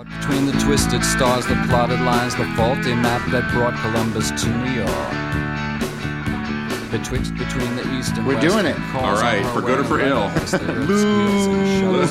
Between 0.00 0.46
the 0.46 0.52
twisted 0.52 1.04
stars, 1.04 1.44
the 1.44 1.56
plotted 1.68 2.00
lines, 2.00 2.34
the 2.34 2.46
faulty 2.56 2.94
map 2.94 3.20
that 3.30 3.52
brought 3.52 3.74
Columbus 3.80 4.30
to 4.30 4.48
New 4.48 4.72
York. 4.72 4.88
Betwixt 6.90 7.34
between 7.36 7.76
the 7.76 7.98
east 7.98 8.16
and 8.16 8.26
We're 8.26 8.36
west, 8.36 8.48
doing 8.48 8.64
it. 8.64 8.80
All 8.94 9.12
right, 9.12 9.44
for 9.52 9.60
good 9.60 9.80
or 9.80 9.84
for 9.84 10.00
ill. 10.00 10.28
records, 10.28 10.52
they 10.52 10.58
lift 10.58 11.00
skills 11.00 11.46
and 11.46 12.10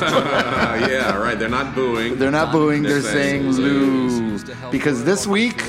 yeah, 0.88 1.16
right. 1.16 1.36
They're 1.36 1.48
not 1.48 1.74
booing. 1.74 2.16
They're 2.16 2.30
not 2.30 2.52
booing, 2.52 2.84
they're 2.84 3.00
They're 3.00 3.12
saying 3.12 3.52
saying 3.54 3.64
Lou. 3.64 4.38
Because 4.70 5.02
this 5.02 5.26
week, 5.26 5.60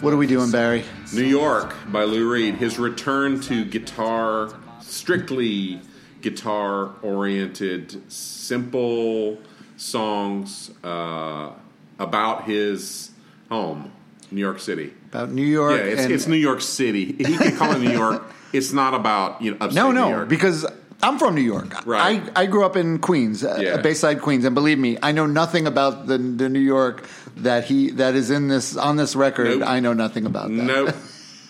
what 0.00 0.12
are 0.12 0.16
we 0.16 0.26
doing, 0.26 0.50
Barry? 0.50 0.82
New 1.12 1.22
York 1.22 1.72
by 1.92 2.02
Lou 2.02 2.28
Reed. 2.28 2.56
His 2.56 2.80
return 2.80 3.40
to 3.42 3.64
guitar, 3.64 4.52
strictly 4.80 5.80
guitar 6.20 6.90
oriented, 7.02 8.10
simple 8.10 9.38
songs 9.76 10.70
uh, 10.82 11.50
about 11.98 12.44
his 12.44 13.10
home, 13.48 13.92
New 14.30 14.40
York 14.40 14.60
City. 14.60 14.92
About 15.10 15.30
New 15.30 15.42
York. 15.46 15.78
Yeah, 15.78 15.84
it's, 15.86 16.02
and- 16.02 16.12
it's 16.12 16.26
New 16.26 16.36
York 16.36 16.60
City. 16.60 17.06
He 17.18 17.36
can 17.36 17.56
call 17.56 17.72
it 17.72 17.78
New 17.80 17.90
York. 17.92 18.22
It's 18.54 18.72
not 18.72 18.94
about 18.94 19.42
you 19.42 19.50
know 19.50 19.56
upstate 19.60 19.74
No, 19.74 19.88
New 19.90 19.98
no, 19.98 20.08
York. 20.10 20.28
because 20.28 20.64
I'm 21.02 21.18
from 21.18 21.34
New 21.34 21.40
York. 21.42 21.84
Right. 21.84 22.22
I, 22.36 22.42
I 22.42 22.46
grew 22.46 22.64
up 22.64 22.76
in 22.76 23.00
Queens, 23.00 23.42
uh, 23.42 23.80
Bayside 23.82 24.22
Queens, 24.22 24.44
and 24.44 24.54
believe 24.54 24.78
me, 24.78 24.96
I 25.02 25.10
know 25.10 25.26
nothing 25.26 25.66
about 25.66 26.06
the 26.06 26.18
the 26.18 26.48
New 26.48 26.60
York 26.60 27.04
that 27.38 27.64
he 27.64 27.90
that 27.90 28.14
is 28.14 28.30
in 28.30 28.46
this 28.46 28.76
on 28.76 28.94
this 28.94 29.16
record. 29.16 29.58
Nope. 29.58 29.68
I 29.68 29.80
know 29.80 29.92
nothing 29.92 30.24
about 30.24 30.50
that. 30.50 30.54
nope. 30.54 30.94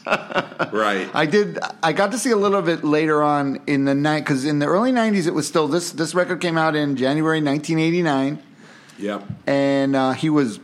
right. 0.73 1.09
I 1.15 1.27
did. 1.27 1.59
I 1.83 1.93
got 1.93 2.13
to 2.13 2.19
see 2.19 2.31
a 2.31 2.37
little 2.37 2.63
bit 2.63 2.85
later 2.85 3.23
on 3.23 3.61
in 3.67 3.85
the 3.85 3.95
night 3.95 4.21
because 4.21 4.45
in 4.45 4.59
the 4.59 4.67
early 4.67 4.93
'90s 4.93 5.27
it 5.27 5.35
was 5.35 5.47
still 5.47 5.69
this. 5.69 5.93
This 5.93 6.15
record 6.15 6.41
came 6.41 6.59
out 6.59 6.77
in 6.77 6.97
January 6.97 7.41
1989, 7.43 8.43
yep. 8.99 9.25
and 9.47 9.97
uh, 9.97 10.13
he 10.13 10.29
was 10.31 10.61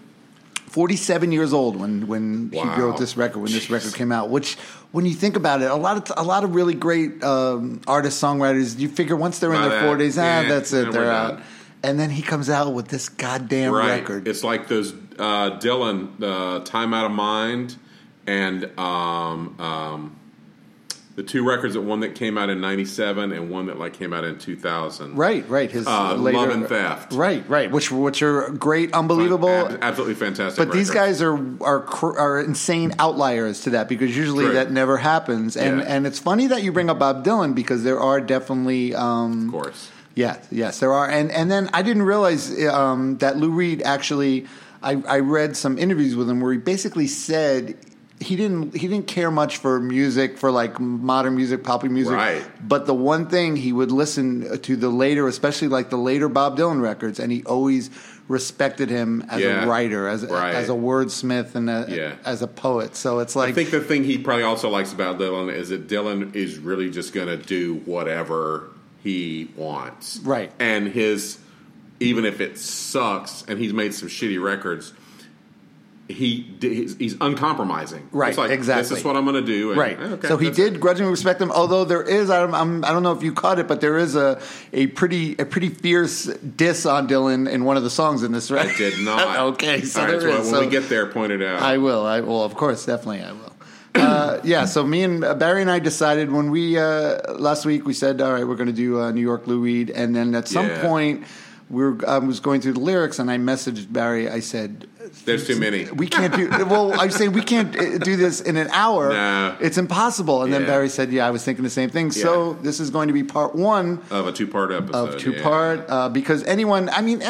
47 0.69 1.33
years 1.33 1.53
old 1.53 1.77
when 1.77 2.07
when 2.07 2.51
Wow. 2.53 2.75
he 2.75 2.80
wrote 2.80 2.99
this 2.99 3.16
record. 3.16 3.41
When 3.41 3.52
this 3.52 3.71
record 3.71 3.95
came 3.95 4.13
out, 4.13 4.30
which 4.30 4.57
when 4.93 5.07
you 5.07 5.15
think 5.15 5.37
about 5.37 5.63
it, 5.63 5.71
a 5.71 5.75
lot 5.77 5.97
of 6.10 6.16
a 6.16 6.23
lot 6.23 6.45
of 6.45 6.54
really 6.54 6.75
great 6.75 7.23
um, 7.25 7.80
artists, 7.87 8.23
songwriters, 8.23 8.79
you 8.79 8.88
figure 8.88 9.16
once 9.16 9.38
they're 9.38 9.52
in 9.54 9.60
By 9.60 9.69
their 9.69 9.82
40s, 9.82 10.19
ah, 10.19 10.49
that's 10.49 10.73
it, 10.73 10.85
then 10.85 10.91
they're 10.93 11.10
out. 11.10 11.35
done. 11.37 11.43
And 11.82 11.99
then 11.99 12.10
he 12.10 12.21
comes 12.21 12.51
out 12.51 12.75
with 12.75 12.88
this 12.88 13.09
goddamn 13.09 13.73
right. 13.73 14.01
record. 14.01 14.29
It's 14.29 14.45
like 14.45 14.69
those 14.69 14.93
uh, 15.19 15.59
Dylan, 15.59 16.23
uh, 16.23 16.63
"Time 16.63 16.93
Out 16.93 17.07
of 17.07 17.13
Mind," 17.13 17.77
and 18.26 18.71
um, 18.79 19.57
um, 19.60 20.16
the 21.16 21.23
two 21.24 21.46
records 21.46 21.74
that 21.74 21.80
one 21.82 22.01
that 22.01 22.15
came 22.15 22.38
out 22.38 22.49
in 22.49 22.60
'97 22.60 23.32
and 23.32 23.51
one 23.51 23.66
that 23.66 23.79
like 23.79 23.93
came 23.95 24.13
out 24.13 24.24
in 24.24 24.38
2000. 24.38 25.16
Right, 25.16 25.46
right. 25.51 25.71
His 25.71 25.87
Uh, 25.87 26.15
later, 26.15 26.38
Love 26.38 26.51
and 26.51 26.66
Theft. 26.66 27.13
Right, 27.13 27.45
right. 27.48 27.71
Which 27.71 27.91
which 27.91 28.23
are 28.23 28.48
great, 28.51 28.93
unbelievable. 28.95 29.48
Ab- 29.48 29.79
absolutely 29.82 30.15
fantastic. 30.15 30.57
But 30.65 30.73
these 30.73 30.88
guys 30.91 31.21
are 31.21 31.37
are 31.63 31.85
are 32.18 32.41
insane 32.41 32.95
outliers 32.98 33.60
to 33.63 33.71
that 33.71 33.88
because 33.88 34.16
usually 34.16 34.45
True. 34.46 34.54
that 34.54 34.71
never 34.71 34.96
happens. 34.98 35.57
And 35.57 35.80
Yeah. 35.80 35.85
and 35.88 36.07
it's 36.07 36.18
funny 36.18 36.46
that 36.46 36.63
you 36.63 36.73
bring 36.73 36.88
up 36.88 36.98
Bob 37.01 37.24
Dylan 37.24 37.54
because 37.54 37.82
there 37.82 38.01
are 38.01 38.21
definitely 38.21 38.95
um, 38.95 39.46
of 39.46 39.52
course. 39.52 39.91
yes 40.15 40.38
yes 40.51 40.79
there 40.80 40.93
are 40.93 41.09
and 41.10 41.30
and 41.32 41.51
then 41.51 41.68
I 41.74 41.82
didn't 41.82 42.02
realize 42.04 42.51
um, 42.66 43.18
that 43.18 43.37
Lou 43.37 43.51
Reed 43.51 43.82
actually 43.82 44.46
I, 44.82 45.02
I 45.07 45.18
read 45.18 45.57
some 45.57 45.76
interviews 45.76 46.16
with 46.16 46.30
him 46.30 46.41
where 46.41 46.52
he 46.52 46.59
basically 46.59 47.09
said. 47.09 47.76
He 48.21 48.37
didn't. 48.37 48.76
He 48.76 48.87
didn't 48.87 49.07
care 49.07 49.30
much 49.30 49.57
for 49.57 49.80
music, 49.80 50.37
for 50.37 50.51
like 50.51 50.79
modern 50.79 51.37
music, 51.37 51.65
poppy 51.65 51.88
music. 51.88 52.13
Right. 52.13 52.45
But 52.68 52.85
the 52.87 52.95
one 52.95 53.26
thing 53.29 53.57
he 53.57 53.73
would 53.73 53.90
listen 53.90 54.60
to 54.60 54.76
the 54.76 54.90
later, 54.90 55.26
especially 55.26 55.68
like 55.68 55.88
the 55.88 55.96
later 55.96 56.29
Bob 56.29 56.59
Dylan 56.59 56.82
records, 56.82 57.18
and 57.18 57.32
he 57.32 57.43
always 57.45 57.88
respected 58.29 58.91
him 58.91 59.24
as 59.30 59.41
Yeah. 59.41 59.65
a 59.65 59.66
writer, 59.66 60.07
as 60.07 60.24
Right. 60.26 60.54
as 60.54 60.68
a 60.68 60.73
wordsmith, 60.74 61.54
and 61.54 61.68
a, 61.71 61.87
Yeah. 61.88 62.13
as 62.24 62.43
a 62.43 62.46
poet. 62.46 62.95
So 62.95 63.18
it's 63.21 63.35
like 63.35 63.48
I 63.48 63.52
think 63.52 63.71
the 63.71 63.80
thing 63.80 64.04
he 64.04 64.19
probably 64.19 64.44
also 64.44 64.69
likes 64.69 64.93
about 64.93 65.19
Dylan 65.19 65.53
is 65.53 65.71
that 65.71 65.88
Dylan 65.88 66.37
is 66.37 66.59
really 66.59 66.91
just 66.91 67.12
going 67.15 67.26
to 67.28 67.37
do 67.38 67.81
whatever 67.87 68.64
he 69.02 69.48
wants. 69.56 70.20
Right. 70.22 70.52
And 70.60 70.88
his, 70.88 71.38
even 72.00 72.25
if 72.26 72.41
it 72.41 72.58
sucks, 72.58 73.44
and 73.48 73.58
he's 73.58 73.72
made 73.72 73.94
some 73.94 74.08
shitty 74.08 74.41
records, 74.41 74.92
he 76.12 76.47
he's, 76.60 77.16
uncompromising. 77.21 78.09
Right, 78.12 78.31
It's 78.31 78.38
like, 78.38 78.50
exactly. 78.50 78.88
This 78.91 78.98
is 78.98 79.04
what 79.04 79.16
I'm 79.16 79.25
going 79.25 79.37
to 79.37 79.43
do. 79.43 79.71
and, 79.71 79.78
Right. 79.78 79.98
okay, 79.98 80.28
so 80.28 80.37
he 80.37 80.50
did 80.50 80.81
grudgingly 80.81 81.10
respect 81.10 81.41
him, 81.41 81.50
although 81.50 81.84
there 81.84 82.03
is 82.03 82.31
I 82.31 82.41
don't, 82.41 82.54
I'm, 82.54 82.84
I 82.84 82.93
don't 82.93 83.03
know 83.03 83.12
if 83.12 83.22
you 83.22 83.32
caught 83.32 83.59
it, 83.59 83.69
but 83.69 83.81
there 83.81 83.98
is 83.98 84.16
a, 84.16 84.41
a 84.72 84.87
pretty 84.88 85.37
a 85.38 85.44
pretty 85.44 85.69
fierce 85.69 86.25
diss 86.26 86.87
on 86.87 87.09
Dylan 87.09 87.50
in 87.50 87.65
one 87.65 87.76
of 87.76 87.82
the 87.82 87.91
songs 87.91 88.22
in 88.22 88.32
this. 88.32 88.50
Right? 88.50 88.69
I 88.69 88.76
did 88.76 88.99
not. 89.04 89.38
okay, 89.54 89.82
so 89.82 90.03
right, 90.03 90.10
so 90.10 90.28
is. 90.28 90.34
when 90.34 90.44
So 90.44 90.60
we 90.60 90.66
get 90.69 90.88
there, 90.88 91.06
point 91.06 91.32
it 91.32 91.43
out. 91.43 91.62
I 91.62 91.78
will. 91.78 92.04
I 92.06 92.20
will. 92.20 92.43
Of 92.44 92.54
course, 92.54 92.84
definitely, 92.87 93.22
I 93.22 93.32
will. 93.32 93.53
Uh, 93.94 94.41
yeah. 94.44 94.66
So 94.66 94.87
me 94.87 95.03
and 95.03 95.25
uh, 95.25 95.34
Barry 95.34 95.62
and 95.62 95.70
I 95.70 95.81
decided 95.81 96.31
when 96.31 96.50
we 96.53 96.78
uh, 96.78 97.32
last 97.34 97.65
week 97.66 97.84
we 97.87 97.93
said, 97.93 98.20
all 98.20 98.32
right, 98.32 98.47
we're 98.47 98.54
going 98.54 98.69
to 98.69 98.72
do 98.72 99.00
uh, 99.00 99.10
New 99.10 99.20
York 99.20 99.47
Lou 99.49 99.60
Reed, 99.60 99.91
and 99.91 100.15
then 100.15 100.34
at 100.34 100.47
some 100.47 100.66
Yeah. 100.69 100.81
point 100.82 101.25
we 101.70 101.82
were 101.84 101.97
I 102.08 102.19
was 102.19 102.41
going 102.41 102.60
through 102.60 102.75
the 102.75 102.81
lyrics, 102.81 103.19
and 103.19 103.31
I 103.31 103.38
messaged 103.38 103.92
Barry. 103.92 104.28
I 104.28 104.41
said. 104.41 104.86
There's 105.25 105.47
too 105.47 105.58
many. 105.58 105.91
We 105.91 106.06
can't 106.06 106.32
do 106.36 106.48
well. 106.66 106.92
I 107.00 107.08
say 107.08 107.26
we 107.26 107.42
can't 107.42 107.75
uh, 107.76 107.98
do 107.98 108.14
this 108.16 108.41
in 108.41 108.56
an 108.56 108.69
hour. 108.70 109.08
No. 109.08 109.56
It's 109.60 109.76
impossible. 109.76 110.42
And 110.44 110.53
then 110.53 110.66
Barry 110.66 110.88
said, 110.88 111.10
"Yeah, 111.10 111.26
I 111.26 111.31
was 111.31 111.42
thinking 111.44 111.64
the 111.64 111.70
same 111.70 111.91
thing." 111.91 112.12
So 112.12 112.53
this 112.62 112.78
is 112.78 112.91
going 112.91 113.08
to 113.08 113.14
be 113.14 113.25
part 113.25 113.54
one 113.56 114.03
of 114.10 114.26
a 114.28 114.32
two 114.32 114.47
part 114.47 114.70
episode. 114.70 115.14
of 115.14 115.20
two 115.20 115.32
yeah. 115.32 115.42
part 115.42 115.84
uh, 115.88 116.08
because 116.08 116.42
anyone 116.44 116.88
i 116.91 117.00
mean 117.00 117.22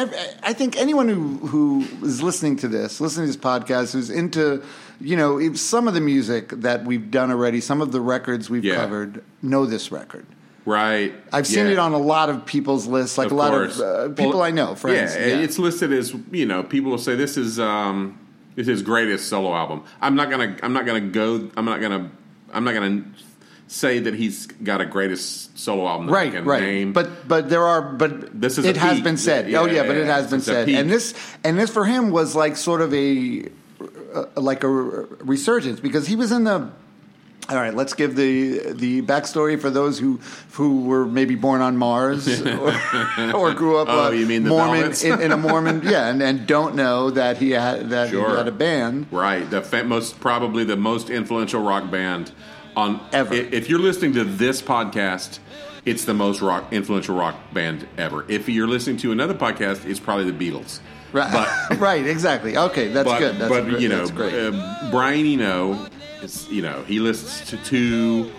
i 0.43 0.53
think 0.53 0.77
anyone 0.77 1.07
who 1.07 1.37
who 1.47 1.87
is 2.05 2.21
listening 2.21 2.55
to 2.57 2.67
this 2.67 2.99
listening 3.01 3.27
to 3.27 3.33
this 3.33 3.41
podcast 3.41 3.93
who's 3.93 4.09
into 4.09 4.63
you 4.99 5.15
know 5.15 5.53
some 5.55 5.87
of 5.87 5.93
the 5.93 6.01
music 6.01 6.49
that 6.49 6.83
we've 6.85 7.09
done 7.11 7.31
already 7.31 7.61
some 7.61 7.81
of 7.81 7.91
the 7.91 8.01
records 8.01 8.49
we've 8.49 8.63
Yeah. 8.65 8.75
covered 8.75 9.23
know 9.41 9.65
this 9.65 9.91
record 9.91 10.25
Right. 10.65 11.13
i've 11.33 11.47
seen 11.47 11.65
Yeah. 11.65 11.71
it 11.73 11.79
on 11.79 11.93
a 11.93 11.97
lot 11.97 12.29
of 12.29 12.45
people's 12.45 12.85
lists 12.85 13.17
like 13.17 13.27
Of 13.27 13.31
a 13.31 13.35
lot 13.35 13.49
course. 13.51 13.79
of 13.79 13.81
uh, 13.81 14.13
people 14.13 14.31
Well, 14.33 14.43
i 14.43 14.51
know 14.51 14.75
friends 14.75 15.15
Yeah, 15.15 15.21
it's 15.21 15.57
listed 15.57 15.91
as 15.91 16.13
you 16.31 16.45
know. 16.45 16.61
People 16.63 16.91
will 16.91 16.97
say 16.99 17.15
this 17.15 17.35
is 17.37 17.59
um, 17.59 18.19
this 18.55 18.63
is 18.67 18.79
his 18.79 18.81
greatest 18.83 19.27
solo 19.27 19.53
album. 19.55 19.83
I'm 20.01 20.15
not 20.15 20.29
gonna. 20.29 20.55
I'm 20.61 20.73
not 20.73 20.85
gonna 20.85 20.99
go. 21.01 21.49
I'm 21.57 21.65
not 21.65 21.79
gonna. 21.81 22.11
I'm 22.53 22.63
not 22.63 22.73
gonna 22.73 23.03
say 23.67 23.99
that 23.99 24.13
he's 24.13 24.45
got 24.47 24.81
a 24.81 24.85
greatest 24.85 25.57
solo 25.57 25.87
album. 25.87 26.07
That 26.07 26.11
I 26.11 26.15
Right, 26.17 26.31
can 26.33 26.43
right, 26.45 26.61
Name. 26.61 26.91
but 26.93 27.27
but 27.27 27.49
there 27.49 27.63
are 27.65 27.81
but 27.81 28.39
This 28.39 28.57
is 28.57 28.65
it 28.65 28.75
has 28.77 28.95
peak. 28.95 29.03
been 29.05 29.17
said. 29.17 29.49
Yeah, 29.49 29.61
oh 29.61 29.65
yeah, 29.65 29.75
yeah, 29.81 29.87
but 29.87 29.95
it 29.97 30.05
has 30.05 30.29
been 30.29 30.41
said, 30.41 30.67
and 30.69 30.89
this 30.91 31.13
and 31.43 31.57
this 31.57 31.69
for 31.71 31.85
him 31.85 32.11
was 32.11 32.35
like 32.35 32.55
sort 32.57 32.81
of 32.81 32.93
a 32.93 33.45
uh, 34.13 34.25
like 34.35 34.63
a 34.65 34.69
resurgence 34.69 35.79
because 35.79 36.05
he 36.07 36.15
was 36.15 36.31
in 36.31 36.43
the. 36.43 36.69
All 37.51 37.57
right, 37.57 37.73
let's 37.73 37.93
give 37.93 38.15
the 38.15 38.71
the 38.73 39.01
backstory 39.01 39.59
for 39.59 39.69
those 39.69 39.99
who 39.99 40.19
who 40.53 40.81
were 40.85 41.05
maybe 41.05 41.35
born 41.35 41.61
on 41.61 41.75
Mars 41.77 42.41
or, 42.45 42.73
or 43.35 43.53
grew 43.53 43.77
up 43.77 43.87
Oh, 43.89 44.05
uh, 44.05 44.09
you 44.11 44.25
mean 44.25 44.43
the 44.43 44.49
Mormon 44.49 44.93
in, 45.03 45.21
in 45.21 45.31
a 45.31 45.37
Mormon 45.37 45.81
yeah, 45.85 46.07
and, 46.07 46.21
and 46.23 46.47
don't 46.47 46.75
know 46.75 47.09
that 47.11 47.37
he 47.37 47.51
had 47.51 47.89
that 47.89 48.09
Sure. 48.09 48.29
he 48.31 48.35
had 48.37 48.47
a 48.47 48.51
band. 48.51 49.07
right, 49.11 49.49
the 49.49 49.61
fa- 49.61 49.83
most 49.83 50.19
probably 50.19 50.63
the 50.63 50.77
most 50.77 51.09
influential 51.09 51.61
rock 51.61 51.91
band 51.91 52.31
on 52.75 53.01
Ever. 53.11 53.33
If 53.33 53.69
you're 53.69 53.79
listening 53.79 54.13
to 54.13 54.23
this 54.23 54.61
podcast. 54.61 55.39
It's 55.83 56.05
the 56.05 56.13
most 56.13 56.41
rock 56.41 56.71
influential 56.71 57.15
rock 57.15 57.35
band 57.53 57.87
ever. 57.97 58.23
If 58.27 58.47
you're 58.47 58.67
listening 58.67 58.97
to 58.97 59.11
another 59.11 59.33
podcast, 59.33 59.83
it's 59.89 59.99
probably 59.99 60.29
the 60.29 60.51
Beatles. 60.51 60.79
Right, 61.11 61.31
But 61.69 61.79
right, 61.79 62.05
exactly. 62.05 62.55
Okay, 62.55 62.89
that's 62.89 63.09
but, 63.09 63.17
good. 63.17 63.39
That's 63.39 63.49
but 63.49 63.63
great. 63.67 63.79
you 63.81 63.89
know, 63.89 63.97
that's 63.97 64.11
great. 64.11 64.31
Uh, 64.35 64.91
Brian 64.91 65.25
Eno, 65.25 65.87
is, 66.21 66.47
you 66.49 66.61
know, 66.61 66.83
he 66.83 66.99
lists 66.99 67.49
to 67.49 67.57
two. 67.57 68.31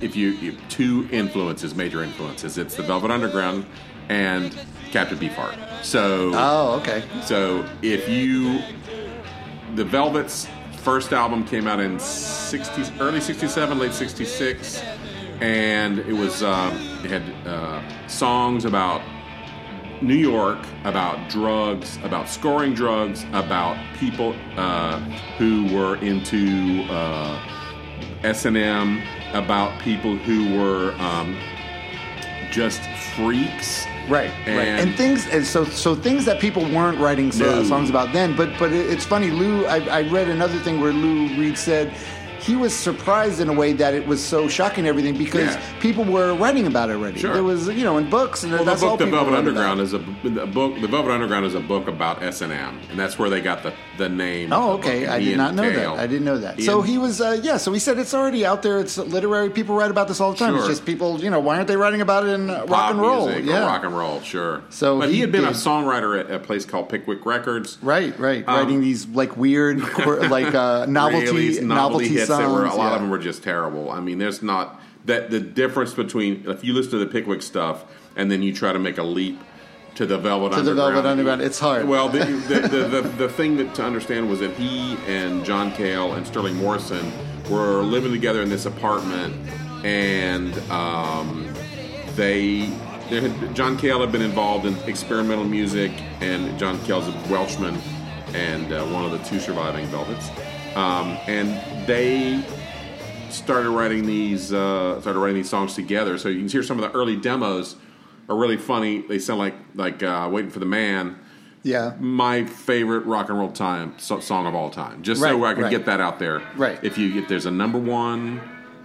If 0.00 0.16
you, 0.16 0.30
you 0.30 0.56
two 0.68 1.08
influences, 1.12 1.74
major 1.74 2.02
influences, 2.02 2.58
it's 2.58 2.74
the 2.74 2.82
Velvet 2.82 3.10
Underground 3.10 3.66
and 4.08 4.56
Captain 4.90 5.18
Beefheart. 5.18 5.84
So, 5.84 6.32
oh, 6.34 6.80
okay. 6.80 7.02
so 7.22 7.64
if 7.82 8.08
you, 8.08 8.60
the 9.74 9.84
Velvet's 9.84 10.48
first 10.78 11.12
album 11.12 11.44
came 11.44 11.66
out 11.66 11.80
in 11.80 11.98
60, 11.98 13.00
early 13.00 13.20
'67, 13.20 13.78
late 13.78 13.92
'66, 13.92 14.82
and 15.40 15.98
it 16.00 16.12
was 16.12 16.42
um, 16.42 16.74
it 17.04 17.10
had 17.10 17.22
uh, 17.46 18.08
songs 18.08 18.64
about 18.64 19.02
New 20.02 20.14
York, 20.14 20.58
about 20.84 21.28
drugs, 21.30 21.98
about 22.04 22.28
scoring 22.28 22.74
drugs, 22.74 23.24
about 23.32 23.76
people 23.98 24.34
uh, 24.56 24.98
who 25.38 25.64
were 25.74 25.96
into 25.96 26.82
uh, 26.90 27.40
S 28.22 28.44
and 28.44 28.56
M, 28.56 29.02
about 29.32 29.78
people 29.80 30.16
who 30.16 30.56
were 30.58 30.92
um, 30.98 31.36
just 32.50 32.82
freaks. 33.16 33.86
Right, 34.08 34.30
right, 34.46 34.46
And- 34.46 34.88
and 34.90 34.96
things, 34.96 35.26
and 35.28 35.44
so 35.44 35.64
so 35.64 35.94
things 35.96 36.24
that 36.26 36.40
people 36.40 36.62
weren't 36.70 36.98
writing 36.98 37.32
so, 37.32 37.44
No. 37.56 37.64
songs 37.64 37.90
about 37.90 38.12
then. 38.12 38.36
But 38.36 38.50
but 38.58 38.72
it- 38.72 38.88
it's 38.90 39.04
funny, 39.04 39.30
Lou. 39.30 39.66
I, 39.66 39.78
I 39.98 40.02
read 40.02 40.28
another 40.28 40.58
thing 40.58 40.80
where 40.80 40.92
Lou 40.92 41.26
Reed 41.40 41.58
said 41.58 41.92
he 42.46 42.56
was 42.56 42.72
surprised 42.74 43.40
in 43.40 43.48
a 43.48 43.52
way 43.52 43.72
that 43.72 43.92
it 43.94 44.06
was 44.06 44.24
so 44.24 44.48
shocking 44.48 44.86
everything 44.86 45.16
because 45.18 45.54
Yeah. 45.54 45.60
people 45.80 46.04
were 46.04 46.34
writing 46.34 46.66
about 46.66 46.90
it 46.90 46.94
already. 46.96 47.18
Sure. 47.20 47.32
There 47.34 47.42
was 47.42 47.68
you 47.68 47.84
know 47.84 47.96
in 47.98 48.08
books 48.08 48.44
and 48.44 48.52
Well, 48.52 48.64
that's 48.64 48.80
the 48.80 48.86
all 48.86 48.96
The 48.96 49.06
Velvet 49.06 49.34
Underground, 49.34 49.80
about. 49.80 49.84
is 49.84 49.92
a, 50.38 50.42
a 50.42 50.46
book. 50.46 50.80
The 50.80 50.88
Velvet 50.88 51.10
Underground 51.10 51.44
is 51.46 51.54
a 51.54 51.60
book 51.60 51.88
about 51.88 52.22
S 52.22 52.40
and 52.40 52.52
M, 52.52 52.78
and 52.90 52.98
that's 52.98 53.18
where 53.18 53.28
they 53.28 53.40
got 53.40 53.62
the 53.62 53.72
the 53.98 54.08
name. 54.08 54.52
Oh, 54.52 54.72
okay. 54.74 55.00
book. 55.00 55.08
I 55.10 55.16
And 55.16 55.24
did 55.24 55.36
not 55.38 55.54
know 55.54 55.70
that. 55.70 55.88
I 55.98 56.06
didn't 56.06 56.24
know 56.26 56.38
that. 56.38 56.58
Ian- 56.58 56.66
So 56.66 56.82
he 56.82 56.98
was, 56.98 57.20
uh, 57.22 57.40
yeah. 57.42 57.56
So 57.56 57.72
he 57.72 57.78
said 57.78 57.98
it's 57.98 58.12
already 58.12 58.44
out 58.44 58.60
there. 58.62 58.78
It's 58.78 58.98
literary. 58.98 59.48
People 59.48 59.74
write 59.74 59.90
about 59.90 60.06
this 60.06 60.20
all 60.20 60.32
the 60.32 60.38
time. 60.38 60.54
It's 60.54 60.64
Sure. 60.64 60.70
just 60.70 60.84
people, 60.84 61.18
you 61.20 61.30
know, 61.30 61.40
why 61.40 61.56
aren't 61.56 61.66
they 61.68 61.76
writing 61.78 62.02
about 62.02 62.24
it 62.26 62.30
in 62.30 62.50
uh, 62.50 62.66
rock 62.68 62.90
and 62.90 63.00
roll? 63.00 63.30
yeah, 63.30 63.60
rock 63.64 63.84
and 63.84 63.96
roll, 63.96 64.20
sure. 64.20 64.60
So 64.68 64.98
but 65.00 65.08
he, 65.08 65.14
he 65.16 65.20
had 65.22 65.32
been 65.32 65.44
a 65.46 65.52
songwriter 65.52 66.20
at 66.20 66.30
a 66.30 66.38
place 66.38 66.66
called 66.66 66.90
Pickwick 66.90 67.24
Records. 67.24 67.78
right, 67.82 68.16
right. 68.18 68.44
Um, 68.46 68.54
Writing 68.56 68.80
these 68.82 69.06
like 69.08 69.34
weird, 69.38 69.80
like 70.30 70.54
uh, 70.54 70.84
novelty, 70.86 71.26
Really 71.32 71.60
novelty, 71.64 72.08
hits 72.08 72.28
songs. 72.36 72.46
that 72.46 72.52
were 72.52 72.64
a 72.64 72.74
lot 72.74 72.88
yeah. 72.90 72.94
of 72.94 73.00
them 73.00 73.10
were 73.10 73.18
just 73.18 73.42
terrible. 73.42 73.90
I 73.90 74.00
mean, 74.00 74.18
there's 74.18 74.42
not 74.42 74.80
that 75.04 75.30
the 75.30 75.40
difference 75.40 75.94
between 75.94 76.48
if 76.48 76.64
you 76.64 76.72
listen 76.72 76.92
to 76.92 76.98
the 76.98 77.06
Pickwick 77.06 77.42
stuff 77.42 77.84
and 78.16 78.30
then 78.30 78.42
you 78.42 78.52
try 78.52 78.72
to 78.72 78.78
make 78.78 78.98
a 78.98 79.02
leap 79.02 79.38
to 79.96 80.06
the 80.06 80.18
Velvet 80.18 80.50
To 80.50 80.62
the 80.62 80.70
Underground. 80.70 80.94
Velvet 80.94 81.08
Underground, 81.08 81.42
it's 81.42 81.58
hard. 81.58 81.88
Well, 81.88 82.08
the 82.08 82.18
the, 82.48 82.68
the, 82.68 82.88
the, 82.88 83.00
the 83.02 83.28
thing 83.28 83.56
that 83.56 83.74
to 83.76 83.84
understand 83.84 84.28
was 84.28 84.40
that 84.40 84.52
he 84.52 84.96
and 85.06 85.44
John 85.44 85.72
Cale 85.72 86.12
and 86.12 86.26
Sterling 86.26 86.56
Morrison 86.56 87.10
were 87.50 87.82
living 87.82 88.12
together 88.12 88.42
in 88.42 88.48
this 88.48 88.66
apartment, 88.66 89.34
and 89.84 90.56
um, 90.70 91.52
they. 92.14 92.70
Had, 93.06 93.54
John 93.54 93.78
Cale 93.78 94.00
had 94.00 94.10
been 94.10 94.20
involved 94.20 94.66
in 94.66 94.74
experimental 94.88 95.44
music, 95.44 95.92
and 96.20 96.58
John 96.58 96.76
Cale's 96.84 97.06
a 97.06 97.12
Welshman 97.30 97.78
and 98.34 98.72
uh, 98.72 98.84
one 98.86 99.04
of 99.04 99.12
the 99.12 99.18
two 99.18 99.38
surviving 99.38 99.86
Velvets. 99.86 100.28
Um, 100.76 101.16
and 101.28 101.50
they 101.86 102.42
started 103.30 103.70
writing 103.70 104.06
these 104.06 104.52
uh, 104.52 105.00
started 105.00 105.18
writing 105.18 105.36
these 105.36 105.50
songs 105.50 105.74
together. 105.74 106.18
So 106.18 106.28
you 106.28 106.40
can 106.40 106.48
hear 106.48 106.62
some 106.62 106.82
of 106.82 106.90
the 106.90 106.96
early 106.98 107.16
demos 107.16 107.76
are 108.28 108.36
really 108.36 108.56
funny. 108.56 109.02
They 109.02 109.18
sound 109.18 109.38
like 109.38 109.54
like 109.74 110.02
uh, 110.02 110.28
"Waiting 110.30 110.50
for 110.50 110.58
the 110.58 110.66
Man." 110.66 111.18
yeah, 111.62 111.94
My 111.98 112.44
favorite 112.44 113.06
rock 113.06 113.28
and 113.28 113.38
roll 113.38 113.50
time 113.50 113.94
so, 113.98 114.20
song 114.20 114.46
of 114.46 114.54
all 114.54 114.70
time. 114.70 115.02
Just 115.02 115.20
so 115.20 115.44
I 115.44 115.54
can 115.54 115.64
right. 115.64 115.70
get 115.70 115.86
that 115.86 116.00
out 116.00 116.20
there. 116.20 116.40
Right. 116.56 116.78
If 116.84 116.96
you 116.96 117.18
if 117.20 117.28
there's 117.28 117.46
a 117.46 117.50
number 117.50 117.78
one, 117.78 118.40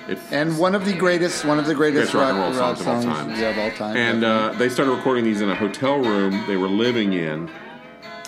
if 0.07 0.31
and 0.31 0.57
one 0.57 0.73
of 0.73 0.85
the 0.85 0.93
greatest, 0.93 1.45
one 1.45 1.59
of 1.59 1.67
the 1.67 1.75
greatest 1.75 2.11
Greatest 2.11 2.13
rock 2.15 2.33
rock, 2.33 2.49
and 2.49 2.55
roll 2.57 2.67
rock 2.69 2.77
songs 2.77 3.05
of 3.05 3.09
all 3.09 3.15
time. 3.15 3.39
yeah, 3.39 3.49
of 3.49 3.57
all 3.59 3.71
time. 3.77 3.95
And 3.95 4.23
uh, 4.23 4.53
they 4.53 4.67
started 4.67 4.93
recording 4.93 5.23
these 5.23 5.41
in 5.41 5.49
a 5.49 5.55
hotel 5.55 5.99
room 5.99 6.43
they 6.47 6.57
were 6.57 6.67
living 6.67 7.13
in. 7.13 7.51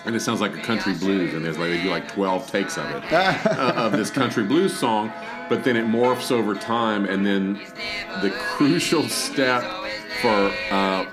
And 0.05 0.15
it 0.15 0.19
sounds 0.19 0.41
like 0.41 0.53
a 0.57 0.61
country 0.61 0.94
blues, 0.94 1.33
and 1.33 1.45
there's 1.45 1.57
like 1.57 1.69
they 1.69 1.81
do 1.81 1.89
like 1.89 2.11
12 2.11 2.51
takes 2.51 2.77
of 2.77 2.89
it 2.89 3.13
uh, 3.13 3.73
of 3.77 3.94
this 3.94 4.09
country 4.09 4.44
blues 4.44 4.77
song, 4.77 5.13
but 5.47 5.63
then 5.63 5.77
it 5.77 5.85
morphs 5.85 6.29
over 6.29 6.55
time, 6.55 7.05
and 7.05 7.25
then 7.25 7.53
the 8.21 8.29
crucial 8.31 9.03
step 9.07 9.63
for 10.21 10.51
uh, 10.71 11.05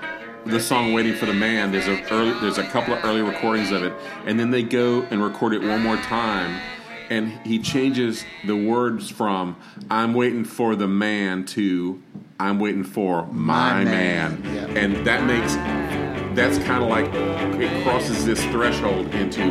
the 0.45 0.59
song 0.59 0.91
"Waiting 0.91 1.15
for 1.15 1.25
the 1.25 1.33
Man." 1.33 1.71
There's 1.71 1.87
a 1.87 2.03
early, 2.11 2.37
there's 2.41 2.57
a 2.57 2.67
couple 2.67 2.93
of 2.93 3.03
early 3.05 3.21
recordings 3.21 3.71
of 3.71 3.83
it, 3.83 3.93
and 4.25 4.37
then 4.37 4.51
they 4.51 4.63
go 4.63 5.03
and 5.03 5.23
record 5.23 5.53
it 5.53 5.61
one 5.61 5.81
more 5.81 5.97
time, 5.97 6.59
and 7.09 7.29
he 7.45 7.59
changes 7.59 8.25
the 8.45 8.57
words 8.57 9.09
from 9.09 9.55
"I'm 9.89 10.13
waiting 10.13 10.43
for 10.43 10.75
the 10.75 10.87
man" 10.87 11.45
to 11.45 12.01
"I'm 12.41 12.59
waiting 12.59 12.83
for 12.83 13.25
my, 13.27 13.83
My 13.83 13.83
man,", 13.85 14.41
man, 14.41 14.55
yeah. 14.73 14.79
and 14.81 15.07
that 15.07 15.23
makes 15.25 15.55
that's 16.35 16.57
kind 16.59 16.83
of 16.83 16.89
like 16.89 17.05
it 17.61 17.83
crosses 17.83 18.25
this 18.25 18.43
threshold 18.45 19.13
into 19.15 19.41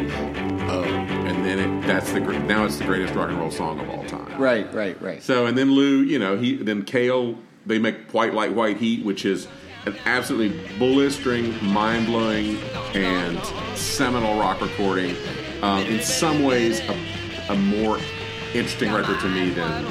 oh, 0.71 0.85
and 0.85 1.45
then 1.45 1.59
it 1.59 1.87
that's 1.87 2.13
the 2.13 2.21
now 2.21 2.65
it's 2.65 2.79
the 2.79 2.85
greatest 2.85 3.15
rock 3.15 3.29
and 3.29 3.39
roll 3.39 3.51
song 3.51 3.81
of 3.81 3.89
all 3.91 4.05
time. 4.05 4.41
right, 4.41 4.73
right, 4.73 5.01
right. 5.03 5.23
So 5.23 5.47
and 5.47 5.57
then 5.57 5.73
Lou, 5.73 6.03
you 6.03 6.19
know, 6.19 6.37
he 6.37 6.57
then 6.57 6.83
Cale 6.85 7.37
they 7.67 7.79
make 7.79 8.13
White 8.13 8.35
Light 8.35 8.55
White 8.55 8.79
Heat, 8.79 9.05
which 9.05 9.25
is 9.25 9.47
an 9.87 9.97
absolutely 10.05 10.59
blistering, 10.79 11.63
mind 11.65 12.07
blowing, 12.07 12.59
and 12.95 13.39
seminal 13.77 14.39
rock 14.39 14.61
recording. 14.61 15.17
Um, 15.63 15.85
in 15.87 16.01
some 16.03 16.43
ways, 16.43 16.81
a, 16.81 17.53
a 17.53 17.57
more 17.57 17.99
interesting 18.55 18.93
record 18.93 19.21
to 19.21 19.29
me 19.29 19.51
than 19.51 19.85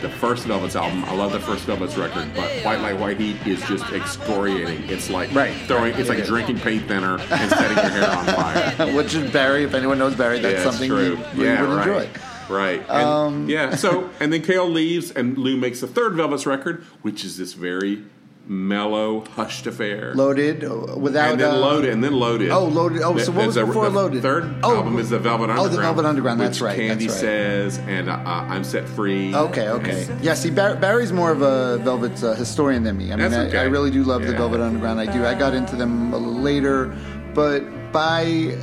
the 0.00 0.08
first 0.08 0.46
Velvet's 0.46 0.76
album. 0.76 1.04
I 1.04 1.14
love 1.14 1.32
the 1.32 1.40
first 1.40 1.64
Velvet's 1.64 1.96
record, 1.96 2.28
but 2.34 2.50
White 2.64 2.80
Light 2.80 2.98
White 2.98 3.18
Heat 3.20 3.36
is 3.46 3.60
just 3.68 3.84
excoriating. 3.92 4.82
It's 4.88 5.10
like 5.10 5.32
Right. 5.34 5.54
throwing, 5.66 5.94
it's 5.94 6.08
like 6.08 6.24
drinking 6.24 6.58
paint 6.60 6.86
thinner 6.88 7.18
and 7.18 7.50
setting 7.50 7.76
your 7.76 7.86
hair 7.88 8.10
on 8.10 8.26
fire. 8.26 8.92
Which 8.96 9.14
is 9.14 9.30
Barry. 9.30 9.64
If 9.64 9.74
anyone 9.74 9.98
knows 9.98 10.14
Barry, 10.14 10.40
that's 10.40 10.64
Yeah, 10.64 10.70
something 10.70 10.88
true. 10.90 11.18
you, 11.34 11.44
yeah, 11.44 11.60
would 11.62 11.70
right. 11.76 11.86
enjoy. 12.08 12.08
Right. 12.48 12.80
And, 12.88 12.90
um, 12.90 13.48
yeah. 13.48 13.76
So 13.76 14.10
and 14.18 14.32
then 14.32 14.42
Cale 14.42 14.68
leaves, 14.68 15.10
and 15.12 15.38
Lou 15.38 15.56
makes 15.56 15.80
the 15.80 15.86
third 15.86 16.14
Velvet's 16.14 16.46
record, 16.46 16.82
which 17.02 17.24
is 17.24 17.36
this 17.38 17.52
very 17.52 18.02
mellow, 18.50 19.20
hushed 19.36 19.64
affair. 19.68 20.12
Loaded 20.12 20.64
uh, 20.64 20.96
without 20.98 21.30
and 21.32 21.40
then 21.40 21.54
uh, 21.54 21.56
loaded, 21.58 21.92
and 21.92 22.02
then 22.02 22.12
loaded. 22.14 22.50
Oh, 22.50 22.64
Loaded. 22.64 23.00
Oh, 23.02 23.16
so 23.16 23.30
what 23.30 23.46
was 23.46 23.56
a- 23.56 23.64
before 23.64 23.84
the 23.84 23.90
Loaded? 23.90 24.22
Third 24.22 24.52
Oh, 24.64 24.74
album 24.76 24.98
is 24.98 25.08
the 25.10 25.20
Velvet 25.20 25.44
Underground. 25.50 25.68
oh, 25.70 25.76
the 25.76 25.80
Velvet 25.80 26.04
Underground, 26.04 26.40
that's 26.40 26.60
right, 26.60 26.76
Candy 26.76 27.06
that's 27.06 27.14
right. 27.18 27.20
says, 27.20 27.78
and 27.86 28.10
uh, 28.10 28.14
I'm 28.26 28.64
set 28.64 28.88
free. 28.88 29.32
Okay, 29.34 29.68
okay. 29.68 30.18
Yeah, 30.20 30.34
see, 30.34 30.50
Bar- 30.50 30.74
Barry's 30.76 31.12
more 31.12 31.30
of 31.30 31.42
a 31.42 31.78
Velvet 31.78 32.22
uh, 32.24 32.34
historian 32.34 32.82
than 32.82 32.98
me. 32.98 33.12
I 33.12 33.16
mean, 33.16 33.18
That's 33.30 33.34
I, 33.34 33.46
okay. 33.46 33.58
I 33.58 33.64
really 33.64 33.92
do 33.92 34.02
love 34.02 34.22
the 34.26 34.32
Velvet 34.32 34.60
Underground. 34.60 34.98
I 34.98 35.06
do. 35.06 35.24
I 35.24 35.34
got 35.38 35.54
into 35.54 35.76
them 35.76 36.12
a 36.12 36.18
little 36.18 36.34
later, 36.42 36.86
but 37.34 37.60
by 37.92 38.56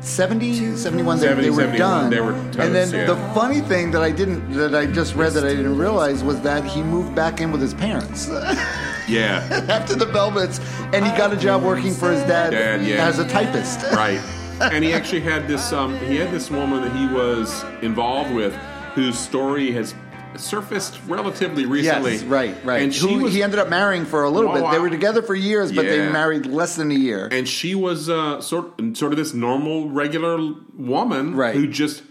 70, 0.00 0.76
71, 0.76 1.18
they, 1.20 1.26
70, 1.26 1.42
they 1.42 1.50
were 1.50 1.56
71, 1.56 1.78
done. 1.78 2.10
they 2.10 2.20
were 2.20 2.32
and 2.62 2.74
then 2.74 2.90
yeah. 2.90 3.04
the 3.06 3.16
funny 3.34 3.60
thing 3.60 3.90
that 3.92 4.02
I 4.02 4.10
didn't, 4.10 4.50
that 4.52 4.74
I 4.74 4.86
just 4.86 5.14
read 5.14 5.32
that 5.34 5.44
I 5.44 5.50
didn't 5.54 5.76
realize 5.78 6.22
was 6.24 6.40
that 6.42 6.64
he 6.64 6.82
moved 6.82 7.14
back 7.14 7.40
in 7.40 7.52
with 7.52 7.60
his 7.60 7.74
parents 7.74 8.26
Yeah. 9.08 9.46
after 9.68 9.94
the 9.94 10.06
Velvets, 10.06 10.60
and 10.92 11.04
he 11.04 11.10
got 11.16 11.32
a 11.32 11.36
job 11.36 11.62
working 11.62 11.94
for 11.94 12.10
his 12.10 12.22
dad, 12.22 12.50
Dad, 12.50 12.82
yeah. 12.84 13.06
as 13.06 13.18
a 13.18 13.28
typist. 13.28 13.82
right. 13.92 14.20
And 14.60 14.84
he 14.84 14.92
actually 14.92 15.20
had 15.22 15.48
this. 15.48 15.72
Um, 15.72 15.98
he 16.00 16.16
had 16.16 16.30
this 16.30 16.50
woman 16.50 16.82
that 16.82 16.94
he 16.94 17.06
was 17.06 17.64
involved 17.82 18.34
with, 18.34 18.54
whose 18.94 19.18
story 19.18 19.70
has 19.72 19.94
surfaced 20.36 21.00
relatively 21.06 21.66
recently. 21.66 22.12
Yes, 22.12 22.22
right, 22.24 22.54
right. 22.64 22.82
And 22.82 22.94
she 22.94 23.08
Who 23.14 23.24
was 23.24 23.34
he 23.34 23.42
ended 23.42 23.58
up 23.58 23.68
marrying 23.68 24.04
for 24.04 24.22
a 24.22 24.30
little 24.30 24.52
Well, 24.52 24.62
bit. 24.64 24.70
They 24.72 24.78
were 24.78 24.90
together 24.90 25.22
for 25.22 25.34
years, 25.34 25.72
but 25.72 25.86
they 25.86 26.08
married 26.10 26.46
less 26.46 26.76
than 26.76 26.90
a 26.90 26.94
year. 26.94 27.28
and 27.32 27.48
she 27.48 27.74
was 27.74 28.08
uh, 28.08 28.40
sort 28.40 28.74
sort 28.96 29.12
of 29.12 29.16
this 29.18 29.34
normal, 29.34 29.88
regular 29.90 30.38
woman 30.76 31.34
Right. 31.34 31.54
who 31.54 31.66
just, 31.66 32.02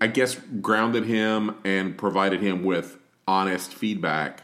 I 0.00 0.06
guess, 0.08 0.34
grounded 0.60 1.04
him 1.04 1.54
and 1.64 1.96
provided 1.96 2.40
him 2.42 2.64
with 2.64 2.98
honest 3.28 3.72
feedback 3.74 4.42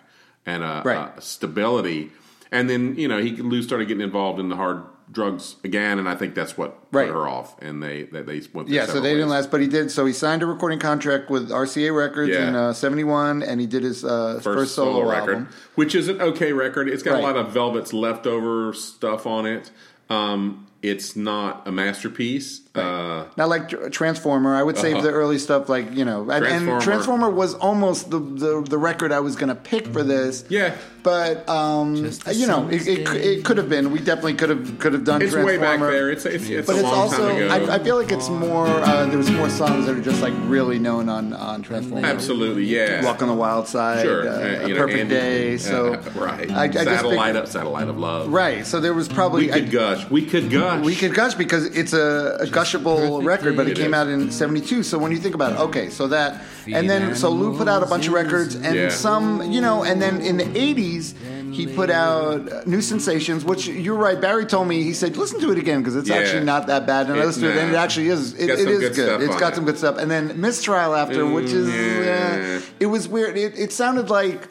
and 0.54 0.62
uh, 0.62 0.82
Right. 0.84 0.96
uh, 1.16 1.20
stability. 1.20 2.10
And 2.52 2.68
then 2.68 2.96
you 2.96 3.08
know 3.08 3.18
he 3.22 3.30
Lou 3.36 3.62
started 3.62 3.86
getting 3.88 4.02
involved 4.02 4.40
in 4.40 4.48
the 4.48 4.56
hard 4.56 4.82
drugs 5.12 5.56
again, 5.64 5.98
and 5.98 6.08
I 6.08 6.14
think 6.14 6.34
that's 6.34 6.56
what 6.56 6.78
Right. 6.92 7.06
put 7.08 7.14
her 7.14 7.28
off. 7.28 7.56
And 7.62 7.82
they 7.82 8.04
they, 8.04 8.22
they 8.22 8.42
went. 8.52 8.68
Yeah, 8.68 8.86
so 8.86 9.00
they 9.00 9.12
didn't 9.14 9.28
last, 9.28 9.50
but 9.50 9.60
he 9.60 9.66
did. 9.68 9.90
So 9.90 10.04
he 10.06 10.12
signed 10.12 10.42
a 10.42 10.46
recording 10.46 10.78
contract 10.80 11.30
with 11.30 11.50
RCA 11.50 11.92
Records 11.96 12.32
Yeah. 12.32 12.48
in 12.48 12.54
uh, 12.56 12.72
'71, 12.72 13.42
and 13.42 13.60
he 13.60 13.66
did 13.66 13.82
his 13.84 14.04
uh, 14.04 14.40
first, 14.42 14.74
solo, 14.74 15.08
record, 15.08 15.30
album. 15.30 15.48
which 15.76 15.94
is 15.94 16.08
an 16.08 16.20
okay 16.20 16.52
record. 16.52 16.88
It's 16.88 17.02
got 17.04 17.12
Right. 17.14 17.20
a 17.22 17.26
lot 17.26 17.36
of 17.36 17.52
Velvet's 17.52 17.92
leftover 17.92 18.72
stuff 18.72 19.26
on 19.26 19.46
it. 19.46 19.70
Um, 20.08 20.66
it's 20.82 21.14
not 21.14 21.62
a 21.66 21.72
masterpiece. 21.72 22.62
Uh, 22.74 23.24
Not 23.36 23.48
like 23.48 23.90
Transformer. 23.90 24.54
I 24.54 24.62
would 24.62 24.78
save 24.78 24.96
Uh-huh. 24.98 25.06
the 25.06 25.10
early 25.10 25.38
stuff, 25.38 25.68
like 25.68 25.92
you 25.92 26.04
know, 26.04 26.30
and 26.30 26.44
Transformer. 26.44 26.72
and 26.74 26.82
Transformer 26.82 27.30
was 27.30 27.54
almost 27.54 28.10
the, 28.10 28.20
the 28.20 28.64
the 28.68 28.78
record 28.78 29.10
I 29.10 29.18
was 29.20 29.34
going 29.34 29.48
to 29.48 29.56
pick 29.56 29.88
for 29.88 30.04
this. 30.04 30.44
yeah, 30.48 30.76
But 31.02 31.48
um, 31.48 31.96
you 32.32 32.46
know, 32.46 32.68
it, 32.68 32.86
it, 32.86 33.08
it 33.16 33.44
could 33.44 33.56
have 33.56 33.68
been. 33.68 33.90
We 33.90 33.98
definitely 33.98 34.34
could 34.34 34.50
have 34.50 34.78
could 34.78 34.92
have 34.92 35.02
done. 35.04 35.20
it's 35.20 35.34
way 35.34 35.56
back 35.58 35.80
there. 35.80 36.10
It's 36.12 36.24
it's, 36.24 36.48
it's 36.48 36.66
But 36.68 36.76
a 36.76 36.78
it's 36.78 36.82
long 36.84 36.94
also, 36.94 37.28
time 37.28 37.36
ago. 37.42 37.72
I, 37.72 37.74
I 37.74 37.78
feel 37.82 37.96
like 37.96 38.12
it's 38.12 38.28
more. 38.28 38.68
Uh, 38.68 39.06
there's 39.06 39.30
more 39.32 39.50
songs 39.50 39.86
that 39.86 39.96
are 39.96 40.00
just 40.02 40.22
like 40.22 40.34
really 40.44 40.78
known 40.78 41.08
on 41.08 41.32
on 41.32 41.62
Transformer. 41.62 42.06
Absolutely, 42.06 42.66
yeah. 42.66 43.04
Walk 43.04 43.20
on 43.20 43.26
the 43.28 43.34
Wild 43.34 43.66
Side, 43.66 44.02
Sure, 44.04 44.28
uh, 44.28 44.32
uh, 44.32 44.38
A 44.38 44.68
you 44.68 44.74
know, 44.74 44.80
Perfect 44.80 45.00
Andy- 45.00 45.14
Day. 45.16 45.56
So 45.58 45.94
uh, 45.94 46.10
right, 46.14 46.48
I, 46.52 46.62
I 46.64 46.68
just 46.68 46.84
satellite 46.86 47.34
picked- 47.34 47.46
up, 47.46 47.48
satellite 47.48 47.88
of 47.88 47.98
love. 47.98 48.28
Right. 48.32 48.64
So 48.64 48.78
there 48.78 48.94
was 48.94 49.08
probably 49.08 49.46
we 49.46 49.52
could 49.52 49.64
I- 49.64 49.68
gush. 49.68 50.08
We 50.08 50.24
could 50.24 50.50
gush. 50.50 50.84
we 50.84 50.94
could 50.94 51.14
gush 51.14 51.34
because 51.34 51.64
it's 51.66 51.92
a, 51.92 52.36
a 52.40 52.46
gushable 52.60 53.22
record, 53.22 53.56
but 53.56 53.66
it, 53.66 53.78
It 53.78 53.82
came 53.82 53.94
out 53.94 54.08
in 54.08 54.30
'72. 54.30 54.82
So 54.82 54.98
when 54.98 55.12
you 55.12 55.18
think 55.18 55.34
about 55.34 55.52
it, 55.52 55.58
okay, 55.68 55.88
so 55.90 56.08
that, 56.08 56.42
and 56.66 56.88
then 56.90 57.14
so 57.14 57.30
Lou 57.30 57.56
put 57.56 57.68
out 57.68 57.82
a 57.82 57.86
bunch 57.86 58.06
of 58.06 58.12
records, 58.12 58.54
and 58.54 58.74
Yeah. 58.74 58.88
some, 58.90 59.50
you 59.50 59.60
know, 59.60 59.82
and 59.84 60.00
then 60.02 60.20
in 60.20 60.36
the 60.36 60.44
'80s 60.44 61.14
he 61.52 61.66
put 61.66 61.90
out 61.90 62.50
uh, 62.52 62.62
New 62.66 62.80
Sensations, 62.80 63.44
which 63.44 63.66
you're 63.66 63.96
right. 64.08 64.20
Barry 64.20 64.46
told 64.46 64.68
me 64.68 64.82
he 64.82 64.92
said 64.94 65.16
listen 65.16 65.40
to 65.40 65.50
it 65.52 65.58
again 65.58 65.80
because 65.80 65.96
it's 65.96 66.08
Yeah. 66.08 66.16
actually 66.18 66.44
not 66.44 66.66
that 66.68 66.86
bad, 66.86 67.06
and 67.08 67.16
I 67.18 67.22
It- 67.22 67.26
listened 67.26 67.44
to 67.46 67.50
it, 67.50 67.56
and 67.62 67.72
it 67.72 67.76
actually 67.76 68.08
is. 68.08 68.34
It, 68.34 68.46
got 68.46 68.58
it 68.58 68.62
some 68.64 68.72
is 68.72 68.78
good 68.80 68.94
good. 68.94 69.06
stuff 69.08 69.20
It's 69.22 69.34
on 69.34 69.40
got 69.40 69.52
it. 69.52 69.56
some 69.56 69.64
good 69.64 69.78
stuff, 69.78 69.96
and 69.98 70.10
then 70.10 70.40
Mistrial 70.40 70.94
after, 70.94 71.26
which 71.26 71.50
is 71.52 71.68
yeah. 71.68 72.58
uh, 72.58 72.60
it 72.78 72.86
was 72.86 73.08
weird. 73.08 73.36
It, 73.36 73.58
it 73.58 73.72
sounded 73.72 74.10
like 74.10 74.48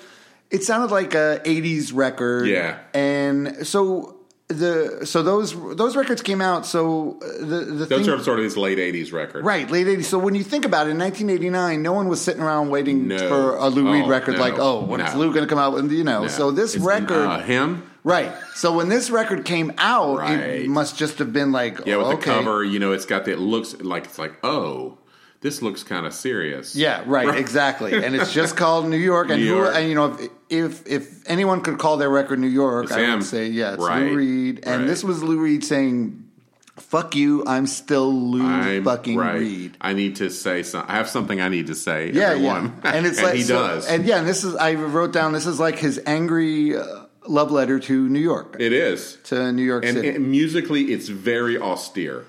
it 0.51 0.63
sounded 0.63 0.91
like 0.91 1.13
a 1.15 1.41
'80s 1.45 1.91
record, 1.93 2.47
Yeah. 2.47 2.77
and 2.93 3.65
so 3.65 4.15
the 4.49 5.05
so 5.05 5.21
those 5.21 5.53
those 5.77 5.95
records 5.95 6.21
came 6.23 6.41
out. 6.41 6.65
So 6.65 7.17
uh, 7.21 7.27
the 7.39 7.45
the 7.65 7.85
Those 7.85 8.05
thing, 8.05 8.09
are 8.09 8.19
sort 8.23 8.39
of 8.39 8.43
his 8.45 8.57
late 8.57 8.79
'80s 8.79 9.13
record. 9.13 9.45
Right, 9.45 9.69
late 9.69 9.85
80s. 9.87 10.05
So 10.05 10.17
when 10.17 10.33
you 10.35 10.43
think 10.43 10.65
about 10.65 10.87
it, 10.87 10.91
in 10.91 10.97
1989, 10.97 11.81
no 11.83 11.93
one 11.93 12.07
was 12.09 12.19
sitting 12.19 12.41
around 12.41 12.69
waiting 12.69 13.07
No. 13.07 13.17
for 13.29 13.55
a 13.57 13.67
Lou 13.69 13.91
Reed 13.93 14.05
Oh, 14.05 14.09
record 14.09 14.33
no. 14.35 14.39
like, 14.41 14.55
oh, 14.57 14.83
when 14.83 15.01
is 15.01 15.13
No. 15.13 15.19
Lou 15.19 15.29
going 15.33 15.43
to 15.43 15.47
come 15.47 15.59
out 15.59 15.77
And 15.77 15.91
you 15.91 16.03
know. 16.03 16.27
So 16.27 16.49
this 16.51 16.73
It's, 16.75 16.83
record, 16.83 17.27
uh, 17.27 17.39
him. 17.41 17.83
right. 18.03 18.31
So 18.55 18.75
when 18.75 18.89
this 18.89 19.11
record 19.11 19.45
came 19.45 19.71
out, 19.77 20.17
Right. 20.17 20.39
it 20.39 20.67
must 20.69 20.97
just 20.97 21.19
have 21.19 21.31
been 21.31 21.51
like, 21.51 21.85
Yeah, 21.85 21.97
with 21.97 22.07
oh, 22.07 22.11
the 22.15 22.17
cover, 22.17 22.63
you 22.63 22.79
know, 22.79 22.91
it's 22.91 23.05
got 23.05 23.25
the 23.25 23.31
it 23.33 23.39
looks 23.39 23.75
like 23.81 24.05
it's 24.05 24.17
like 24.17 24.33
oh, 24.43 24.97
this 25.41 25.61
looks 25.61 25.83
kind 25.83 26.05
of 26.05 26.13
serious. 26.13 26.75
Yeah, 26.75 27.03
right, 27.05 27.37
exactly. 27.37 27.93
And 27.93 28.15
it's 28.15 28.33
just 28.33 28.57
called 28.63 28.87
New 28.87 28.97
York. 28.97 29.29
And, 29.29 29.41
New 29.41 29.59
who, 29.63 29.67
and 29.67 29.87
you 29.87 29.95
know, 29.95 30.17
if, 30.17 30.29
if 30.49 30.87
if 30.87 31.29
anyone 31.29 31.61
could 31.61 31.77
call 31.79 31.97
their 31.97 32.09
record 32.09 32.39
New 32.39 32.47
York, 32.47 32.85
It's 32.85 32.93
I 32.93 33.01
him. 33.01 33.19
would 33.19 33.23
say, 33.27 33.47
yeah, 33.47 33.73
it's 33.73 33.81
Right, 33.83 34.11
Lou 34.11 34.17
Reed. 34.17 34.59
And 34.63 34.81
right. 34.81 34.87
this 34.87 35.03
was 35.03 35.23
Lou 35.23 35.39
Reed 35.39 35.63
saying, 35.63 36.25
fuck 36.75 37.15
you, 37.15 37.43
I'm 37.45 37.67
still 37.67 38.11
Lou 38.13 38.45
I'm 38.45 38.83
fucking 38.83 39.17
right. 39.17 39.35
Reed. 39.39 39.77
I 39.79 39.93
need 39.93 40.17
to 40.17 40.29
say 40.29 40.63
something. 40.63 40.89
I 40.89 40.95
have 40.97 41.09
something 41.09 41.39
I 41.39 41.49
need 41.49 41.67
to 41.67 41.75
say. 41.75 42.11
Yeah, 42.11 42.31
everyone. 42.31 42.79
yeah. 42.83 42.91
And 42.95 43.05
it's 43.05 43.21
like 43.23 43.35
he 43.35 43.43
so- 43.43 43.59
does. 43.59 43.87
And 43.87 44.05
yeah, 44.05 44.17
and 44.19 44.27
this 44.27 44.43
is 44.43 44.55
I 44.55 44.73
wrote 44.73 45.13
down 45.13 45.31
this 45.33 45.45
is 45.45 45.59
like 45.59 45.77
his 45.79 46.01
angry 46.05 46.75
uh, 46.75 47.03
love 47.27 47.51
letter 47.51 47.79
to 47.79 48.09
New 48.09 48.19
York, 48.19 48.55
it 48.59 48.73
is. 48.73 49.17
to 49.25 49.51
New 49.53 49.63
York 49.63 49.85
and, 49.85 49.95
City. 49.95 50.09
and 50.09 50.29
musically 50.31 50.91
it's 50.91 51.07
very 51.09 51.57
austere 51.59 52.25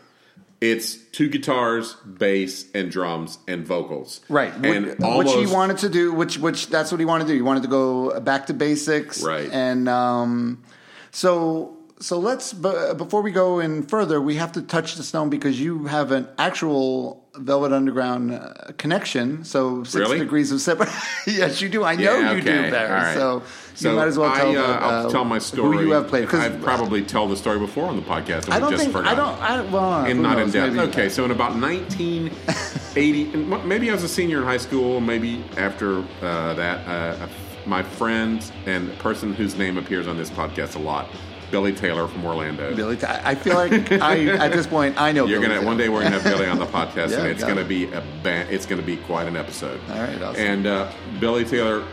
it's 0.61 0.97
two 0.97 1.29
guitars 1.29 1.95
bass 1.95 2.67
and 2.75 2.91
drums 2.91 3.39
and 3.49 3.67
vocals 3.67 4.21
right, 4.29 4.53
and 4.55 4.87
which, 4.87 5.01
almost, 5.01 5.37
which 5.37 5.49
he 5.49 5.53
wanted 5.53 5.79
to 5.79 5.89
do, 5.89 6.13
which 6.13 6.39
which 6.39 6.69
that's 6.69 6.93
what 6.93 7.01
he 7.01 7.07
wanted 7.07 7.25
to 7.25 7.31
do. 7.33 7.37
He 7.37 7.43
wanted 7.43 7.63
to 7.63 7.69
go 7.69 8.21
back 8.21 8.47
to 8.47 8.55
basics, 8.55 9.23
Right. 9.23 9.51
And 9.51 9.89
um, 9.89 10.63
so 11.11 11.77
so 12.01 12.19
let's 12.19 12.53
b- 12.53 12.93
before 12.97 13.23
we 13.23 13.31
go 13.31 13.61
in 13.61 13.83
further, 13.83 14.21
we 14.21 14.37
have 14.37 14.53
to 14.53 14.63
touch 14.63 14.97
the 14.97 15.03
stone 15.03 15.29
because 15.31 15.61
you 15.61 15.85
have 15.87 16.11
an 16.13 16.27
actual 16.39 17.23
Velvet 17.37 17.73
Underground 17.73 18.33
uh, 18.33 18.53
connection. 18.79 19.45
So 19.45 19.85
six 19.85 19.95
Really? 19.95 20.19
degrees 20.19 20.51
of 20.51 20.61
separate. 20.61 20.89
yes, 21.27 21.61
you 21.61 21.69
do. 21.69 21.85
I 21.85 21.95
know 21.95 22.03
Yeah, 22.19 22.33
you 22.33 22.41
do, 22.41 22.51
okay. 22.51 22.71
Barry. 22.71 22.91
Right. 22.91 23.15
So, 23.15 23.43
so 23.75 23.91
you 23.91 23.97
might 23.97 24.09
as 24.09 24.19
well 24.19 24.35
tell. 24.35 24.49
I, 24.49 24.51
uh, 24.51 24.53
the, 24.81 24.85
I'll 24.85 25.07
uh, 25.07 25.11
tell 25.11 25.25
my 25.25 25.39
story 25.39 25.77
Who 25.77 25.83
you 25.85 25.91
have 25.93 26.09
played? 26.09 26.29
'cause 26.29 26.41
I've 26.41 26.61
probably 26.61 27.03
told 27.05 27.31
the 27.31 27.37
story 27.37 27.59
before 27.59 27.87
on 27.87 27.97
the 27.97 28.03
podcast 28.03 28.51
I 28.51 28.59
don't 28.59 28.71
just 28.73 28.83
think 28.85 28.97
I 28.97 29.15
don't. 29.15 29.39
I, 29.41 29.61
Well, 29.71 30.05
and 30.07 30.23
not 30.23 30.39
knows, 30.39 30.55
in 30.55 30.61
depth. 30.61 30.75
maybe- 30.75 30.89
Okay, 30.91 31.09
so 31.09 31.25
in 31.25 31.31
about 31.31 31.55
1980, 31.57 33.33
and 33.35 33.65
maybe 33.69 33.91
I 33.91 33.93
was 33.95 34.03
a 34.03 34.09
senior 34.09 34.39
in 34.39 34.45
high 34.45 34.57
school, 34.57 35.01
maybe 35.01 35.45
after 35.57 35.99
uh, 36.23 36.55
that, 36.55 36.87
uh, 36.89 37.29
my 37.67 37.83
friend 37.83 38.43
and 38.67 38.97
person 38.99 39.35
whose 39.35 39.57
name 39.57 39.77
appears 39.79 40.09
on 40.09 40.17
this 40.17 40.31
podcast 40.31 40.75
a 40.77 40.79
lot, 40.79 41.09
Billy 41.51 41.73
Taylor 41.73 42.07
from 42.09 42.25
Orlando. 42.25 42.75
Billy. 42.75 43.03
I 43.05 43.31
I 43.31 43.35
feel 43.35 43.55
like 43.55 43.91
I 43.93 44.25
at 44.37 44.53
this 44.53 44.67
point 44.67 45.01
I 45.01 45.13
know. 45.13 45.27
You're 45.27 45.41
Billy 45.41 45.49
gonna 45.49 45.61
Taylor. 45.61 45.67
one 45.67 45.77
day 45.77 45.89
we're 45.89 46.03
gonna 46.03 46.19
have 46.21 46.25
Billy 46.25 46.47
on 46.47 46.59
the 46.59 46.67
podcast, 46.79 47.11
Yeah, 47.11 47.19
and 47.21 47.27
it's 47.29 47.43
gonna 47.45 47.63
it. 47.63 47.69
be 47.69 47.85
a 47.87 48.03
it's 48.51 48.67
gonna 48.67 48.83
be 48.83 48.97
quite 48.99 49.27
an 49.29 49.37
episode. 49.37 49.81
All 49.91 49.99
right, 50.01 50.21
awesome. 50.23 50.41
And 50.43 50.67
uh, 50.67 50.93
Billy 51.19 51.45
Taylor 51.45 51.85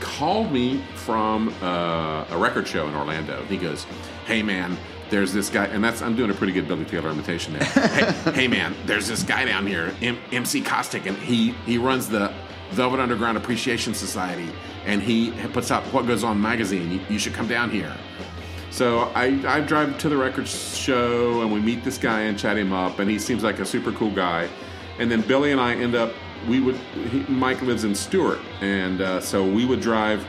called 0.00 0.52
me 0.52 0.82
from 0.94 1.48
uh, 1.62 2.24
a 2.30 2.36
record 2.38 2.66
show 2.68 2.86
in 2.88 2.94
Orlando. 2.94 3.42
He 3.44 3.56
goes, 3.56 3.84
"Hey 4.26 4.42
man, 4.42 4.76
there's 5.10 5.32
this 5.32 5.48
guy," 5.48 5.66
and 5.66 5.82
that's 5.82 6.02
I'm 6.02 6.16
doing 6.16 6.30
a 6.30 6.34
pretty 6.34 6.52
good 6.52 6.68
Billy 6.68 6.84
Taylor 6.84 7.10
imitation 7.10 7.54
there. 7.54 7.64
hey, 8.24 8.32
hey 8.32 8.48
man, 8.48 8.74
there's 8.86 9.08
this 9.08 9.22
guy 9.22 9.44
down 9.44 9.66
here, 9.66 9.94
M- 10.02 10.18
MC 10.32 10.60
Kostek, 10.62 11.06
and 11.06 11.16
he 11.18 11.52
he 11.64 11.78
runs 11.78 12.08
the 12.08 12.32
Velvet 12.72 12.98
Underground 13.00 13.36
Appreciation 13.38 13.94
Society, 13.94 14.48
and 14.84 15.00
he 15.00 15.30
puts 15.52 15.70
out 15.70 15.82
What 15.92 16.06
Goes 16.06 16.24
On 16.24 16.40
magazine. 16.40 16.90
You, 16.90 17.00
you 17.08 17.18
should 17.18 17.32
come 17.34 17.46
down 17.48 17.70
here. 17.70 17.94
So 18.76 19.10
I, 19.14 19.42
I 19.46 19.62
drive 19.62 19.96
to 20.00 20.10
the 20.10 20.18
record 20.18 20.46
show 20.46 21.40
and 21.40 21.50
we 21.50 21.60
meet 21.60 21.82
this 21.82 21.96
guy 21.96 22.20
and 22.24 22.38
chat 22.38 22.58
him 22.58 22.74
up, 22.74 22.98
and 22.98 23.08
he 23.08 23.18
seems 23.18 23.42
like 23.42 23.58
a 23.58 23.64
super 23.64 23.90
cool 23.92 24.10
guy. 24.10 24.50
And 24.98 25.10
then 25.10 25.22
Billy 25.22 25.50
and 25.50 25.58
I 25.58 25.72
end 25.74 25.94
up, 25.94 26.12
we 26.46 26.60
would, 26.60 26.76
he, 27.10 27.20
Mike 27.20 27.62
lives 27.62 27.84
in 27.84 27.94
Stuart, 27.94 28.38
and 28.60 29.00
uh, 29.00 29.18
so 29.22 29.42
we 29.42 29.64
would 29.64 29.80
drive, 29.80 30.26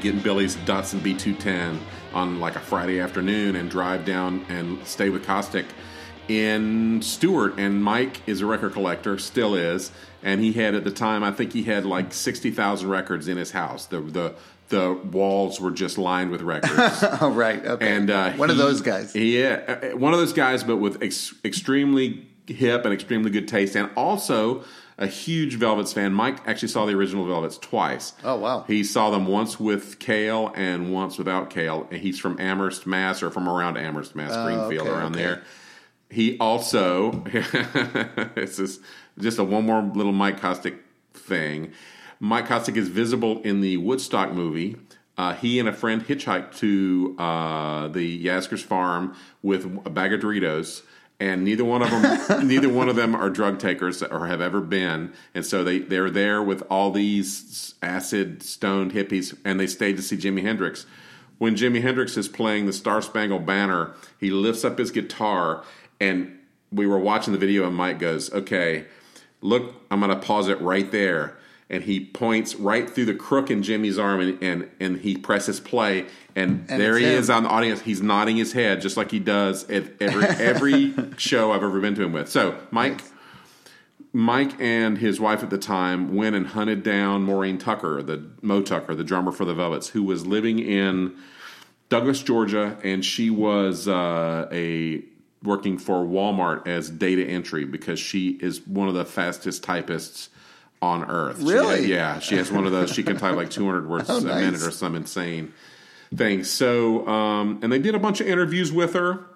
get 0.00 0.20
Billy's 0.24 0.56
Datsun 0.56 0.98
B210 0.98 1.78
on 2.12 2.40
like 2.40 2.56
a 2.56 2.60
Friday 2.60 2.98
afternoon 2.98 3.54
and 3.54 3.70
drive 3.70 4.04
down 4.04 4.44
and 4.48 4.84
stay 4.84 5.08
with 5.08 5.24
Kostek 5.24 5.66
in 6.26 7.00
Stuart. 7.02 7.54
And 7.56 7.84
Mike 7.84 8.20
is 8.26 8.40
a 8.40 8.46
record 8.46 8.72
collector, 8.72 9.16
still 9.16 9.54
is, 9.54 9.92
and 10.24 10.40
he 10.40 10.52
had 10.54 10.74
at 10.74 10.82
the 10.82 10.90
time, 10.90 11.22
I 11.22 11.30
think 11.30 11.52
he 11.52 11.62
had 11.62 11.84
like 11.86 12.12
60,000 12.12 12.88
records 12.88 13.28
in 13.28 13.36
his 13.36 13.52
house. 13.52 13.86
The, 13.86 14.00
the, 14.00 14.34
the 14.70 14.92
walls 14.94 15.60
were 15.60 15.70
just 15.70 15.98
lined 15.98 16.30
with 16.32 16.40
records. 16.42 16.74
Oh 17.20 17.30
right. 17.30 17.64
Okay. 17.64 17.96
and 17.96 18.10
uh, 18.10 18.32
one 18.32 18.50
of 18.50 18.56
those 18.56 18.80
guys. 18.80 19.14
Yeah, 19.14 19.78
uh, 19.92 19.96
one 19.96 20.12
of 20.12 20.18
those 20.18 20.32
guys, 20.32 20.64
but 20.64 20.78
with 20.78 21.00
ex- 21.02 21.34
extremely 21.44 22.26
hip 22.48 22.84
and 22.84 22.92
extremely 22.92 23.30
good 23.30 23.46
taste, 23.46 23.76
and 23.76 23.88
also 23.96 24.64
a 24.96 25.06
huge 25.08 25.56
Velvets 25.56 25.92
fan. 25.92 26.14
Mike 26.14 26.38
actually 26.46 26.68
saw 26.68 26.86
the 26.86 26.92
original 26.94 27.24
Velvets 27.26 27.58
twice. 27.58 28.12
Oh, 28.22 28.36
wow. 28.36 28.64
He 28.66 28.84
saw 28.84 29.10
them 29.10 29.26
once 29.26 29.58
with 29.58 29.98
Cale 29.98 30.52
and 30.54 30.92
once 30.92 31.18
without 31.18 31.50
Cale. 31.50 31.88
And 31.90 32.00
he's 32.00 32.20
from 32.20 32.38
Amherst, 32.40 32.86
Mass, 32.86 33.20
or 33.20 33.30
from 33.32 33.48
around 33.48 33.76
Amherst, 33.76 34.14
Mass, 34.14 34.32
Greenfield, 34.46 34.86
Oh, 34.86 34.90
okay, 34.92 35.00
around 35.00 35.16
okay. 35.16 35.24
there. 35.24 35.42
He 36.10 36.38
also 36.38 37.24
it's 38.36 38.56
just 38.58 38.80
just 39.18 39.38
a 39.38 39.44
one 39.44 39.64
more 39.64 39.82
little 39.82 40.12
Mike 40.12 40.40
Kostek 40.40 40.78
thing. 41.12 41.72
Mike 42.20 42.46
Kostek 42.46 42.76
is 42.76 42.88
visible 42.88 43.40
in 43.42 43.60
the 43.60 43.76
Woodstock 43.76 44.32
movie. 44.32 44.76
Uh, 45.16 45.34
he 45.34 45.60
and 45.60 45.68
a 45.68 45.72
friend 45.72 46.04
hitchhiked 46.06 46.56
to 46.56 47.14
uh, 47.18 47.88
the 47.88 48.24
Yasgur's 48.24 48.62
farm 48.62 49.14
with 49.42 49.64
a 49.84 49.90
bag 49.90 50.12
of 50.12 50.20
Doritos, 50.20 50.82
and 51.20 51.44
neither 51.44 51.64
one 51.64 51.82
of 51.82 51.90
them, 51.90 52.48
neither 52.48 52.68
one 52.68 52.88
of 52.88 52.96
them 52.96 53.14
are 53.14 53.30
drug 53.30 53.60
takers 53.60 54.02
or 54.02 54.26
have 54.26 54.40
ever 54.40 54.60
been, 54.60 55.12
and 55.32 55.46
so 55.46 55.62
they 55.62 55.78
they're 55.78 56.10
there 56.10 56.42
with 56.42 56.62
all 56.68 56.90
these 56.90 57.74
acid 57.80 58.42
stoned 58.42 58.92
hippies, 58.92 59.36
and 59.44 59.60
they 59.60 59.68
stayed 59.68 59.96
to 59.96 60.02
see 60.02 60.16
Jimi 60.16 60.42
Hendrix. 60.42 60.84
When 61.38 61.54
Jimi 61.54 61.82
Hendrix 61.82 62.16
is 62.16 62.28
playing 62.28 62.66
the 62.66 62.72
Star 62.72 63.00
Spangled 63.00 63.46
Banner, 63.46 63.94
he 64.18 64.30
lifts 64.30 64.64
up 64.64 64.78
his 64.78 64.90
guitar, 64.90 65.62
and 66.00 66.38
we 66.72 66.86
were 66.88 66.98
watching 66.98 67.32
the 67.32 67.38
video, 67.38 67.66
and 67.68 67.76
Mike 67.76 68.00
goes, 68.00 68.32
"Okay, 68.32 68.86
look, 69.44 69.74
I'm 69.90 70.00
going 70.00 70.10
to 70.10 70.26
pause 70.26 70.48
it 70.48 70.60
right 70.60 70.90
there." 70.90 71.36
And 71.70 71.84
he 71.84 72.04
points 72.04 72.54
right 72.56 72.88
through 72.88 73.06
the 73.06 73.14
crook 73.14 73.50
in 73.50 73.62
Jimi's 73.62 73.98
arm, 73.98 74.20
and 74.20 74.42
and, 74.42 74.70
and 74.80 75.00
he 75.00 75.16
presses 75.16 75.60
play, 75.60 76.06
and, 76.36 76.66
And 76.68 76.80
there 76.80 76.98
he 76.98 77.04
him. 77.04 77.12
is 77.12 77.30
on 77.30 77.44
the 77.44 77.48
audience. 77.48 77.80
He's 77.80 78.02
nodding 78.02 78.36
his 78.36 78.52
head 78.52 78.80
just 78.80 78.96
like 78.96 79.10
he 79.10 79.18
does 79.18 79.68
at 79.70 79.84
every 80.00 80.24
every 80.44 80.94
show 81.16 81.52
I've 81.52 81.62
ever 81.62 81.80
been 81.80 81.94
to 81.94 82.02
him 82.02 82.12
with. 82.12 82.28
So, 82.28 82.58
Mike. 82.70 83.02
Mike 84.16 84.52
and 84.60 84.98
his 84.98 85.18
wife 85.18 85.42
at 85.42 85.50
the 85.50 85.58
time 85.58 86.14
went 86.14 86.36
and 86.36 86.46
hunted 86.46 86.84
down 86.84 87.24
Maureen 87.24 87.58
Tucker, 87.58 88.00
the 88.00 88.24
Mo 88.42 88.62
Tucker, 88.62 88.94
the 88.94 89.02
drummer 89.02 89.32
for 89.32 89.44
the 89.44 89.54
Velvets, 89.54 89.88
who 89.88 90.04
was 90.04 90.24
living 90.24 90.60
in 90.60 91.16
Douglas, 91.88 92.22
Georgia, 92.22 92.78
and 92.84 93.04
she 93.04 93.28
was 93.28 93.88
uh, 93.88 94.48
a 94.52 95.02
working 95.44 95.78
for 95.78 96.04
Walmart 96.04 96.66
as 96.66 96.90
data 96.90 97.22
entry 97.24 97.64
because 97.64 98.00
she 98.00 98.30
is 98.30 98.66
one 98.66 98.88
of 98.88 98.94
the 98.94 99.04
fastest 99.04 99.62
typists 99.62 100.30
on 100.82 101.04
earth. 101.04 101.38
She- 101.40 101.46
Really? 101.52 101.86
yeah, 101.86 102.18
she 102.18 102.36
has 102.36 102.50
one 102.50 102.66
of 102.66 102.72
those. 102.72 102.90
She 102.90 103.02
can 103.04 103.16
type 103.16 103.36
like 103.36 103.50
200 103.50 103.88
words 103.88 104.06
Oh, 104.10 104.18
a 104.18 104.20
nice. 104.22 104.40
minute 104.44 104.62
or 104.62 104.70
some 104.70 104.94
insane 104.96 105.52
thing. 106.14 106.44
So, 106.44 107.06
um, 107.06 107.60
and 107.62 107.70
they 107.72 107.78
did 107.78 107.94
a 107.94 107.98
bunch 107.98 108.20
of 108.20 108.26
interviews 108.26 108.72
with 108.72 108.94
her 108.94 109.26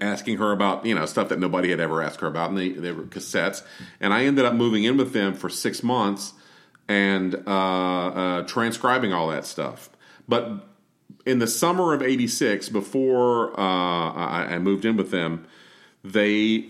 asking 0.00 0.38
her 0.38 0.50
about 0.50 0.84
you 0.84 0.94
know 0.96 1.06
stuff 1.06 1.28
that 1.28 1.38
nobody 1.38 1.70
had 1.70 1.78
ever 1.80 2.02
asked 2.02 2.20
her 2.20 2.26
about, 2.26 2.50
and 2.50 2.58
they, 2.58 2.70
they 2.70 2.90
were 2.92 3.04
cassettes. 3.04 3.62
And 4.00 4.12
I 4.12 4.24
ended 4.24 4.44
up 4.44 4.54
moving 4.54 4.84
in 4.84 4.96
with 4.96 5.12
them 5.12 5.34
for 5.34 5.48
six 5.48 5.82
months 5.82 6.32
and 6.88 7.34
uh, 7.46 7.50
uh, 7.50 8.42
transcribing 8.42 9.12
all 9.12 9.28
that 9.28 9.44
stuff. 9.46 9.88
But 10.28 10.66
in 11.26 11.40
the 11.40 11.46
summer 11.46 11.92
of 11.92 12.02
'86, 12.02 12.68
before 12.70 13.58
uh, 13.58 14.12
I, 14.12 14.46
I 14.52 14.58
moved 14.58 14.84
in 14.84 14.96
with 14.96 15.10
them, 15.10 15.46
they 16.02 16.66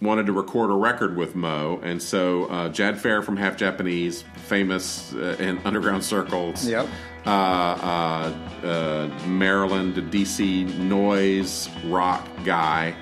wanted 0.00 0.26
to 0.26 0.32
record 0.32 0.70
a 0.70 0.74
record 0.74 1.16
with 1.16 1.36
Mo, 1.36 1.80
and 1.82 2.02
so 2.02 2.46
uh, 2.46 2.68
Jad 2.70 3.00
Fair 3.00 3.22
from 3.22 3.36
Half 3.36 3.56
Japanese, 3.56 4.24
famous 4.46 5.14
uh, 5.14 5.36
in 5.38 5.58
underground 5.64 6.02
circles. 6.04 6.66
Yep. 6.66 6.88
Uh, 7.24 7.28
uh, 7.28 8.66
uh, 8.66 9.26
Maryland, 9.28 9.94
DC 10.12 10.76
noise 10.78 11.68
rock 11.84 12.26
guy, 12.44 12.96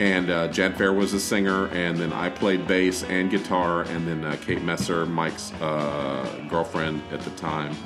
and 0.00 0.30
uh, 0.30 0.48
Jad 0.48 0.78
Fair 0.78 0.94
was 0.94 1.12
a 1.12 1.20
singer, 1.20 1.66
and 1.68 1.98
then 1.98 2.12
I 2.12 2.30
played 2.30 2.66
bass 2.66 3.02
and 3.04 3.30
guitar, 3.30 3.82
and 3.82 4.08
then 4.08 4.24
uh, 4.24 4.36
Kate 4.40 4.62
Messer, 4.62 5.04
Mike's 5.04 5.52
uh, 5.54 6.46
girlfriend 6.48 7.02
at 7.12 7.20
the 7.20 7.30
time, 7.30 7.76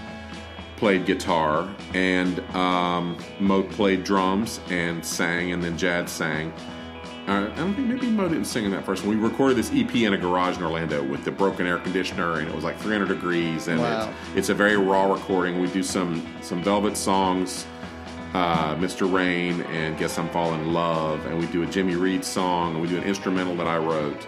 played 0.83 1.07
guitar, 1.07 1.73
and 1.95 2.41
um, 2.57 3.17
Mo 3.39 3.63
played 3.63 4.03
drums 4.03 4.59
and 4.69 5.07
sang, 5.07 5.53
and 5.53 5.63
then 5.63 5.79
Jad 5.79 6.09
sang. 6.09 6.53
Uh, 7.29 7.49
I 7.53 7.57
don't 7.57 7.73
think 7.75 7.87
maybe 7.87 8.09
Mo 8.09 8.29
didn't 8.29 8.47
sing 8.47 8.65
in 8.65 8.73
that 8.73 8.85
first 8.85 9.05
one. 9.05 9.17
We 9.17 9.23
recorded 9.23 9.57
this 9.57 9.71
EP 9.73 9.95
in 9.95 10.13
a 10.13 10.19
garage 10.19 10.57
in 10.57 10.65
Orlando 10.65 11.01
with 11.05 11.25
the 11.25 11.31
broken 11.31 11.69
air 11.69 11.79
conditioner, 11.79 12.41
and 12.41 12.49
it 12.49 12.53
was 12.53 12.65
like 12.65 12.81
300 12.81 13.07
degrees, 13.07 13.69
and 13.69 13.81
Wow. 13.81 14.09
it's, 14.31 14.39
it's 14.39 14.49
a 14.49 14.55
very 14.55 14.77
raw 14.77 15.05
recording. 15.05 15.61
We 15.61 15.69
do 15.69 15.85
some 15.85 16.27
some 16.41 16.65
Velvet 16.65 16.97
songs, 16.97 17.65
uh, 18.35 18.75
Mr. 18.75 19.03
Rain 19.07 19.61
and 19.71 19.97
Guess 19.97 20.19
I'm 20.19 20.29
Falling 20.31 20.63
in 20.63 20.73
Love, 20.73 21.25
and 21.27 21.39
we 21.39 21.47
do 21.47 21.63
a 21.63 21.67
Jimmy 21.67 21.95
Reed 21.95 22.25
song, 22.25 22.73
and 22.73 22.83
we 22.83 22.89
do 22.89 22.97
an 22.97 23.05
instrumental 23.05 23.55
that 23.55 23.69
I 23.69 23.79
wrote. 23.79 24.27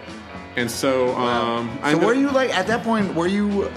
And 0.56 0.70
so, 0.70 1.16
um, 1.16 1.76
So 1.82 1.98
were 1.98 2.14
you 2.14 2.30
like 2.30 2.56
at 2.56 2.68
that 2.68 2.84
point? 2.84 3.12
Were 3.16 3.26
you 3.26 3.68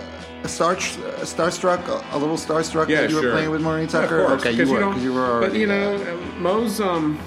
star, 0.48 0.76
starstruck, 0.76 1.88
a, 2.14 2.18
little 2.18 2.38
starstruck 2.38 2.88
yeah, 2.90 3.02
that 3.02 3.10
you 3.10 3.18
were 3.18 3.32
playing 3.32 3.50
with 3.52 3.62
Maureen 3.62 3.86
Yeah, 3.86 4.02
Tucker? 4.02 4.26
course, 4.26 4.42
okay, 4.42 4.52
you 4.52 4.70
were 4.72 4.80
because 4.88 5.04
you 5.04 5.14
were 5.14 5.26
already. 5.26 5.48
But 5.52 5.60
you 5.60 5.68
know, 5.68 6.18
Mo's 6.40 6.80
um 6.82 7.20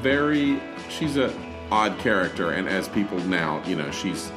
very. 0.00 0.60
She's 0.88 1.16
a 1.16 1.34
odd 1.70 1.98
character, 1.98 2.50
and 2.50 2.68
as 2.68 2.88
people 2.88 3.18
now, 3.20 3.62
you 3.66 3.76
know, 3.76 3.90
she's 3.90 4.30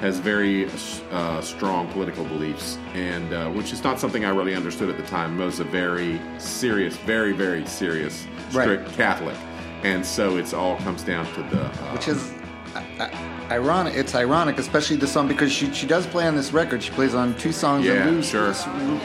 has 0.00 0.20
very 0.20 0.70
uh, 1.10 1.40
strong 1.40 1.88
political 1.88 2.24
beliefs, 2.24 2.78
and 2.94 3.32
uh, 3.32 3.50
which 3.50 3.72
is 3.72 3.82
not 3.82 3.98
something 3.98 4.24
I 4.24 4.30
really 4.30 4.54
understood 4.54 4.88
at 4.88 4.96
the 4.96 5.02
time. 5.06 5.36
Mo's 5.36 5.58
a 5.58 5.64
very 5.64 6.20
serious, 6.38 6.96
very 6.98 7.32
very 7.32 7.66
serious, 7.66 8.26
strict 8.50 8.86
Right. 8.86 8.94
Catholic, 8.94 9.36
and 9.82 10.04
so 10.06 10.36
it's 10.36 10.52
all 10.54 10.76
comes 10.78 11.02
down 11.02 11.26
to 11.34 11.42
the. 11.54 11.64
Uh, 11.64 11.92
which 11.94 12.08
is 12.08 12.32
ironic. 13.00 13.94
It's 13.94 14.14
ironic, 14.14 14.58
especially 14.58 14.96
the 14.96 15.06
song 15.06 15.28
because 15.28 15.52
she 15.52 15.72
she 15.72 15.86
does 15.86 16.06
play 16.06 16.26
on 16.26 16.36
this 16.36 16.52
record. 16.52 16.82
She 16.82 16.90
plays 16.90 17.14
on 17.14 17.36
two 17.38 17.52
songs. 17.52 17.84
Yeah, 17.84 18.08
and 18.08 18.24
sure. 18.24 18.54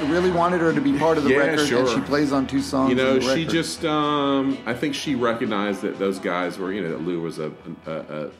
really 0.07 0.31
wanted 0.31 0.61
her 0.61 0.73
to 0.73 0.81
be 0.81 0.97
part 0.97 1.17
of 1.17 1.23
the 1.23 1.31
Yeah, 1.31 1.37
record, 1.37 1.59
and 1.59 1.67
sure. 1.67 1.87
she 1.87 2.01
plays 2.01 2.31
on 2.31 2.47
two 2.47 2.61
songs. 2.61 2.89
you 2.89 2.95
know, 2.95 3.19
she 3.19 3.45
just. 3.45 3.85
Um, 3.85 4.57
I 4.65 4.73
think 4.73 4.95
she 4.95 5.15
recognized 5.15 5.81
that 5.81 5.99
those 5.99 6.19
guys 6.19 6.57
were, 6.57 6.71
you 6.71 6.81
know, 6.81 6.89
that 6.89 7.01
Lou 7.01 7.21
was 7.21 7.39
a, 7.39 7.51
a, 7.85 7.91
a, 7.91 8.31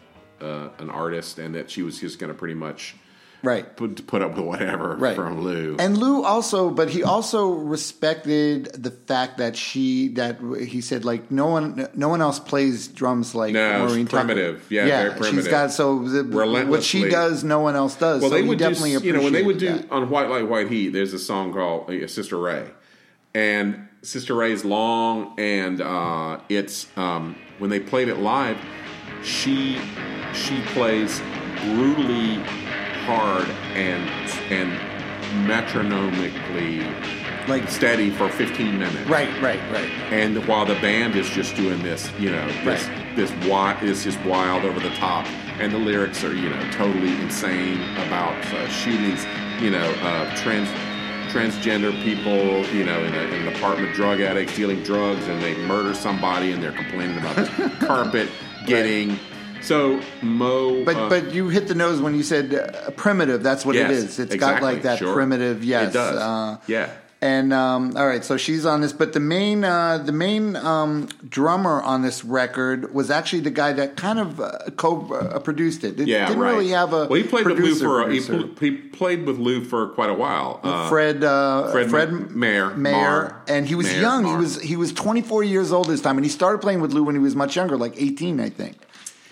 a 0.46 0.72
an 0.80 0.90
artist, 0.90 1.40
and 1.40 1.54
that 1.56 1.70
she 1.70 1.82
was 1.82 2.00
just 2.00 2.20
going 2.20 2.32
to 2.32 2.38
pretty 2.38 2.56
much 2.56 2.96
right. 3.44 3.76
put, 3.78 4.08
put 4.08 4.22
up 4.22 4.36
with 4.36 4.46
whatever 4.46 4.96
Right. 4.96 5.16
from 5.16 5.42
Lou. 5.42 5.76
And 5.80 5.98
Lou 5.98 6.24
also, 6.24 6.70
but 6.70 6.90
he 6.90 7.04
also 7.04 7.50
respected 7.52 8.66
the 8.74 8.92
fact 8.92 9.38
that 9.38 9.56
she 9.56 10.08
that 10.10 10.40
he 10.68 10.82
said 10.82 11.06
like 11.06 11.30
no 11.30 11.48
one 11.48 11.88
no 11.94 12.10
one 12.10 12.22
else 12.22 12.40
plays 12.40 12.88
drums 12.88 13.36
like 13.36 13.54
No, 13.54 13.80
Maureen 13.86 14.06
she's 14.06 14.14
primitive. 14.14 14.62
Tucker. 14.64 14.74
Yeah, 14.74 14.86
very 14.86 15.10
she's 15.12 15.20
primitive. 15.20 15.52
got 15.52 15.72
so 15.72 16.00
the, 16.08 16.24
what 16.68 16.84
she 16.84 17.10
does, 17.10 17.44
no 17.44 17.60
one 17.60 17.76
else 17.76 17.96
does. 17.96 18.22
well, 18.22 18.30
so 18.32 18.36
they 18.36 18.44
he 18.44 18.50
would 18.50 18.60
definitely 18.60 18.98
do, 18.98 19.06
you 19.06 19.14
know, 19.14 19.22
when 19.22 19.34
they 19.34 19.44
would 19.44 19.58
do 19.58 19.74
that. 19.78 19.92
on 19.92 20.10
White 20.10 20.30
Light, 20.30 20.48
White 20.48 20.70
Heat. 20.72 20.90
There's 20.90 21.14
a 21.14 21.20
song 21.20 21.54
called 21.54 21.90
uh, 21.90 22.08
Sister 22.08 22.38
Ray, 22.38 22.70
and 23.36 23.88
Sister 24.02 24.34
Ray 24.36 24.52
is 24.52 24.66
long, 24.66 25.36
and 25.40 25.82
uh, 25.82 26.40
it's 26.50 26.88
um, 26.98 27.36
when 27.60 27.70
they 27.70 27.80
played 27.80 28.08
it 28.08 28.18
live, 28.20 28.58
she 29.24 29.80
she 30.34 30.62
plays 30.74 31.22
brutally 31.66 32.42
hard 33.06 33.48
and 33.76 34.10
and 34.52 34.72
metronomically 35.48 36.82
like 37.48 37.68
steady 37.68 38.10
for 38.10 38.30
15 38.30 38.80
minutes. 38.80 39.10
right, 39.10 39.30
right, 39.42 39.60
right. 39.72 39.90
and 40.14 40.46
while 40.48 40.66
the 40.66 40.76
band 40.76 41.16
is 41.16 41.30
just 41.30 41.56
doing 41.56 41.82
this, 41.84 42.10
you 42.18 42.30
know, 42.30 42.48
this 42.64 42.88
Right. 42.88 43.16
this 43.18 43.32
wild, 43.48 43.84
is 43.84 44.04
just 44.04 44.20
wild 44.24 44.64
over 44.64 44.80
the 44.80 44.94
top, 44.96 45.26
and 45.60 45.72
the 45.72 45.78
lyrics 45.78 46.24
are 46.24 46.34
you 46.34 46.50
know 46.50 46.72
totally 46.72 47.14
insane 47.22 47.82
about 48.08 48.38
uh, 48.54 48.68
shootings, 48.70 49.26
you 49.62 49.72
know, 49.72 49.92
uh, 50.04 50.36
trans 50.38 50.70
transgender 51.34 51.92
people, 52.04 52.64
you 52.76 52.86
know, 52.86 53.04
in, 53.04 53.14
a, 53.16 53.22
in 53.24 53.48
an 53.48 53.56
apartment, 53.56 53.94
drug 53.96 54.22
addicts 54.22 54.56
dealing 54.56 54.84
drugs, 54.84 55.28
and 55.28 55.42
they 55.42 55.56
murder 55.66 55.94
somebody, 55.96 56.52
and 56.52 56.62
they're 56.62 56.72
complaining 56.72 57.18
about 57.18 57.36
the 57.36 57.86
carpet 57.86 58.30
getting. 58.66 59.18
So 59.64 60.02
Mo, 60.22 60.84
But 60.84 60.96
uh, 60.96 61.10
but 61.10 61.34
you 61.34 61.50
hit 61.50 61.68
the 61.68 61.76
nose 61.76 62.02
when 62.02 62.16
you 62.16 62.24
said 62.24 62.54
uh, 62.54 62.92
primitive. 62.92 63.44
That's 63.44 63.66
what 63.66 63.76
Yes, 63.76 63.92
it 63.92 63.96
is. 63.96 64.20
It's 64.20 64.36
got 64.36 64.62
like 64.62 64.84
that 64.84 65.00
sure. 65.00 65.14
primitive. 65.14 65.64
Yes, 65.64 65.90
It 65.90 65.94
does. 65.94 66.18
Uh, 66.18 66.58
Yeah. 66.68 66.90
And 67.22 67.54
um, 67.54 67.96
all 67.96 68.06
right, 68.06 68.22
so 68.22 68.36
she's 68.36 68.66
on 68.66 68.82
this, 68.82 68.92
but 68.92 69.14
the 69.14 69.22
main 69.22 69.64
uh, 69.64 70.00
the 70.00 70.12
main 70.12 70.58
um, 70.58 71.08
drummer 71.30 71.82
on 71.82 72.02
this 72.02 72.26
record 72.26 72.94
was 72.94 73.10
actually 73.10 73.40
the 73.40 73.50
guy 73.50 73.72
that 73.72 73.96
kind 73.96 74.20
of 74.20 74.42
uh, 74.42 74.52
co-produced 74.76 75.86
it. 75.86 76.02
It 76.02 76.10
yeah, 76.10 76.28
didn't 76.28 76.42
right. 76.42 76.52
really 76.52 76.68
have 76.72 76.92
a. 76.92 77.08
well, 77.08 77.14
he 77.14 77.24
played 77.24 77.46
with 77.46 77.60
Lou 77.60 77.76
for 77.76 78.02
a, 78.02 78.14
he, 78.14 78.20
pl- 78.20 78.50
he 78.60 78.72
played 78.72 79.26
with 79.26 79.38
Lou 79.38 79.64
for 79.64 79.88
quite 79.88 80.10
a 80.10 80.14
while. 80.14 80.60
Uh, 80.64 80.90
Fred, 80.90 81.24
uh, 81.24 81.72
Fred 81.72 81.90
Fred, 81.90 82.12
Mayer, 82.32 82.76
Mayer, 82.76 82.92
Mar. 82.92 83.42
and 83.48 83.70
he 83.70 83.76
was 83.76 83.88
Mayer, 83.88 84.02
young. 84.02 84.26
He 84.26 84.36
was 84.36 84.62
he 84.62 84.76
was 84.76 84.92
24 84.92 85.46
years 85.46 85.72
old 85.72 85.88
this 85.88 86.02
time, 86.02 86.18
and 86.18 86.26
he 86.26 86.30
started 86.30 86.58
playing 86.58 86.82
with 86.82 86.92
Lou 86.92 87.06
when 87.06 87.16
he 87.16 87.22
was 87.22 87.38
much 87.38 87.56
younger, 87.56 87.78
like 87.78 87.94
18, 87.96 88.42
I 88.42 88.50
think. 88.50 88.76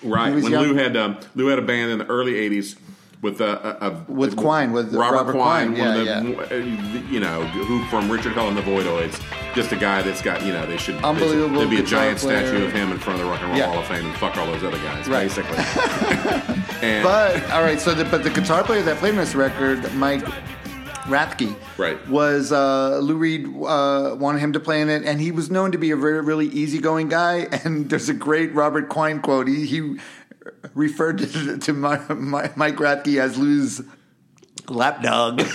Right. 0.04 0.36
He 0.36 0.42
When. 0.42 0.52
Lou 0.52 0.74
had 0.76 0.98
um, 0.98 1.18
Lou 1.36 1.48
had 1.48 1.60
a 1.60 1.64
band 1.64 1.92
in 1.92 2.00
the 2.00 2.06
early 2.08 2.34
'80s 2.34 2.76
with 3.22 3.40
uh, 3.40 3.46
uh, 3.46 3.78
uh, 3.82 4.00
With 4.08 4.36
Quine, 4.36 4.72
with 4.72 4.94
Robert, 4.96 5.16
Robert 5.18 5.32
Quine, 5.34 5.76
Quine, 5.76 5.88
one 5.88 6.00
of 6.00 6.06
yeah, 6.08 6.20
the 6.22 6.56
uh, 6.56 7.08
you 7.12 7.20
know 7.20 7.44
who 7.44 7.84
from 7.86 8.12
Richard 8.12 8.34
Hell 8.34 8.48
and 8.48 8.58
the 8.58 8.64
Voidoids, 8.64 9.22
just 9.54 9.72
a 9.72 9.76
guy 9.76 10.02
that's 10.02 10.24
got 10.24 10.44
you 10.44 10.52
know 10.54 10.66
they 10.66 10.78
should 10.78 10.96
they 10.96 11.00
should- 11.02 11.06
Unbelievable 11.06 11.58
There'd 11.60 11.70
be 11.70 11.80
a 11.80 11.84
giant 11.84 12.18
player. 12.18 12.44
statue 12.48 12.66
of 12.66 12.72
him 12.74 12.92
in 12.92 12.98
front 12.98 13.20
of 13.20 13.26
the 13.26 13.32
Rock 13.32 13.42
and 13.42 13.50
Roll 13.50 13.60
Yeah. 13.60 13.68
Hall 13.68 13.80
of 13.80 13.86
Fame 13.88 14.06
and 14.08 14.16
fuck 14.16 14.36
all 14.38 14.48
those 14.48 14.64
other 14.64 14.80
guys, 14.80 15.08
Right. 15.08 15.28
basically. 15.28 15.58
and 16.82 17.04
But 17.04 17.52
all 17.52 17.62
right, 17.62 17.80
so 17.80 17.94
the, 17.94 18.06
but 18.06 18.24
the 18.24 18.32
guitar 18.32 18.64
player 18.64 18.82
that 18.82 18.98
played 18.98 19.12
on 19.12 19.18
this 19.18 19.36
record, 19.36 19.94
Mike 19.94 20.26
Rathke, 21.12 21.56
Right. 21.78 22.08
was 22.08 22.52
uh, 22.52 23.00
Lou 23.00 23.18
Reed 23.18 23.46
uh, 23.48 24.16
wanted 24.18 24.40
him 24.40 24.54
to 24.54 24.60
play 24.60 24.82
in 24.82 24.90
it, 24.90 25.04
and 25.04 25.20
he 25.20 25.32
was 25.32 25.52
known 25.52 25.72
to 25.72 25.78
be 25.78 25.92
a 25.92 25.98
very 25.98 26.22
really 26.22 26.48
easygoing 26.48 27.10
guy. 27.10 27.48
And 27.64 27.90
there's 27.90 28.10
a 28.10 28.14
great 28.14 28.54
Robert 28.56 28.90
Quine 28.90 29.22
quote. 29.22 29.48
He, 29.48 29.66
he 29.68 29.98
referred 30.74 31.20
to, 31.20 31.58
to 31.66 31.74
my, 31.74 31.98
my, 32.14 32.50
Mike 32.56 32.78
Rathke 32.78 33.20
as 33.20 33.38
Lou's 33.38 33.82
lapdog. 34.68 35.40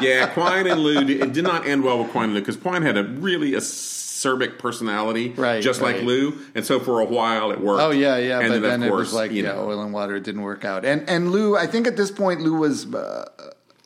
yeah, 0.00 0.30
Quine 0.32 0.66
and 0.66 0.80
Lou 0.80 1.00
it 1.00 1.32
did 1.32 1.44
not 1.44 1.66
end 1.66 1.82
well 1.82 2.02
with 2.02 2.12
Quine 2.12 2.24
and 2.24 2.34
Lou 2.34 2.40
because 2.40 2.56
Quine 2.56 2.82
had 2.82 2.96
a 2.96 3.04
really 3.04 3.52
acerbic 3.52 4.58
personality, 4.58 5.30
Right, 5.30 5.62
just 5.62 5.80
like. 5.80 6.02
Lou, 6.02 6.38
and 6.54 6.64
so 6.64 6.78
for 6.78 7.00
a 7.00 7.04
while 7.04 7.50
it 7.50 7.60
worked. 7.60 7.82
Oh 7.82 7.90
yeah, 7.90 8.16
yeah. 8.16 8.40
and 8.40 8.48
but 8.48 8.62
then, 8.62 8.80
then, 8.80 8.82
of 8.82 8.88
it 8.88 8.92
was 8.96 9.12
like 9.12 9.30
you 9.32 9.42
yeah, 9.42 9.52
know, 9.52 9.68
oil 9.68 9.82
and 9.82 9.92
water. 9.92 10.16
It 10.16 10.24
didn't 10.24 10.42
work 10.42 10.64
out. 10.64 10.84
And 10.84 11.08
and 11.08 11.30
Lou, 11.32 11.56
I 11.56 11.66
think 11.66 11.86
at 11.86 11.96
this 11.96 12.10
point 12.10 12.40
Lou 12.40 12.54
was 12.54 12.92
uh, 12.94 13.28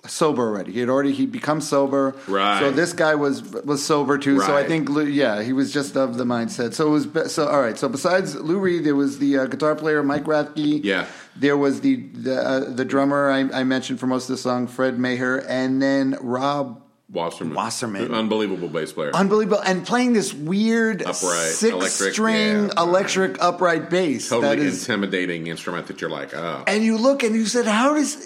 sober 0.06 0.42
already. 0.42 0.72
He 0.72 0.80
had 0.80 0.88
already 0.88 1.12
he'd 1.12 1.32
become 1.32 1.60
sober. 1.60 2.14
Right. 2.26 2.58
So 2.58 2.70
this 2.70 2.92
guy 2.92 3.14
was 3.14 3.42
was 3.42 3.84
sober 3.84 4.18
too. 4.18 4.40
So 4.40 4.56
I 4.56 4.64
think 4.64 4.88
Lou, 4.88 5.06
yeah, 5.06 5.42
he 5.42 5.52
was 5.52 5.72
just 5.72 5.96
of 5.96 6.16
the 6.16 6.24
mindset. 6.24 6.74
So 6.74 6.88
it 6.88 6.90
was 6.90 7.32
so 7.32 7.46
all 7.46 7.60
right. 7.60 7.78
So 7.78 7.88
besides 7.88 8.34
Lou 8.34 8.58
Reed, 8.58 8.84
there 8.84 8.96
was 8.96 9.18
the 9.18 9.38
uh, 9.38 9.46
guitar 9.46 9.74
player 9.74 10.02
Mike 10.02 10.24
Rathke. 10.24 10.82
Yeah. 10.82 11.06
There 11.36 11.56
was 11.56 11.80
the 11.80 11.96
the, 11.96 12.36
uh, 12.36 12.70
the 12.70 12.84
drummer 12.84 13.30
I, 13.30 13.40
I 13.60 13.64
mentioned 13.64 14.00
for 14.00 14.06
most 14.06 14.24
of 14.24 14.36
the 14.36 14.42
song, 14.42 14.66
Fred 14.66 14.98
Maher, 14.98 15.38
and 15.48 15.80
then 15.80 16.16
Rob 16.20 16.81
Wasserman, 17.12 17.54
Wasserman. 17.54 18.14
unbelievable 18.14 18.68
bass 18.68 18.92
player. 18.92 19.10
Unbelievable, 19.14 19.60
and 19.64 19.86
playing 19.86 20.14
this 20.14 20.32
weird 20.32 21.02
Upright, 21.02 21.14
six 21.52 21.72
electric, 21.74 22.12
string 22.14 22.66
yeah. 22.66 22.70
electric 22.78 23.42
upright 23.42 23.90
bass. 23.90 24.30
totally 24.30 24.56
that 24.56 24.62
is 24.64 24.80
intimidating 24.88 25.46
instrument 25.48 25.88
that 25.88 26.00
you're 26.00 26.08
like, 26.10 26.34
oh, 26.34 26.64
and 26.66 26.82
you 26.82 26.96
look 26.96 27.22
and 27.22 27.34
you 27.34 27.44
said, 27.46 27.66
"How 27.66 27.94
does 27.94 28.16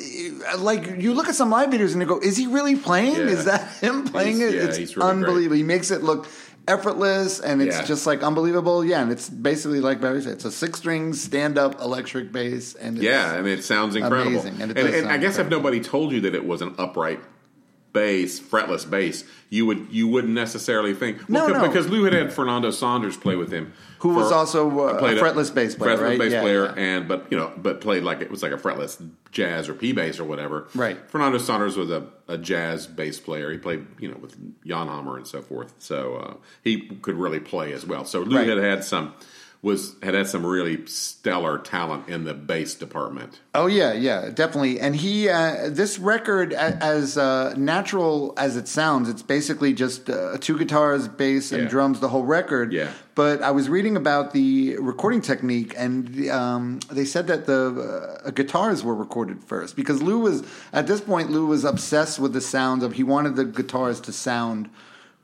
like 0.59 0.87
you 1.03 1.14
look 1.14 1.29
at 1.29 1.35
some 1.35 1.51
live 1.51 1.70
videos 1.70 1.92
and 1.92 2.01
you 2.01 2.07
go, 2.07 2.20
is 2.20 2.37
he 2.37 2.46
really 2.46 2.77
playing? 2.77 3.16
Yeah. 3.16 3.27
Is 3.27 3.44
that 3.46 3.68
him 3.81 4.05
playing 4.05 4.37
He's- 4.37 4.53
it? 4.53 4.57
yeah, 4.57 4.83
it's 4.83 4.96
really 4.96 5.11
unbelievable. 5.11 5.57
He 5.57 5.62
makes 5.64 5.90
it 5.90 6.03
look 6.05 6.29
effortless 6.68 7.40
and 7.40 7.62
it's 7.62 7.77
Yeah. 7.77 7.85
just 7.85 8.07
like 8.07 8.22
unbelievable. 8.22 8.85
Yeah, 8.85 9.03
and 9.03 9.11
it's 9.12 9.29
basically 9.29 9.81
like 9.81 10.01
Barry 10.01 10.20
said, 10.22 10.35
it's 10.35 10.44
a 10.44 10.51
six 10.53 10.79
string 10.79 11.12
stand 11.12 11.59
up 11.59 11.81
electric 11.81 12.33
bass, 12.33 12.75
and 12.75 12.96
it's, 12.99 13.05
yeah, 13.05 13.35
and 13.35 13.46
it 13.46 13.64
sounds 13.64 13.96
incredible. 13.96 14.31
Amazing, 14.33 14.62
and 14.62 14.77
And, 14.77 14.88
and 14.94 15.09
I 15.09 15.16
guess 15.18 15.38
if 15.38 15.49
nobody 15.49 15.81
told 15.81 16.12
you 16.12 16.20
that 16.22 16.35
it 16.35 16.46
was 16.46 16.62
an 16.62 16.75
upright 16.79 17.20
bass, 17.96 18.38
fretless 18.38 18.88
bass, 18.88 19.24
you 19.48 19.64
would 19.66 19.87
you 19.90 20.06
wouldn't 20.06 20.35
necessarily 20.35 20.92
think. 20.94 21.28
No, 21.28 21.46
c- 21.46 21.52
no. 21.54 21.66
because 21.66 21.88
Lou 21.88 22.04
had 22.04 22.12
had 22.12 22.32
Fernando 22.32 22.70
Saunders 22.70 23.16
play 23.16 23.37
with 23.37 23.50
him, 23.50 23.72
Who 24.00 24.11
was 24.14 24.30
also, 24.30 24.68
uh, 24.80 24.92
a 24.98 25.00
fretless 25.14 25.52
bass 25.54 25.74
player, 25.74 25.96
fretless 25.96 26.00
right? 26.02 26.18
bass 26.18 26.32
Yeah, 26.32 26.40
player, 26.42 26.64
yeah. 26.66 26.74
and 26.76 27.09
but 27.09 27.26
you 27.30 27.37
know, 27.38 27.50
but 27.56 27.80
played 27.80 28.02
like 28.02 28.20
it 28.20 28.30
was 28.30 28.42
like 28.42 28.52
a 28.52 28.56
fretless 28.59 28.92
jazz 29.32 29.68
or 29.68 29.74
P 29.74 29.92
bass 29.92 30.20
or 30.20 30.24
whatever. 30.24 30.68
Right. 30.74 30.98
Fernando 31.11 31.38
Saunders 31.38 31.76
was 31.76 31.90
a, 31.90 32.06
a 32.28 32.37
jazz 32.38 32.87
bass 32.87 33.18
player. 33.18 33.50
He 33.50 33.59
played 33.59 33.87
you 33.98 34.09
know 34.11 34.18
with 34.18 34.37
Jan 34.66 34.88
Hammer 34.88 35.16
and 35.16 35.26
so 35.26 35.40
forth, 35.42 35.72
so 35.78 36.16
uh, 36.16 36.35
he 36.62 36.88
could 37.02 37.16
really 37.16 37.40
play 37.40 37.72
as 37.72 37.87
well. 37.87 38.04
So 38.04 38.20
Lou 38.20 38.37
Right. 38.37 38.48
had 38.48 38.59
had 38.59 38.85
some 38.85 39.14
was 39.62 39.96
had 40.02 40.14
had 40.14 40.26
some 40.28 40.44
really 40.46 40.86
stellar 40.86 41.58
talent 41.58 42.08
in 42.08 42.24
the 42.24 42.34
bass 42.34 42.74
department. 42.74 43.40
Oh 43.54 43.66
yeah, 43.66 43.92
yeah, 43.92 44.30
definitely. 44.30 44.78
And 44.78 44.94
he, 44.96 45.28
uh, 45.28 45.70
this 45.70 45.98
record, 45.98 46.52
as 46.52 47.16
uh, 47.18 47.54
natural 47.56 48.32
as 48.36 48.56
it 48.56 48.68
sounds, 48.68 49.08
it's 49.08 49.22
basically 49.22 49.72
just 49.72 50.08
uh, 50.08 50.36
two 50.40 50.56
guitars, 50.58 51.08
bass, 51.08 51.52
and 51.52 51.64
Yeah. 51.64 51.68
drums. 51.68 52.00
The 52.00 52.08
whole 52.08 52.24
record. 52.24 52.72
Yeah. 52.72 52.90
But 53.14 53.40
I 53.42 53.50
was 53.50 53.68
reading 53.70 53.96
about 53.96 54.32
the 54.34 54.76
recording 54.78 55.22
technique, 55.22 55.74
and 55.76 56.28
um, 56.28 56.80
they 56.90 57.06
said 57.06 57.26
that 57.28 57.46
the 57.46 58.20
uh, 58.26 58.30
guitars 58.30 58.84
were 58.84 58.94
recorded 58.94 59.42
first 59.42 59.74
because 59.74 60.02
Lou 60.02 60.18
was 60.20 60.42
at 60.72 60.86
this 60.86 61.00
point. 61.00 61.30
Lou 61.30 61.46
was 61.46 61.64
obsessed 61.64 62.18
with 62.18 62.34
the 62.34 62.42
sound 62.42 62.82
of. 62.82 62.92
He 62.92 63.02
wanted 63.02 63.36
the 63.36 63.44
guitars 63.46 64.00
to 64.02 64.12
sound. 64.12 64.68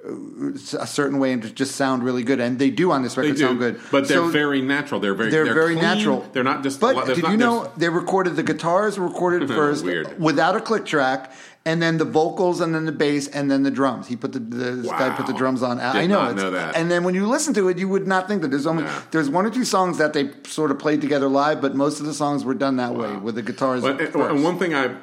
Uh, 0.04 0.78
A 0.80 0.86
certain 0.86 1.18
way 1.18 1.32
and 1.32 1.42
to 1.42 1.50
just 1.50 1.76
sound 1.76 2.02
really 2.02 2.22
good, 2.24 2.40
and 2.40 2.58
they 2.58 2.70
do 2.70 2.90
on 2.90 3.02
this 3.02 3.16
record 3.16 3.36
do, 3.36 3.42
sound 3.46 3.58
good. 3.58 3.80
but 3.90 4.08
they're 4.08 4.18
So- 4.18 4.28
very 4.28 4.60
natural. 4.60 5.00
They're 5.00 5.14
very 5.14 5.30
they're, 5.30 5.52
very 5.54 5.74
clean. 5.74 5.84
natural. 5.84 6.26
They're 6.32 6.42
not 6.44 6.62
just. 6.62 6.80
But 6.80 7.06
did 7.06 7.22
not- 7.22 7.30
you 7.32 7.36
know 7.36 7.70
they 7.76 7.88
recorded 7.88 8.36
the 8.36 8.42
guitars 8.42 8.98
recorded 8.98 9.48
first 9.60 9.84
Weird. 9.84 10.18
without 10.20 10.56
a 10.56 10.60
click 10.60 10.84
track, 10.86 11.32
and 11.64 11.80
then 11.80 11.98
the 11.98 12.04
vocals, 12.04 12.60
and 12.60 12.74
then 12.74 12.84
the 12.86 12.90
bass, 12.92 13.28
and 13.28 13.48
then 13.48 13.62
the 13.62 13.70
drums. 13.70 14.08
He 14.08 14.16
put 14.16 14.32
the 14.32 14.40
this 14.40 14.90
guy 14.90 15.10
put 15.10 15.26
the 15.28 15.32
drums 15.34 15.62
on. 15.62 15.78
I 15.80 16.06
know, 16.06 16.32
know 16.32 16.50
that. 16.50 16.74
And 16.76 16.90
then 16.90 17.04
when 17.04 17.14
you 17.14 17.26
listen 17.28 17.54
to 17.54 17.68
it, 17.68 17.78
you 17.78 17.88
would 17.88 18.08
not 18.08 18.26
think 18.26 18.42
that 18.42 18.48
there's 18.48 18.66
only 18.66 18.82
No. 18.82 18.90
there's 19.12 19.30
one 19.30 19.46
or 19.46 19.50
two 19.50 19.64
songs 19.64 19.98
that 19.98 20.12
they 20.14 20.30
sort 20.44 20.72
of 20.72 20.78
played 20.80 21.00
together 21.00 21.28
live, 21.28 21.60
but 21.60 21.76
most 21.76 22.00
of 22.00 22.06
the 22.06 22.14
songs 22.14 22.44
were 22.44 22.54
done 22.54 22.76
that 22.78 22.94
way 22.96 23.16
with 23.16 23.36
the 23.36 23.42
guitars. 23.42 23.82
But, 23.82 23.98
first. 23.98 24.16
and 24.16 24.42
one 24.42 24.58
thing 24.58 24.74
I 24.74 24.96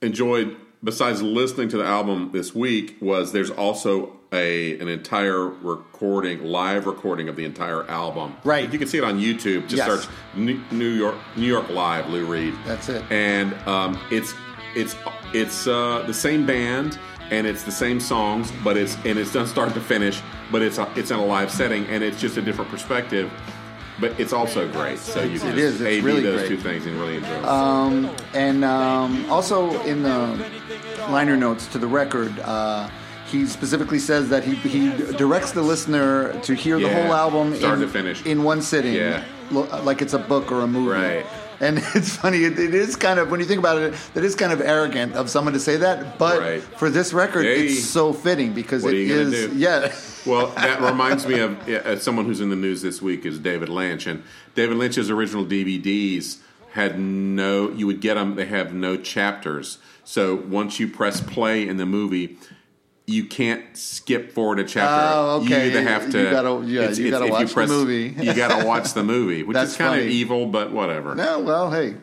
enjoyed 0.00 0.54
besides 0.84 1.22
listening 1.22 1.68
to 1.70 1.76
the 1.76 1.84
album 1.84 2.30
this 2.32 2.54
week 2.54 2.96
was 3.00 3.32
there's 3.32 3.50
also 3.50 4.12
a 4.32 4.78
an 4.78 4.88
entire 4.88 5.46
recording, 5.48 6.44
live 6.44 6.86
recording 6.86 7.28
of 7.28 7.36
the 7.36 7.44
entire 7.44 7.88
album. 7.88 8.34
Right. 8.44 8.70
You 8.72 8.78
can 8.78 8.88
see 8.88 8.98
it 8.98 9.04
on 9.04 9.18
YouTube. 9.18 9.62
Just 9.68 9.76
Yes. 9.76 9.86
search 10.02 10.08
New 10.34 10.88
York 10.88 11.14
New 11.36 11.46
York 11.46 11.68
Live 11.70 12.08
Lou 12.08 12.26
Reed. 12.26 12.54
That's 12.66 12.88
it. 12.88 13.02
And 13.10 13.54
um, 13.66 13.98
it's 14.10 14.34
it's 14.74 14.96
it's 15.32 15.66
uh, 15.66 16.04
the 16.06 16.14
same 16.14 16.44
band 16.46 16.98
and 17.30 17.46
it's 17.46 17.62
the 17.62 17.72
same 17.72 18.00
songs, 18.00 18.52
but 18.62 18.76
it's 18.76 18.96
and 19.04 19.18
it's 19.18 19.32
done 19.32 19.46
start 19.46 19.72
to 19.74 19.80
finish, 19.80 20.20
but 20.52 20.62
it's 20.62 20.78
a, 20.78 20.90
it's 20.96 21.10
in 21.10 21.18
a 21.18 21.24
live 21.24 21.50
setting 21.50 21.86
and 21.86 22.02
it's 22.04 22.20
just 22.20 22.36
a 22.36 22.42
different 22.42 22.70
perspective. 22.70 23.30
But 24.00 24.20
it's 24.20 24.32
also 24.32 24.70
great, 24.70 25.00
so 25.00 25.24
you 25.24 25.40
can 25.40 25.48
It 25.48 25.56
just 25.56 25.56
is. 25.56 25.80
It's 25.80 26.04
really 26.04 26.22
those 26.22 26.38
great. 26.40 26.48
two 26.50 26.56
things 26.56 26.86
and 26.86 27.00
really 27.00 27.16
enjoy 27.16 27.30
it. 27.30 27.44
Um, 27.44 28.08
and 28.32 28.64
um, 28.64 29.28
also 29.28 29.82
in 29.82 30.04
the 30.04 30.48
liner 31.10 31.36
notes 31.36 31.66
to 31.68 31.78
the 31.78 31.88
record, 31.88 32.38
uh, 32.44 32.88
he 33.28 33.46
specifically 33.46 33.98
says 33.98 34.28
that 34.30 34.44
he, 34.44 34.54
he 34.56 34.90
directs 35.12 35.52
the 35.52 35.62
listener 35.62 36.38
to 36.42 36.54
hear 36.54 36.78
the 36.78 36.92
whole 36.92 37.12
album 37.12 37.54
start 37.54 37.74
in, 37.74 37.80
to 37.80 37.88
finish. 37.88 38.24
in 38.26 38.42
one 38.42 38.62
sitting, 38.62 38.94
Yeah. 38.94 39.24
like 39.50 40.02
it's 40.02 40.14
a 40.14 40.18
book 40.18 40.50
or 40.52 40.60
a 40.62 40.66
movie. 40.66 40.90
Right. 40.90 41.26
And 41.60 41.78
it's 41.94 42.16
funny. 42.16 42.44
It, 42.44 42.58
it 42.58 42.72
is 42.74 42.94
kind 42.96 43.18
of 43.18 43.30
when 43.30 43.40
you 43.40 43.46
think 43.46 43.58
about 43.58 43.78
it, 43.78 43.94
that 44.14 44.22
is 44.24 44.34
kind 44.34 44.52
of 44.52 44.60
arrogant 44.60 45.14
of 45.14 45.28
someone 45.28 45.54
to 45.54 45.60
say 45.60 45.76
that. 45.76 46.16
But 46.18 46.40
Right. 46.40 46.62
for 46.62 46.88
this 46.90 47.12
record, 47.12 47.44
Hey. 47.44 47.66
it's 47.66 47.84
so 47.84 48.12
fitting 48.12 48.52
because 48.52 48.84
What 48.84 48.94
you 48.94 49.12
is. 49.12 49.54
Yeah. 49.54 49.92
Well, 50.24 50.46
that 50.56 50.80
reminds 50.80 51.26
me 51.26 51.40
of 51.40 51.68
uh, 51.68 51.98
someone 51.98 52.26
who's 52.26 52.40
in 52.40 52.50
the 52.50 52.56
news 52.56 52.82
this 52.82 53.02
week 53.02 53.26
is 53.26 53.38
David 53.38 53.68
Lynch, 53.68 54.06
and 54.06 54.22
David 54.54 54.76
Lynch's 54.76 55.10
original 55.10 55.44
DVDs 55.44 56.38
had 56.74 56.98
no. 57.00 57.70
You 57.70 57.86
would 57.88 58.00
get 58.00 58.14
them; 58.14 58.36
they 58.36 58.46
have 58.46 58.72
no 58.72 58.96
chapters. 58.96 59.78
So 60.04 60.34
once 60.36 60.78
you 60.80 60.86
press 60.88 61.20
play 61.20 61.66
in 61.66 61.76
the 61.76 61.86
movie, 61.86 62.38
you 63.08 63.24
can't 63.24 63.64
skip 63.76 64.32
forward 64.32 64.60
a 64.60 64.64
chapter. 64.64 65.16
Oh, 65.16 65.40
okay. 65.42 65.64
You 65.64 65.70
either 65.70 65.82
have 65.82 66.10
to. 66.10 66.18
You 66.22 66.30
gotta- 66.30 66.66
yeah, 66.66 66.90
you 66.90 67.10
gotta 67.10 67.24
if 67.24 67.30
watch 67.30 67.54
the 67.54 67.66
movie. 67.66 68.14
you 68.22 68.34
got 68.34 68.60
to 68.60 68.66
watch 68.66 68.92
the 68.92 69.02
movie, 69.02 69.42
which 69.42 69.56
is 69.56 69.76
kind 69.76 70.00
of 70.00 70.06
evil, 70.06 70.46
but 70.46 70.72
whatever. 70.72 71.14
No, 71.14 71.40
well, 71.40 71.70
hey, 71.70 71.94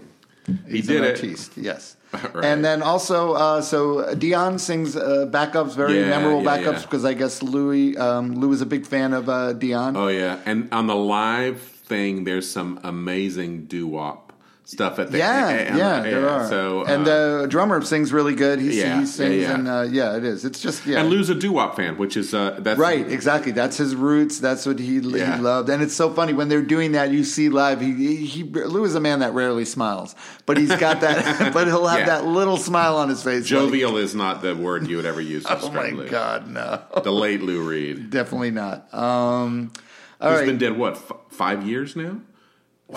he 0.68 0.82
did 0.82 0.98
an 0.98 1.04
it. 1.06 1.10
artiste, 1.12 1.58
yes. 1.58 1.96
Right. 2.34 2.46
And 2.46 2.64
then 2.64 2.82
also, 2.82 3.34
uh, 3.34 3.62
so 3.62 4.16
Dion 4.16 4.58
sings 4.58 4.96
uh, 4.96 5.28
backups, 5.30 5.76
very 5.76 6.00
Yeah, 6.00 6.08
memorable 6.10 6.44
yeah, 6.44 6.58
backups, 6.58 6.74
yeah. 6.78 6.82
because 6.84 7.04
I 7.04 7.14
guess 7.14 7.44
Louis 7.44 7.98
um, 7.98 8.36
Lou 8.36 8.54
is 8.54 8.62
a 8.62 8.66
big 8.66 8.86
fan 8.86 9.12
of 9.14 9.28
uh, 9.28 9.52
Dion. 9.54 9.98
Oh 9.98 10.08
yeah, 10.08 10.40
and 10.46 10.70
on 10.74 10.88
the 10.88 10.96
live 10.96 11.60
thing, 11.62 12.24
there's 12.24 12.50
some 12.50 12.80
amazing 12.84 13.66
doo 13.66 13.86
wop 13.88 14.25
stuff 14.68 14.98
at 15.00 15.12
the 15.12 15.20
yeah, 15.20 15.48
and- 15.50 15.78
yeah, 15.78 15.96
and- 15.98 16.06
there 16.06 16.28
are. 16.30 16.48
So 16.50 16.84
and 16.86 17.08
uh, 17.08 17.42
the 17.44 17.48
drummer 17.48 17.82
sings 17.84 18.12
really 18.12 18.34
good. 18.36 18.60
He, 18.60 18.80
Yeah, 18.82 19.00
he 19.00 19.06
sings, 19.06 19.42
yeah. 19.44 19.54
and 19.54 19.68
uh, 19.68 19.82
yeah, 19.90 20.18
it 20.18 20.24
is. 20.24 20.44
It's 20.44 20.60
just 20.60 20.86
yeah. 20.86 21.00
and 21.00 21.10
Lou's 21.10 21.30
a 21.30 21.36
doo 21.36 21.52
wop 21.54 21.76
fan, 21.76 21.98
which 21.98 22.18
is 22.18 22.34
uh, 22.34 22.58
that's 22.60 22.80
Right, 22.80 23.10
exactly. 23.10 23.52
That's 23.52 23.78
his 23.78 23.96
roots. 23.96 24.40
That's 24.40 24.66
what 24.66 24.80
he, 24.80 24.98
Yeah. 25.00 25.38
he 25.38 25.42
loved, 25.42 25.70
and 25.70 25.82
it's 25.84 25.94
so 25.96 26.10
funny 26.12 26.34
when 26.34 26.50
they're 26.50 26.62
doing 26.64 26.94
that. 26.94 27.12
You 27.12 27.24
see 27.24 27.50
live. 27.50 27.80
He, 27.80 27.94
he, 27.94 28.26
he 28.26 28.44
Lou 28.44 28.84
is 28.86 28.96
a 28.96 29.00
man 29.00 29.20
that 29.20 29.34
rarely 29.34 29.66
smiles, 29.66 30.16
but 30.46 30.58
he's 30.58 30.76
got 30.76 31.02
that. 31.02 31.54
but 31.54 31.68
he'll 31.68 31.86
have 31.88 32.00
Yeah. 32.00 32.06
that 32.08 32.26
little 32.26 32.58
smile 32.58 32.98
on 32.98 33.08
his 33.10 33.24
face. 33.24 33.42
like, 33.44 33.46
Jovial 33.46 33.98
is 33.98 34.16
not 34.16 34.42
the 34.42 34.56
word 34.56 34.88
you 34.88 34.98
would 34.98 35.06
ever 35.06 35.22
use 35.22 35.44
to 35.46 35.52
oh 35.58 35.60
describe 35.60 35.94
my 35.94 36.00
Lou. 36.04 36.10
god, 36.10 36.48
no, 36.50 36.82
The 37.04 37.12
late 37.12 37.42
Lou 37.44 37.62
Reed, 37.62 38.10
definitely 38.10 38.52
not. 38.52 38.92
Um, 38.94 39.72
all 40.20 40.32
who's 40.32 40.40
right. 40.40 40.46
been 40.48 40.58
dead 40.58 40.78
what 40.78 40.94
f- 40.94 41.12
five 41.30 41.68
years 41.68 41.96
now? 41.96 42.20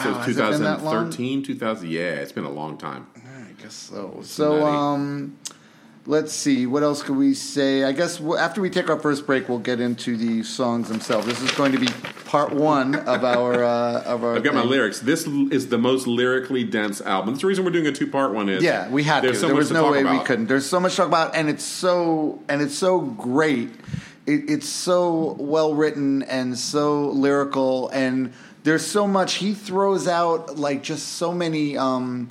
Wow, 0.05 0.25
been 0.25 0.35
2013, 0.35 1.43
2000. 1.43 1.89
Yeah, 1.91 2.01
it's 2.01 2.33
been 2.33 2.45
a 2.45 2.51
long 2.51 2.79
time. 2.79 3.07
I 3.17 3.63
guess 3.63 3.75
so. 3.75 4.21
So, 4.23 4.65
um, 4.67 5.37
let's 6.07 6.33
see. 6.33 6.67
What 6.67 6.83
else 6.83 7.03
could 7.03 7.17
we 7.17 7.35
say? 7.35 7.85
I 7.85 7.93
guess 7.93 8.19
w- 8.19 8.37
after 8.37 8.61
we 8.61 8.71
take 8.71 8.89
our 8.89 8.99
first 8.99 9.27
break, 9.27 9.49
we'll 9.49 9.59
get 9.59 9.81
into 9.81 10.17
the 10.17 10.43
songs 10.43 10.89
themselves. 10.89 11.27
This 11.27 11.43
is 11.43 11.51
going 11.53 11.73
to 11.73 11.79
be 11.79 11.89
part 12.27 12.53
one 12.53 12.95
of 12.95 13.25
our 13.25 13.65
uh, 13.65 14.03
of 14.05 14.23
our. 14.25 14.37
I've 14.37 14.45
got 14.45 14.55
my 14.55 14.63
lyrics. 14.63 15.01
This 15.01 15.27
is 15.27 15.69
the 15.69 15.79
most 15.79 16.07
lyrically 16.07 16.65
dense 16.65 17.01
album. 17.01 17.35
That's 17.35 17.43
the 17.43 17.49
reason 17.49 17.65
we're 17.65 17.71
doing 17.73 17.87
a 17.87 17.93
two 17.93 18.07
part 18.07 18.33
one. 18.33 18.49
Is 18.49 18.63
Yeah, 18.63 18.89
we 18.91 19.03
had 19.03 19.23
to. 19.23 19.35
So 19.35 19.47
there 19.49 19.57
was 19.57 19.71
no 19.73 19.91
way 19.91 20.05
we 20.05 20.11
about. 20.11 20.27
couldn't. 20.27 20.47
There's 20.47 20.67
so 20.67 20.79
much 20.81 20.93
to 20.93 20.99
talk 20.99 21.09
about, 21.09 21.35
and 21.35 21.49
it's 21.49 21.65
so 21.65 22.41
and 22.49 22.63
it's 22.63 22.77
so 22.79 23.01
great. 23.01 23.71
It, 24.27 24.51
it's 24.51 24.69
so 24.69 25.37
well 25.41 25.75
written 25.75 26.23
and 26.25 26.57
so 26.59 27.09
lyrical, 27.09 27.89
and 27.89 28.35
there's 28.69 28.87
so 28.87 29.07
much. 29.07 29.35
He 29.35 29.55
throws 29.55 30.07
out 30.07 30.59
like 30.59 30.83
just 30.83 31.15
so 31.15 31.33
many, 31.33 31.77
um, 31.77 32.29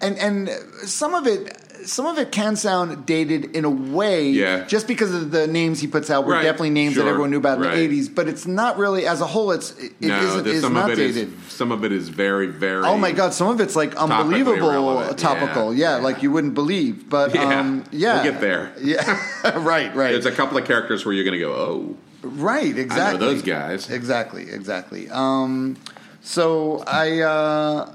and 0.00 0.16
and 0.18 0.48
some 0.84 1.14
of 1.14 1.26
it. 1.26 1.56
Some 1.82 2.04
of 2.04 2.18
it 2.18 2.30
can 2.30 2.56
sound 2.56 3.06
dated 3.06 3.56
in 3.56 3.64
a 3.64 3.70
way, 3.70 4.28
Yeah. 4.28 4.66
just 4.66 4.86
because 4.86 5.14
of 5.14 5.30
the 5.30 5.46
names 5.46 5.80
he 5.80 5.86
puts 5.86 6.10
out 6.10 6.26
were 6.26 6.34
Right, 6.34 6.42
definitely 6.42 6.68
names 6.68 6.96
that 6.96 7.06
everyone 7.06 7.30
knew 7.30 7.38
about 7.38 7.56
in 7.56 7.64
right. 7.64 7.74
the 7.74 7.88
'80s. 8.02 8.14
But 8.14 8.28
it's 8.28 8.46
not 8.46 8.76
really, 8.76 9.06
as 9.06 9.22
a 9.22 9.26
whole, 9.26 9.50
it's 9.50 9.70
it 9.78 9.92
No, 9.98 10.20
isn't, 10.20 10.44
there's 10.44 10.56
it's 10.56 10.62
some 10.62 10.74
not 10.74 10.90
it 10.90 10.98
is 10.98 11.14
dated. 11.14 11.32
some 11.48 11.72
of 11.72 11.82
it 11.82 11.90
is 11.92 12.10
very 12.10 12.48
very. 12.48 12.84
Oh 12.84 12.98
my 12.98 13.12
god, 13.12 13.32
some 13.32 13.48
of 13.48 13.62
it's 13.62 13.76
like 13.76 13.96
unbelievable 13.96 15.14
topical. 15.14 15.72
yeah. 15.72 15.96
Yeah, 15.96 16.02
like 16.04 16.22
you 16.22 16.30
wouldn't 16.30 16.52
believe. 16.52 17.08
But 17.08 17.34
Yeah, 17.34 17.60
um, 17.60 17.84
yeah, 17.92 18.22
we'll 18.22 18.30
get 18.32 18.40
there. 18.42 18.72
Yeah, 18.78 19.02
right, 19.58 19.94
right, 19.96 20.12
There's 20.12 20.26
a 20.26 20.32
couple 20.32 20.58
of 20.58 20.66
characters 20.66 21.06
where 21.06 21.14
you're 21.14 21.24
going 21.24 21.38
to 21.40 21.44
go, 21.46 21.52
oh, 21.54 21.96
right. 22.22 22.76
Exactly. 22.76 23.18
Those 23.18 23.42
guys. 23.42 23.90
Exactly, 23.90 24.50
exactly. 24.50 25.08
Um, 25.10 25.76
so 26.22 26.82
I, 26.86 27.20
uh, 27.20 27.94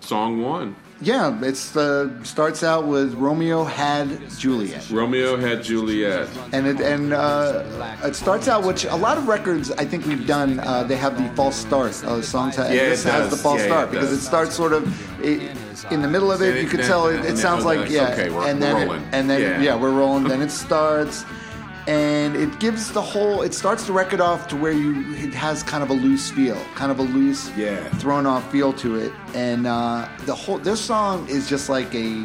Song 0.00 0.42
one. 0.42 0.76
yeah, 1.00 1.38
it's 1.42 1.74
uh, 1.76 2.22
starts 2.24 2.62
out 2.62 2.86
with 2.86 3.14
Romeo 3.14 3.64
had 3.64 4.20
Juliet. 4.38 4.90
Romeo 4.90 5.36
had 5.38 5.62
Juliet. 5.62 6.28
and 6.52 6.66
it 6.66 6.78
and 6.80 7.14
uh, 7.14 7.64
it 8.04 8.14
starts 8.14 8.46
out 8.46 8.64
which 8.64 8.84
a 8.84 8.94
lot 8.96 9.16
of 9.16 9.26
records 9.26 9.70
I 9.72 9.86
think 9.86 10.04
we've 10.04 10.26
done 10.26 10.60
uh, 10.60 10.84
they 10.84 10.96
have 10.96 11.16
the 11.16 11.34
false 11.34 11.56
start 11.56 11.92
uh, 12.04 12.20
songs 12.20 12.58
Yeah, 12.58 12.64
it 12.66 12.88
this 12.90 13.04
has 13.04 13.30
the 13.30 13.36
false 13.36 13.60
Yeah, 13.60 13.66
start 13.66 13.88
it 13.88 13.92
because 13.92 14.10
does. 14.10 14.18
it 14.18 14.22
starts 14.26 14.54
sort 14.54 14.74
of 14.74 14.82
it, 15.24 15.56
in 15.90 16.02
the 16.02 16.08
middle 16.08 16.30
of 16.30 16.42
it 16.42 16.62
you 16.62 16.68
could 16.68 16.82
tell 16.84 17.06
it, 17.08 17.36
sounds 17.38 17.64
like 17.64 17.88
yeah 17.88 18.12
Okay, 18.12 18.28
we're- 18.28 18.50
and 18.50 18.60
we're 18.60 18.66
then 18.66 18.76
it- 18.76 18.84
rolling. 18.86 19.04
and 19.12 19.30
then 19.30 19.40
Yeah. 19.40 19.60
yeah. 19.62 19.74
we're 19.76 19.90
rolling 19.90 20.24
then 20.24 20.42
it 20.42 20.50
starts 20.50 21.24
and 21.86 22.34
it 22.36 22.58
gives 22.60 22.92
the 22.92 23.00
whole 23.02 23.42
it 23.42 23.52
starts 23.52 23.86
the 23.86 23.92
record 23.92 24.20
off 24.20 24.48
to 24.48 24.56
where 24.56 24.72
you 24.72 25.02
it 25.16 25.34
has 25.34 25.62
kind 25.62 25.82
of 25.82 25.90
a 25.90 25.92
loose 25.92 26.30
feel 26.30 26.56
kind 26.74 26.90
of 26.90 26.98
a 26.98 27.02
loose 27.02 27.50
Yeah. 27.56 27.76
thrown 27.98 28.24
off 28.26 28.50
feel 28.50 28.72
to 28.74 28.96
it 28.96 29.12
and 29.34 29.66
uh, 29.66 30.08
the 30.24 30.34
whole 30.34 30.58
this 30.58 30.80
song 30.80 31.28
is 31.28 31.48
just 31.48 31.68
like 31.68 31.94
a 31.94 32.24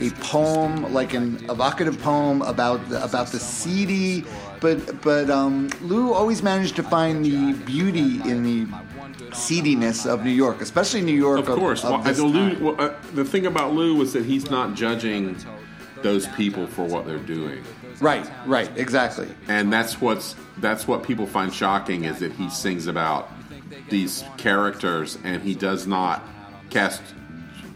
a 0.00 0.10
poem 0.20 0.92
like 0.92 1.14
an 1.14 1.44
evocative 1.48 2.00
poem 2.02 2.42
about 2.42 2.88
the, 2.88 3.02
about 3.04 3.28
the 3.28 3.38
seedy 3.38 4.24
but 4.60 5.00
but 5.02 5.30
um, 5.30 5.68
Lou 5.82 6.12
always 6.12 6.42
managed 6.42 6.74
to 6.76 6.82
find 6.82 7.24
the 7.24 7.52
beauty 7.64 8.20
in 8.28 8.42
the 8.42 8.66
seediness 9.32 10.06
of 10.06 10.24
New 10.24 10.30
York 10.30 10.60
especially 10.60 11.02
New 11.02 11.12
York 11.16 11.40
Of 11.40 11.46
course. 11.58 11.84
of 11.84 11.90
Well, 11.90 12.02
this 12.02 12.16
the, 12.18 12.24
Lou, 12.24 12.58
well, 12.72 12.80
uh, 12.80 12.94
the 13.14 13.24
thing 13.24 13.46
about 13.46 13.72
Lou 13.74 13.94
was 13.94 14.12
that 14.14 14.24
he's 14.24 14.50
not 14.50 14.74
judging 14.74 15.36
those 16.02 16.26
people 16.28 16.66
for 16.66 16.84
what 16.84 17.06
they're 17.06 17.18
doing. 17.18 17.62
Right 18.00 18.28
right 18.46 18.70
exactly 18.76 19.28
and 19.48 19.72
that's 19.72 20.00
what's 20.00 20.34
that's 20.58 20.86
what 20.86 21.02
people 21.02 21.26
find 21.26 21.52
shocking 21.52 22.04
is 22.04 22.18
that 22.20 22.32
he 22.32 22.48
sings 22.50 22.86
about 22.86 23.30
these 23.90 24.24
characters 24.36 25.18
and 25.24 25.42
he 25.42 25.54
does 25.54 25.86
not 25.86 26.22
cast 26.70 27.02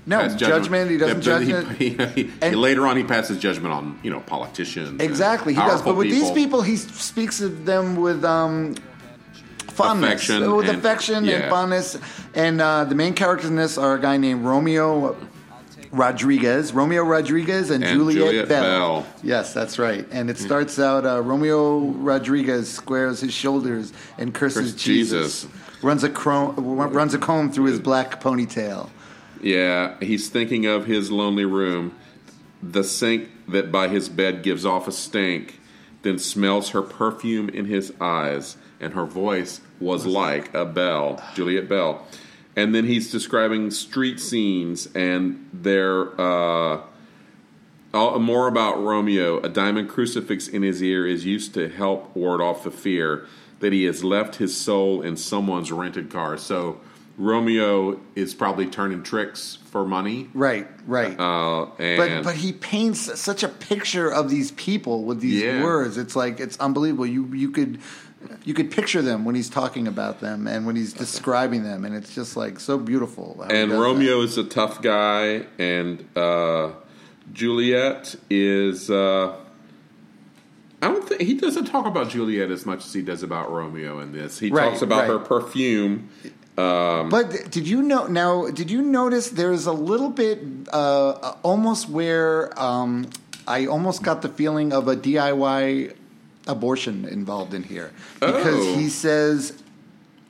No, 0.06 0.20
pass 0.20 0.35
judgment, 0.35 0.90
he 0.90 0.96
doesn't 0.98 1.18
But 1.18 1.24
judge 1.24 1.76
he- 1.78 1.90
he- 1.94 2.22
he- 2.24 2.33
And- 2.42 2.56
later 2.61 2.87
on 2.87 2.96
he 2.96 3.04
passes 3.04 3.38
judgment 3.38 3.72
on 3.72 3.98
you 4.02 4.11
know 4.11 4.20
politicians 4.20 5.00
Exactly, 5.00 5.54
he 5.54 5.61
does. 5.61 5.83
But 5.83 5.96
with 5.96 6.09
these 6.11 6.30
people, 6.30 6.62
he 6.62 6.76
speaks 6.76 7.40
of 7.40 7.64
them 7.66 7.96
with 7.96 8.24
um, 8.24 8.74
fondness, 9.68 10.09
Affection 10.28 10.56
with 10.56 10.68
and- 10.68 10.78
affection 10.78 11.24
yeah. 11.24 11.33
and 11.37 11.50
fondness. 11.50 11.98
And 12.35 12.61
uh, 12.61 12.85
the 12.85 12.94
main 12.94 13.14
characters 13.14 13.48
in 13.50 13.56
this 13.56 13.78
are 13.78 13.94
a 13.94 14.00
guy 14.00 14.16
named 14.16 14.44
Romeo 14.44 15.16
Rodriguez, 15.92 16.72
Romeo 16.72 17.03
Rodriguez, 17.03 17.70
and, 17.70 17.83
And 17.83 17.98
Juliet, 17.98 18.24
Juliet 18.26 18.48
Bell. 18.48 18.62
Bell. 19.03 19.07
Yes, 19.22 19.53
that's 19.53 19.79
right. 19.79 20.07
And 20.12 20.31
it 20.31 20.38
starts 20.38 20.79
out 20.79 21.05
uh, 21.05 21.20
Romeo 21.20 21.79
Rodriguez 21.81 22.70
squares 22.70 23.20
his 23.20 23.33
shoulders 23.35 23.92
and 24.18 24.33
curses 24.33 24.72
Curse 24.72 24.83
Jesus. 24.83 25.42
Jesus. 25.42 25.57
Runs 25.83 26.05
a 26.05 26.11
cro- 26.11 26.53
runs 26.53 27.14
a 27.14 27.18
comb 27.18 27.50
through 27.50 27.64
his 27.64 27.81
black 27.81 28.20
ponytail. 28.22 28.90
yeah 29.40 29.96
he's 30.00 30.29
thinking 30.29 30.66
of 30.66 30.85
his 30.85 31.11
lonely 31.11 31.46
room 31.46 31.94
the 32.62 32.85
sink 32.85 33.31
that 33.48 33.72
by 33.72 33.88
his 33.88 34.11
bed 34.11 34.42
gives 34.42 34.66
off 34.66 34.87
a 34.87 34.92
stink 34.92 35.59
then 36.03 36.18
smells 36.18 36.70
her 36.70 36.83
perfume 36.83 37.48
in 37.48 37.64
his 37.64 37.90
eyes 37.98 38.59
and 38.79 38.92
her 38.92 39.07
voice 39.07 39.62
was 39.81 40.05
like 40.05 40.53
a 40.53 40.66
bell 40.66 41.18
juliet 41.35 41.66
bell 41.70 42.07
and 42.56 42.74
then 42.74 42.84
he's 42.84 43.10
describing 43.10 43.70
street 43.70 44.20
scenes 44.20 44.88
and 44.94 45.48
their 45.52 46.20
uh, 46.20 46.80
Uh, 47.92 48.18
more 48.20 48.46
about 48.46 48.80
Romeo. 48.80 49.40
A 49.40 49.48
diamond 49.48 49.88
crucifix 49.88 50.46
in 50.46 50.62
his 50.62 50.80
ear 50.80 51.04
is 51.06 51.24
used 51.26 51.54
to 51.54 51.68
help 51.68 52.14
ward 52.14 52.40
off 52.40 52.62
the 52.62 52.70
fear 52.70 53.26
that 53.58 53.72
he 53.72 53.82
has 53.84 54.04
left 54.04 54.36
his 54.36 54.56
soul 54.56 55.02
in 55.02 55.16
someone's 55.16 55.72
rented 55.72 56.08
car. 56.08 56.38
So 56.38 56.78
Romeo 57.18 57.98
is 58.14 58.32
probably 58.32 58.66
turning 58.66 59.02
tricks 59.02 59.58
for 59.72 59.84
money. 59.84 60.28
Right, 60.34 60.68
right. 60.86 61.18
Uh, 61.18 61.66
but 61.76 62.22
but 62.22 62.36
he 62.36 62.52
paints 62.52 63.20
such 63.20 63.42
a 63.42 63.48
picture 63.48 64.08
of 64.08 64.30
these 64.30 64.52
people 64.52 65.04
with 65.04 65.20
these 65.20 65.42
Yeah. 65.42 65.62
words. 65.62 65.98
It's 65.98 66.14
like 66.14 66.38
it's 66.38 66.56
unbelievable. 66.60 67.06
You 67.06 67.26
you 67.34 67.50
could 67.50 67.80
you 68.44 68.54
could 68.54 68.70
picture 68.70 69.02
them 69.02 69.24
when 69.24 69.35
he's 69.35 69.48
talking 69.48 69.87
about 69.87 70.20
them 70.20 70.46
and 70.46 70.66
when 70.66 70.76
he's 70.76 70.92
describing 70.92 71.62
them, 71.62 71.85
and 71.85 71.94
it's 71.94 72.14
just 72.14 72.37
like 72.37 72.61
so 72.61 72.78
beautiful. 72.78 73.44
and. 73.48 73.72
Romeo 73.72 74.20
is 74.22 74.37
a 74.38 74.44
tough 74.44 74.83
guy, 74.83 75.46
and 75.59 76.04
uh, 76.16 76.72
Juliet 77.33 78.14
is. 78.28 78.90
Uh, 78.90 79.37
I 80.83 80.88
don't 80.88 81.06
think 81.06 81.20
he 81.20 81.35
doesn't 81.35 81.66
talk 81.66 81.85
about 81.87 82.09
Juliet 82.09 82.50
as 82.50 82.64
much 82.64 82.87
as 82.87 82.92
he 82.94 83.02
does 83.02 83.22
about 83.22 83.52
Romeo 83.52 84.00
in 84.00 84.12
this. 84.12 84.38
He 84.38 84.48
Right, 84.50 84.70
talks 84.70 84.80
about 84.83 85.00
right. 85.00 85.09
her 85.09 85.18
perfume. 85.18 86.09
But 86.56 87.50
did 87.50 87.66
you 87.68 87.83
know 87.83 88.06
now? 88.06 88.48
Did 88.50 88.70
you 88.70 88.83
notice 88.83 89.30
there's 89.30 89.66
a 89.66 89.72
little 89.72 90.11
bit 90.11 90.40
uh, 90.72 91.35
almost 91.42 91.88
where 91.88 92.59
um, 92.61 93.09
I 93.46 93.66
almost 93.66 94.02
got 94.02 94.22
the 94.22 94.28
feeling 94.28 94.72
of 94.72 94.88
a 94.88 94.96
DIY 94.96 95.94
abortion 96.50 97.04
involved 97.04 97.54
in 97.54 97.62
here 97.62 97.90
because 98.20 98.66
Oh. 98.66 98.74
he 98.76 98.88
says 98.88 99.52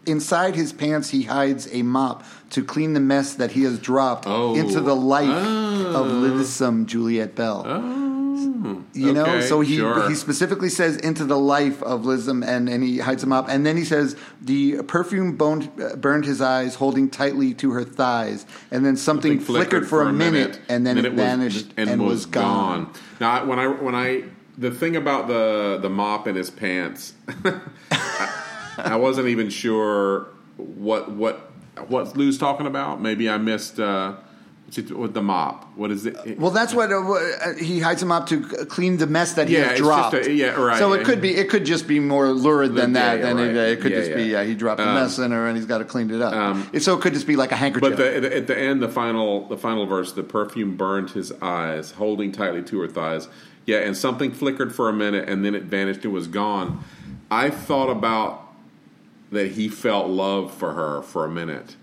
inside 0.06 0.54
his 0.56 0.72
pants 0.72 1.10
he 1.10 1.22
hides 1.22 1.68
a 1.72 1.82
mop 1.82 2.24
to 2.50 2.64
clean 2.64 2.94
the 2.94 3.00
mess 3.00 3.34
that 3.34 3.52
he 3.52 3.62
has 3.64 3.78
dropped 3.78 4.24
Oh. 4.26 4.54
into 4.54 4.80
the 4.80 4.96
life 4.96 5.28
Oh. 5.28 5.92
of 6.02 6.06
Lithesome 6.10 6.86
Juliet 6.86 7.34
Bell. 7.34 7.64
Oh, 7.66 8.82
You 8.94 9.12
know, 9.12 9.22
okay, 9.24 9.40
so 9.46 9.60
he 9.60 9.76
sure. 9.76 10.08
he 10.08 10.14
specifically 10.14 10.68
says 10.70 10.96
into 10.96 11.24
the 11.24 11.36
life 11.38 11.82
of 11.82 12.02
Lism, 12.04 12.42
and 12.46 12.68
and 12.68 12.82
he 12.82 12.98
hides 12.98 13.22
him 13.22 13.32
up, 13.32 13.46
and 13.48 13.64
then 13.66 13.76
he 13.76 13.84
says 13.84 14.16
the 14.40 14.82
perfume 14.82 15.32
boned, 15.36 15.68
burned 16.00 16.24
his 16.24 16.40
eyes, 16.40 16.74
holding 16.76 17.08
tightly 17.10 17.52
to 17.54 17.70
her 17.72 17.84
thighs, 17.84 18.46
and 18.70 18.84
then 18.84 18.96
something, 18.96 19.38
flickered, 19.38 19.86
for 19.88 20.02
a 20.02 20.12
minute, 20.12 20.58
and 20.68 20.86
then, 20.86 20.96
it 20.98 21.12
was- 21.12 21.20
vanished 21.20 21.68
and, 21.76 22.02
was, 22.02 22.24
gone. 22.26 22.88
Now, 23.20 23.44
when 23.46 23.58
I 23.58 23.66
when 23.68 23.94
I 23.94 24.24
the 24.60 24.70
thing 24.70 24.94
about 24.94 25.26
the 25.26 25.78
the 25.80 25.90
mop 25.90 26.26
in 26.28 26.36
his 26.36 26.50
pants, 26.50 27.14
I, 27.90 28.30
I 28.78 28.96
wasn't 28.96 29.28
even 29.28 29.48
sure 29.50 30.26
what 30.56 31.10
what 31.10 31.50
what 31.88 32.16
Lou's 32.16 32.38
talking 32.38 32.66
about. 32.66 33.00
Maybe 33.00 33.28
I 33.28 33.38
missed 33.38 33.80
uh, 33.80 34.16
with 34.94 35.14
the 35.14 35.22
mop. 35.22 35.66
What 35.76 35.90
is 35.90 36.04
it? 36.06 36.38
Well, 36.38 36.50
that's 36.50 36.74
what 36.74 36.92
uh, 36.92 37.00
uh, 37.00 37.54
he 37.54 37.80
hides 37.80 38.02
him 38.02 38.12
up 38.12 38.26
to 38.28 38.42
clean 38.66 38.98
the 38.98 39.06
mess 39.06 39.32
that 39.32 39.48
he 39.48 39.56
Yeah, 39.56 39.74
dropped. 39.76 40.14
a- 40.14 40.30
yeah, 40.32 40.50
right. 40.50 40.78
So 40.78 40.92
it 40.92 41.04
could 41.06 41.20
be 41.22 41.34
it 41.34 41.48
could 41.48 41.64
just 41.64 41.88
be 41.88 41.98
more 41.98 42.28
lurid 42.28 42.74
than 42.74 42.92
that. 42.92 43.18
yeah, 43.18 43.24
than 43.32 43.38
it, 43.38 43.46
right. 43.48 43.56
uh, 43.56 43.60
it 43.72 43.80
could 43.80 43.92
Yeah, 43.92 43.98
just 44.00 44.14
be 44.14 44.24
yeah. 44.24 44.42
yeah, 44.42 44.44
he 44.44 44.54
dropped 44.54 44.78
the 44.78 44.86
Um, 44.88 44.94
mess 44.94 45.18
in 45.18 45.30
her 45.32 45.46
and 45.48 45.56
he's 45.56 45.66
got 45.66 45.78
to 45.78 45.84
clean 45.84 46.10
it 46.10 46.20
up. 46.20 46.34
um, 46.34 46.70
so 46.78 46.96
it 46.96 47.00
could 47.00 47.14
just 47.14 47.26
be 47.26 47.36
like 47.36 47.50
a 47.50 47.56
handkerchief. 47.56 47.96
But 47.96 47.96
the, 47.98 48.36
at 48.36 48.46
the 48.46 48.58
end, 48.58 48.82
the 48.82 48.88
final 48.88 49.48
the 49.48 49.56
final 49.56 49.86
verse, 49.86 50.12
the 50.12 50.22
perfume 50.22 50.76
burned 50.76 51.10
his 51.10 51.32
eyes, 51.40 51.92
holding 51.92 52.30
tightly 52.30 52.62
to 52.64 52.80
her 52.80 52.88
thighs. 52.88 53.28
Yeah, 53.66 53.78
and 53.78 53.96
something 53.96 54.32
flickered 54.32 54.74
for 54.74 54.88
a 54.88 54.92
minute, 54.92 55.28
and 55.28 55.44
then 55.44 55.54
it 55.54 55.64
vanished 55.64 56.04
and 56.04 56.12
was 56.12 56.26
gone. 56.26 56.82
I 57.30 57.50
thought 57.50 57.90
about 57.90 58.48
that 59.30 59.52
he 59.52 59.68
felt 59.68 60.08
love 60.08 60.52
for 60.52 60.72
her 60.72 61.02
for 61.02 61.24
a 61.24 61.30
minute, 61.30 61.76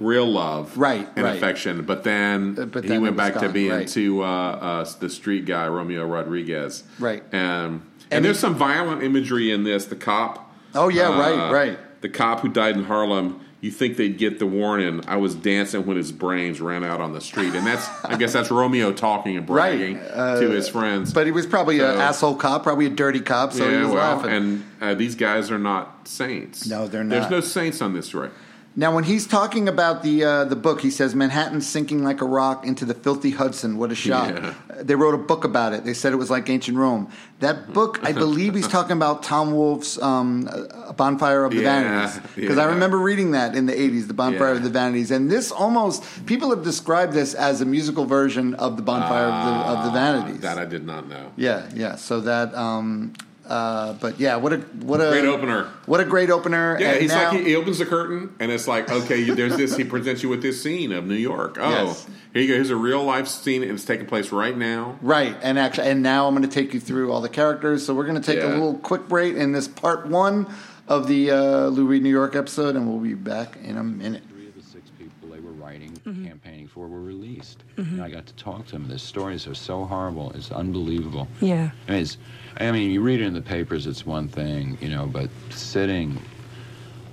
real 0.00 0.24
love, 0.26 0.78
Right, 0.78 1.06
and 1.16 1.24
right. 1.24 1.36
affection. 1.36 1.82
But 1.82 2.04
then, 2.04 2.56
Uh, 2.58 2.64
but 2.64 2.84
he 2.84 2.88
then 2.88 2.98
it 2.98 3.02
went 3.02 3.16
back 3.16 3.34
to 3.34 3.48
being 3.50 3.70
right. 3.72 3.88
to 3.88 4.22
uh, 4.22 4.26
uh, 4.26 4.86
the 5.00 5.10
street 5.10 5.44
guy, 5.44 5.68
Romeo 5.68 6.06
Rodriguez, 6.06 6.84
Right. 6.98 7.22
Um, 7.34 7.38
and, 7.40 7.82
And 8.10 8.24
there's 8.24 8.36
he- 8.38 8.40
some 8.40 8.54
violent 8.54 9.02
imagery 9.02 9.50
in 9.50 9.64
this. 9.64 9.84
The 9.84 9.96
cop. 9.96 10.54
Oh, 10.74 10.88
yeah, 10.88 11.08
uh, 11.08 11.18
right, 11.18 11.52
right. 11.52 11.78
The 12.00 12.08
cop 12.08 12.40
who 12.40 12.48
died 12.48 12.76
in 12.76 12.84
Harlem. 12.84 13.40
You 13.60 13.72
think 13.72 13.96
they'd 13.96 14.16
get 14.16 14.38
the 14.38 14.46
warning? 14.46 15.02
I 15.08 15.16
was 15.16 15.34
dancing 15.34 15.84
when 15.84 15.96
his 15.96 16.12
brains 16.12 16.60
ran 16.60 16.84
out 16.84 17.00
on 17.00 17.12
the 17.12 17.20
street, 17.20 17.54
and 17.56 17.66
that's 17.66 17.88
I 18.04 18.16
guess 18.16 18.32
that's 18.32 18.52
Romeo 18.52 18.92
talking 18.92 19.36
and 19.36 19.44
bragging 19.44 19.96
Right, 19.98 20.10
uh, 20.12 20.40
to 20.40 20.50
his 20.50 20.68
friends. 20.68 21.12
but 21.12 21.26
he 21.26 21.32
was 21.32 21.44
probably 21.44 21.80
an 21.80 21.86
asshole 21.86 22.36
cop, 22.36 22.62
probably 22.62 22.86
a 22.86 22.90
dirty 22.90 23.18
cop. 23.20 23.52
So 23.52 23.66
he 23.68 23.72
yeah, 23.74 23.82
was 23.84 23.90
well, 23.94 24.16
laughing. 24.16 24.30
and 24.30 24.64
uh, 24.80 24.94
these 24.94 25.16
guys 25.16 25.50
are 25.50 25.58
not 25.58 26.06
saints. 26.06 26.68
No, 26.68 26.86
they're 26.86 27.02
not. 27.02 27.10
There's 27.18 27.30
no 27.30 27.40
saints 27.40 27.82
on 27.82 27.94
this 27.94 28.06
story. 28.06 28.30
Now, 28.78 28.94
when 28.94 29.02
he's 29.02 29.26
talking 29.26 29.66
about 29.68 30.04
the 30.04 30.22
uh, 30.22 30.44
the 30.44 30.54
book, 30.54 30.80
he 30.80 30.90
says 30.92 31.12
Manhattan 31.12 31.60
sinking 31.60 32.04
like 32.04 32.20
a 32.20 32.24
rock 32.24 32.64
into 32.64 32.84
the 32.84 32.94
filthy 32.94 33.32
Hudson. 33.32 33.76
What 33.76 33.90
a 33.90 33.96
shot! 33.96 34.28
Yeah. 34.32 34.54
Uh, 34.70 34.84
They 34.84 34.94
wrote 34.94 35.14
a 35.14 35.18
book 35.32 35.42
about 35.42 35.72
it. 35.72 35.82
They 35.84 35.94
said 35.94 36.12
it 36.12 36.16
was 36.16 36.30
like 36.30 36.48
ancient 36.48 36.78
Rome. 36.78 37.10
That 37.40 37.72
book, 37.72 37.98
I 38.04 38.12
believe, 38.12 38.54
he's 38.54 38.68
talking 38.68 38.92
about 38.96 39.24
Tom 39.24 39.50
Wolfe's 39.52 40.00
um, 40.00 40.48
uh, 40.48 40.92
Bonfire 40.92 41.42
of 41.44 41.50
the 41.50 41.62
Yeah, 41.62 41.82
Vanities 42.06 42.20
because 42.36 42.58
I 42.58 42.66
remember 42.66 42.98
reading 42.98 43.32
that 43.32 43.56
in 43.56 43.66
the 43.66 43.72
'80s, 43.74 44.06
the 44.06 44.14
Bonfire 44.14 44.50
Yeah. 44.52 44.58
of 44.58 44.62
the 44.62 44.70
Vanities, 44.70 45.10
and 45.10 45.28
this 45.28 45.50
almost 45.50 46.04
people 46.26 46.50
have 46.50 46.62
described 46.62 47.12
this 47.14 47.34
as 47.34 47.60
a 47.60 47.64
musical 47.66 48.04
version 48.04 48.54
of 48.54 48.76
the 48.76 48.82
Bonfire 48.82 49.26
of, 49.26 49.38
the, 49.46 49.54
of 49.72 49.84
the 49.86 49.90
Vanities. 49.90 50.40
That 50.42 50.56
I 50.58 50.66
did 50.66 50.86
not 50.86 51.08
know. 51.08 51.32
yeah, 51.34 51.68
yeah. 51.74 51.96
So 51.96 52.20
that. 52.20 52.54
Um, 52.54 53.12
uh, 53.48 53.94
but 53.94 54.20
yeah, 54.20 54.36
what 54.36 54.52
a 54.52 54.58
what 54.58 55.00
a 55.00 55.08
Great 55.10 55.24
opener. 55.24 55.68
What 55.86 56.00
a 56.00 56.04
great 56.04 56.30
opener! 56.30 56.76
Yeah, 56.78 56.92
And 56.92 57.00
he's 57.02 57.10
now- 57.10 57.30
like 57.30 57.38
he, 57.40 57.44
he 57.50 57.56
opens 57.56 57.78
the 57.78 57.86
curtain 57.86 58.34
and 58.40 58.52
it's 58.52 58.68
like, 58.68 58.90
okay, 58.90 59.18
you- 59.18 59.34
there's 59.34 59.56
this. 59.56 59.76
He 59.76 59.84
presents 59.84 60.22
you 60.22 60.28
with 60.28 60.42
this 60.42 60.62
scene 60.62 60.92
of 60.92 61.06
New 61.06 61.14
York. 61.14 61.56
Oh, 61.60 61.70
Yes. 61.70 62.06
here 62.34 62.42
you 62.42 62.48
go. 62.48 62.54
Here's 62.54 62.70
a 62.70 62.76
real 62.76 63.02
life 63.02 63.26
scene, 63.26 63.62
and 63.62 63.72
it's 63.72 63.84
taking 63.84 64.06
place 64.06 64.30
right 64.32 64.56
now. 64.56 64.98
Right, 65.02 65.34
and 65.42 65.58
actually, 65.58 65.88
and 65.88 66.02
now 66.02 66.26
I'm 66.28 66.34
going 66.36 66.48
to 66.48 66.54
take 66.54 66.74
you 66.74 66.80
through 66.80 67.10
all 67.12 67.20
the 67.20 67.28
characters. 67.28 67.84
So 67.86 67.94
we're 67.94 68.06
going 68.06 68.20
to 68.20 68.32
take 68.34 68.42
a 68.42 68.46
little 68.48 68.74
quick 68.78 69.08
break 69.08 69.34
in 69.36 69.52
this 69.52 69.66
part 69.68 70.06
one 70.06 70.46
of 70.86 71.06
the 71.06 71.30
uh, 71.30 71.66
Lou 71.68 71.86
Reed 71.86 72.02
New 72.02 72.10
York 72.10 72.36
episode, 72.36 72.76
and 72.76 72.88
we'll 72.88 72.98
be 73.00 73.14
back 73.14 73.56
in 73.62 73.76
a 73.76 73.82
minute. 73.84 74.22
Three 74.30 74.48
of 74.48 74.54
the 74.54 74.62
six 74.62 74.88
people 74.98 75.28
they 75.30 75.40
were 75.40 75.52
writing, 75.52 75.94
campaigning 76.04 76.66
for 76.68 76.86
were 76.88 77.00
released. 77.02 77.62
And 77.76 78.02
I 78.02 78.08
got 78.10 78.26
to 78.26 78.34
talk 78.34 78.64
to 78.66 78.72
them. 78.72 78.88
Their 78.88 78.98
stories 78.98 79.46
are 79.46 79.54
so 79.54 79.84
horrible. 79.84 80.32
It's 80.32 80.50
unbelievable. 80.50 81.28
Yeah. 81.40 81.70
I 81.88 81.92
mean, 81.92 82.02
it's, 82.02 82.16
I 82.60 82.72
mean, 82.72 82.90
you 82.90 83.00
read 83.00 83.20
it 83.20 83.26
in 83.26 83.34
the 83.34 83.40
papers, 83.40 83.86
it's 83.86 84.04
one 84.04 84.28
thing, 84.28 84.78
you 84.80 84.88
know, 84.88 85.06
but 85.06 85.30
sitting, 85.50 86.24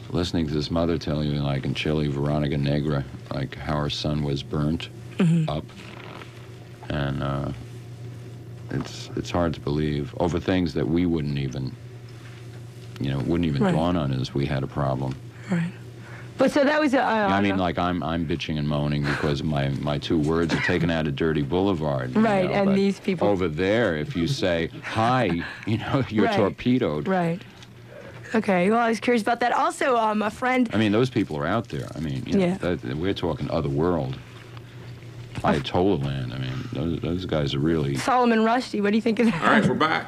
listening 0.09 0.47
to 0.47 0.53
this 0.53 0.71
mother 0.71 0.97
tell 0.97 1.23
you, 1.23 1.33
like 1.41 1.65
in 1.65 1.73
Chile, 1.75 2.07
Veronica 2.07 2.57
Negra, 2.57 3.05
like 3.31 3.55
how 3.55 3.77
her 3.77 3.89
son 3.89 4.23
was 4.23 4.41
burnt 4.41 4.89
up, 5.47 5.65
and 6.89 7.21
uh, 7.21 7.51
it's 8.71 9.09
it's 9.15 9.29
hard 9.31 9.53
to 9.53 9.59
believe 9.61 10.13
over 10.19 10.39
things 10.39 10.73
that 10.73 10.87
we 10.87 11.05
wouldn't 11.05 11.37
even, 11.37 11.75
you 12.99 13.11
know, 13.11 13.19
wouldn't 13.19 13.45
even 13.45 13.63
Right. 13.63 13.73
dawn 13.73 13.95
on 13.95 14.11
us. 14.13 14.33
We 14.33 14.47
had 14.47 14.63
a 14.63 14.67
problem. 14.67 15.15
Right. 15.51 15.73
But 16.37 16.51
so 16.51 16.63
that 16.65 16.81
was 16.81 16.93
I 16.93 17.39
mean, 17.41 17.57
like 17.57 17.77
I'm 17.79 18.03
I'm 18.03 18.27
bitching 18.27 18.57
and 18.59 18.67
moaning 18.67 19.03
because 19.03 19.41
my 19.41 19.69
my 19.69 19.97
two 19.97 20.19
words 20.19 20.53
are 20.53 20.59
taken 20.61 20.89
out 20.91 21.07
of 21.07 21.15
Dirty 21.15 21.41
Boulevard. 21.41 22.15
Right, 22.15 22.45
know, 22.49 22.51
and 22.55 22.75
these 22.77 22.99
people- 22.99 23.29
over 23.29 23.47
there, 23.47 23.95
if 23.95 24.15
you 24.17 24.27
say 24.27 24.67
hi, 24.83 25.43
you 25.65 25.77
know, 25.77 26.03
you're 26.09 26.25
Right. 26.25 26.35
torpedoed. 26.35 27.07
Right. 27.07 27.41
Okay. 28.33 28.69
Well, 28.69 28.79
I 28.79 28.89
was 28.89 28.99
curious 28.99 29.21
about 29.21 29.39
that. 29.39 29.53
Also, 29.53 29.95
um, 29.95 30.21
a 30.21 30.29
friend. 30.29 30.69
I 30.73 30.77
mean, 30.77 30.91
those 30.91 31.09
people 31.09 31.37
are 31.37 31.45
out 31.47 31.69
there. 31.69 31.87
I 31.95 31.99
mean, 31.99 32.23
you 32.25 32.33
know, 32.37 32.45
Yeah. 32.45 32.57
that, 32.57 32.83
we're 32.97 33.13
talking 33.13 33.49
other 33.49 33.69
world. 33.69 34.17
Ayatollah 35.35 36.03
land. 36.03 36.33
I 36.33 36.39
mean, 36.39 36.67
those, 36.73 36.99
those 37.01 37.25
guys 37.25 37.53
are 37.53 37.59
really 37.59 37.95
Salman 37.95 38.39
Rushdie. 38.39 38.81
What 38.81 38.89
do 38.91 38.97
you 38.97 39.01
think 39.01 39.19
of 39.19 39.27
that? 39.27 39.41
All 39.41 39.49
right, 39.49 39.65
we're 39.65 39.75
back. 39.75 40.07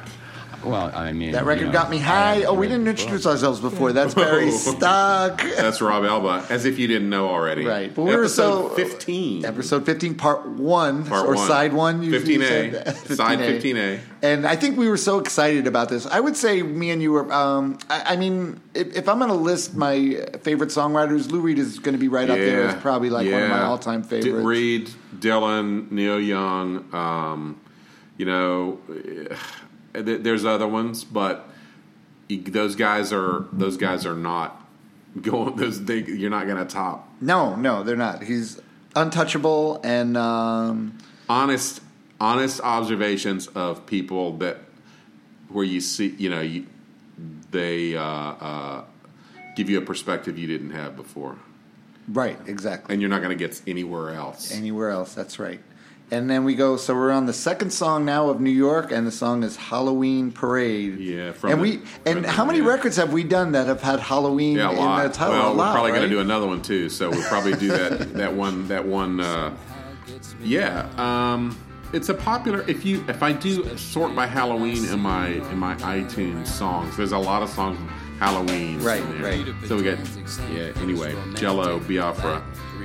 Well. 0.64 0.92
I 0.94 1.14
mean, 1.14 1.32
That 1.32 1.44
you 1.44 1.48
record 1.50 1.68
know, 1.68 1.72
got 1.74 1.90
me 1.90 1.98
high. 2.00 2.44
Oh, 2.44 2.54
we 2.54 2.68
didn't 2.68 2.88
introduce 2.88 3.24
book. 3.24 3.32
ourselves 3.34 3.60
before. 3.60 3.94
That's 3.94 4.14
Barry 4.14 4.52
Stock. 4.78 5.42
That's 5.58 5.82
Rob 5.82 6.04
Elba, 6.04 6.46
as 6.50 6.66
if 6.66 6.78
you 6.80 6.88
didn't 6.88 7.10
know 7.10 7.28
already. 7.30 7.66
Right, 7.66 7.94
but 7.94 8.04
we 8.04 8.16
were 8.16 8.24
Episode 8.24 8.70
so- 8.70 8.76
15. 8.76 9.46
Episode 9.46 9.86
15, 9.86 10.16
part 10.16 10.48
one, 10.48 11.06
Part 11.06 11.26
or 11.28 11.36
one. 11.36 11.48
side 11.48 11.74
one. 11.74 12.04
you- 12.04 12.12
you 12.12 12.40
15A. 12.40 12.48
said. 12.48 12.98
Side 13.18 13.40
15A. 13.40 14.00
And 14.22 14.48
I 14.48 14.56
think 14.56 14.78
we 14.78 14.90
were 14.90 14.98
so 14.98 15.20
excited 15.20 15.68
about 15.68 15.90
this. 15.90 16.06
I 16.08 16.20
would 16.20 16.36
say 16.36 16.62
me 16.64 16.90
and 16.92 17.02
you 17.02 17.12
were. 17.12 17.32
Um, 17.32 17.78
I, 17.90 18.14
I 18.14 18.16
mean, 18.18 18.60
if, 18.74 18.96
if 18.96 19.08
I'm 19.10 19.20
going 19.20 19.30
to 19.30 19.36
list 19.38 19.76
my 19.76 20.26
favorite 20.42 20.70
songwriters, 20.72 21.30
Lou 21.32 21.40
Reed 21.40 21.60
is 21.60 21.78
going 21.80 21.94
to 21.94 22.00
be 22.00 22.08
right 22.08 22.30
up 22.30 22.38
there. 22.38 22.70
It's 22.70 22.82
probably 22.82 23.10
like 23.12 23.32
one 23.32 23.44
of 23.44 23.50
my 23.50 23.62
all-time 23.62 24.02
D- 24.02 24.08
favorites. 24.22 24.46
Reed, 24.46 24.90
Dylan, 25.20 25.92
Neil 25.92 26.20
Young. 26.20 26.86
Um, 26.94 27.62
you 28.18 28.26
know, 28.26 28.80
there's 30.02 30.46
other 30.46 30.68
ones, 30.68 31.04
but 31.04 31.48
those 32.30 32.76
guys 32.76 33.14
are 33.14 33.46
those 33.52 33.78
guys 33.78 34.06
are 34.06 34.16
not 34.16 34.66
going. 35.22 35.56
Those 35.58 35.84
they, 35.86 36.04
you're 36.04 36.30
not 36.30 36.46
going 36.46 36.58
to 36.58 36.66
top. 36.66 37.10
No, 37.22 37.56
no, 37.56 37.84
they're 37.84 37.96
not. 37.96 38.24
He's 38.24 38.60
untouchable 38.96 39.80
and. 39.84 40.18
Um, 40.18 40.98
honest 41.30 41.82
honest 42.20 42.62
observations 42.62 43.48
of 43.48 43.86
people 43.86 44.38
that 44.38 44.58
where 45.50 45.66
you 45.66 45.82
see 45.82 46.08
you 46.18 46.30
know 46.30 46.42
you, 46.42 46.66
they 47.52 47.96
uh, 47.96 48.02
uh, 48.04 48.84
give 49.56 49.70
you 49.70 49.78
a 49.78 49.82
perspective 49.82 50.38
you 50.38 50.48
didn't 50.48 50.72
have 50.72 50.96
before 50.96 51.38
right, 52.08 52.38
exactly. 52.48 52.94
and 52.94 53.02
you're 53.02 53.10
not 53.10 53.22
going 53.22 53.38
to 53.38 53.48
get 53.48 53.62
anywhere 53.68 54.14
else 54.14 54.52
Anywhere 54.52 54.90
else, 54.90 55.14
that's 55.14 55.40
right. 55.40 55.60
And 56.10 56.30
then 56.30 56.46
we 56.46 56.56
go. 56.56 56.78
So 56.78 56.96
we're 56.96 57.12
on 57.12 57.26
the 57.26 57.34
second 57.34 57.72
song 57.72 58.06
now 58.06 58.30
of 58.30 58.40
New 58.40 58.50
York, 58.52 58.94
and 58.94 59.06
the 59.06 59.12
song 59.12 59.44
is 59.44 59.58
Halloween 59.58 60.32
Parade. 60.32 61.00
Yeah, 61.00 61.34
from 61.34 61.52
and 61.52 61.60
the- 61.60 61.64
we 61.64 61.82
and 62.06 62.26
how 62.26 62.46
many 62.46 62.60
yeah. 62.60 62.66
records 62.68 62.96
have 62.96 63.12
we 63.12 63.24
done 63.26 63.52
that 63.52 63.68
have 63.68 63.82
had 63.82 64.00
Halloween 64.00 64.56
Yeah, 64.56 64.70
a 64.70 64.72
in 64.72 64.78
lot. 64.78 65.04
the 65.04 65.10
title? 65.10 65.34
well, 65.34 65.52
a 65.52 65.54
lot, 65.54 65.68
we're 65.68 65.74
probably 65.74 65.92
right? 65.92 65.98
going 65.98 66.10
to 66.10 66.16
do 66.16 66.22
another 66.22 66.48
one 66.48 66.62
too. 66.62 66.88
So 66.88 67.10
we'll 67.10 67.28
probably 67.28 67.54
do 67.56 67.68
that 67.68 68.14
that 68.14 68.34
one 68.34 68.68
that 68.70 68.86
one. 68.86 69.20
Uh, 69.20 69.54
yeah, 70.42 70.88
um, 70.98 71.58
it's 71.92 72.08
a 72.08 72.14
popular. 72.14 72.64
If 72.70 72.86
you 72.86 73.04
if 73.10 73.22
I 73.22 73.34
do 73.34 73.78
sort 73.78 74.16
by 74.16 74.28
Halloween 74.28 74.86
in 74.86 75.00
my 75.02 75.28
in 75.28 75.58
my 75.58 75.76
iTunes 75.76 76.48
songs, 76.48 76.96
there's 76.96 77.12
a 77.12 77.18
lot 77.18 77.44
of 77.44 77.50
songs 77.50 77.78
Halloween. 78.20 78.80
Right, 78.82 79.02
in 79.02 79.22
there. 79.22 79.44
right. 79.44 79.56
So 79.68 79.76
we 79.76 79.84
got 79.84 79.98
yeah. 80.54 80.72
Anyway, 80.82 81.16
Jello 81.36 81.80
Biafra 81.82 82.42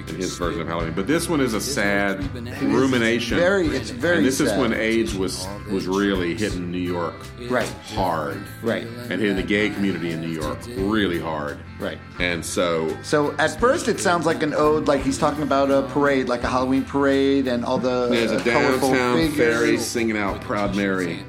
and 0.09 0.17
his 0.19 0.37
version 0.37 0.61
of 0.61 0.69
Halloween, 0.69 0.93
but 0.95 1.07
this 1.07 1.29
one 1.29 1.41
is 1.41 1.55
a 1.55 1.61
sad 1.61 2.23
rumination. 2.63 3.39
very- 3.39 3.67
it's 3.69 3.91
very 3.91 4.19
And 4.19 4.27
this 4.27 4.39
sad. 4.39 4.47
is 4.49 4.53
when 4.55 4.73
AIDS 4.73 5.15
was 5.15 5.47
was 5.71 5.87
really 5.87 6.35
hitting 6.35 6.71
New 6.71 6.79
York 6.79 7.15
Right. 7.49 7.69
hard. 7.95 8.39
Right. 8.63 8.87
And 9.11 9.21
hitting 9.21 9.37
the 9.37 9.43
gay 9.43 9.71
community 9.71 10.13
in 10.13 10.21
New 10.21 10.29
York 10.31 10.59
really 10.77 11.19
hard. 11.19 11.59
Right. 11.83 11.99
And 12.21 12.45
so 12.45 12.97
So 13.03 13.33
at 13.39 13.59
first 13.59 13.89
it 13.89 13.99
sounds 14.01 14.25
like 14.27 14.43
an 14.43 14.55
ode, 14.55 14.87
like 14.87 15.03
he's 15.03 15.19
talking 15.19 15.43
about 15.43 15.71
a 15.71 15.83
parade, 15.89 16.29
like 16.29 16.45
a 16.45 16.49
Halloween 16.49 16.85
parade, 16.85 17.49
and 17.49 17.65
all 17.65 17.79
the 17.79 18.09
there's 18.09 18.31
uh, 18.31 18.37
a 18.37 18.41
colorful 18.43 18.91
downtown 18.93 19.31
figures. 19.31 19.85
singing 19.85 20.17
out 20.17 20.41
Proud 20.43 20.77
Mary 20.77 21.25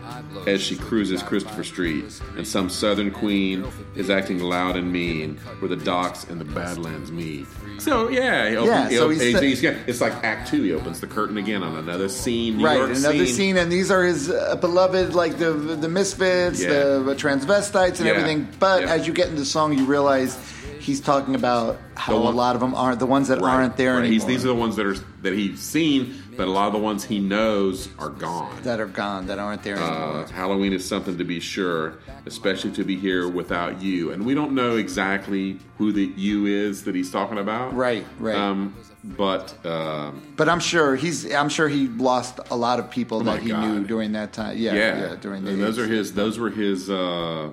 as 0.46 0.62
she 0.62 0.76
cruises 0.76 1.24
Christopher 1.24 1.64
Street, 1.64 2.04
and 2.36 2.46
some 2.46 2.70
southern 2.70 3.12
queen 3.12 3.66
is 3.96 4.10
acting 4.10 4.40
loud 4.40 4.76
and 4.76 4.92
mean 4.92 5.38
where 5.60 5.70
the 5.70 5.78
docks 5.78 6.26
and 6.26 6.40
the 6.40 6.44
Badlands 6.46 7.12
meet. 7.14 7.46
So 7.80 8.10
yeah, 8.10 8.50
he 8.50 8.58
opens, 8.58 8.68
Yeah, 8.70 8.90
he 8.90 8.96
so 8.98 9.10
he's 9.10 9.22
he's, 9.40 9.62
sa- 9.62 9.80
it's 9.88 10.02
like 10.02 10.14
Act 10.24 10.50
Two. 10.50 10.62
He 10.64 10.74
opens 10.74 11.00
the 11.00 11.08
curtain 11.08 11.38
again 11.38 11.64
on 11.64 11.78
another 11.78 12.10
scene, 12.10 12.58
New 12.58 12.66
right, 12.66 12.78
York 12.78 12.90
another 12.92 13.26
scene. 13.26 13.56
and 13.58 13.72
these 13.72 13.90
are 13.90 14.04
his 14.04 14.30
uh, 14.30 14.56
beloved, 14.58 15.16
like 15.16 15.38
the 15.38 15.52
the 15.54 15.90
misfits, 15.90 16.62
Yeah. 16.62 16.70
the 17.00 17.16
transvestites, 17.18 17.98
and 18.00 18.06
Yeah. 18.08 18.12
everything. 18.14 18.48
But 18.60 18.82
Yeah. 18.84 18.94
as 18.94 19.08
you 19.08 19.14
get 19.14 19.28
into 19.30 19.40
the 19.40 19.46
song, 19.46 19.78
you 19.78 19.86
realize 19.86 20.38
he's 20.84 21.00
talking 21.02 21.34
about 21.36 21.78
how 21.96 22.18
one- 22.20 22.34
a 22.34 22.36
lot 22.38 22.56
of 22.56 22.62
them 22.62 22.76
aren't 22.76 23.00
the 23.00 23.06
ones 23.06 23.28
that 23.30 23.42
Right, 23.42 23.54
aren't 23.56 23.78
there 23.78 23.94
right. 23.94 24.00
anymore. 24.00 24.14
He's, 24.14 24.26
these 24.26 24.44
are 24.46 24.50
the 24.50 24.56
ones 24.56 24.76
that 24.76 24.86
are 24.86 24.96
that 25.24 25.34
he's 25.34 25.60
seen, 25.62 26.16
but 26.36 26.48
a 26.48 26.52
lot 26.52 26.68
of 26.68 26.74
the 26.74 26.80
ones 26.80 27.04
he 27.06 27.20
knows 27.20 27.88
are 27.98 28.10
gone. 28.10 28.62
that 28.64 28.80
are 28.80 28.86
gone, 28.88 29.28
that 29.28 29.40
aren't 29.40 29.64
there 29.64 29.78
anymore. 29.78 30.24
Uh, 30.24 30.28
Halloween 30.28 30.74
is 30.74 30.86
something 30.88 31.18
to 31.18 31.24
be 31.24 31.40
sure, 31.40 31.96
especially 32.26 32.72
to 32.72 32.84
be 32.84 32.96
here 32.98 33.28
without 33.30 33.82
you. 33.82 34.12
And 34.12 34.26
we 34.26 34.34
don't 34.34 34.54
know 34.54 34.76
exactly 34.76 35.60
who 35.78 35.92
the 35.94 36.12
you 36.18 36.46
is 36.46 36.84
that 36.84 36.94
he's 36.96 37.10
talking 37.12 37.38
about. 37.38 37.74
Right, 37.76 38.06
right. 38.20 38.36
Um, 38.36 38.76
but 39.04 39.66
um, 39.66 40.22
but 40.38 40.48
I'm 40.50 40.60
sure 40.62 40.96
he's. 40.96 41.32
I'm 41.34 41.50
sure 41.50 41.68
he 41.70 41.88
lost 41.90 42.40
a 42.52 42.56
lot 42.56 42.80
of 42.80 42.90
people 42.90 43.20
Oh 43.20 43.24
that 43.24 43.42
he 43.42 43.50
God. 43.50 43.62
knew 43.66 43.84
during 43.84 44.14
that 44.14 44.32
time. 44.34 44.58
Yeah, 44.58 44.74
yeah, 44.74 45.00
yeah, 45.10 45.16
during 45.20 45.44
the 45.44 45.52
those 45.54 45.78
are 45.78 45.88
his. 45.88 46.14
Those 46.14 46.40
were 46.40 46.50
his. 46.50 46.90
Uh, 46.90 47.50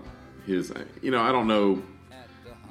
his. 0.47 0.73
You 1.03 1.11
know, 1.11 1.21
I 1.23 1.33
don't 1.33 1.47
know 1.49 1.83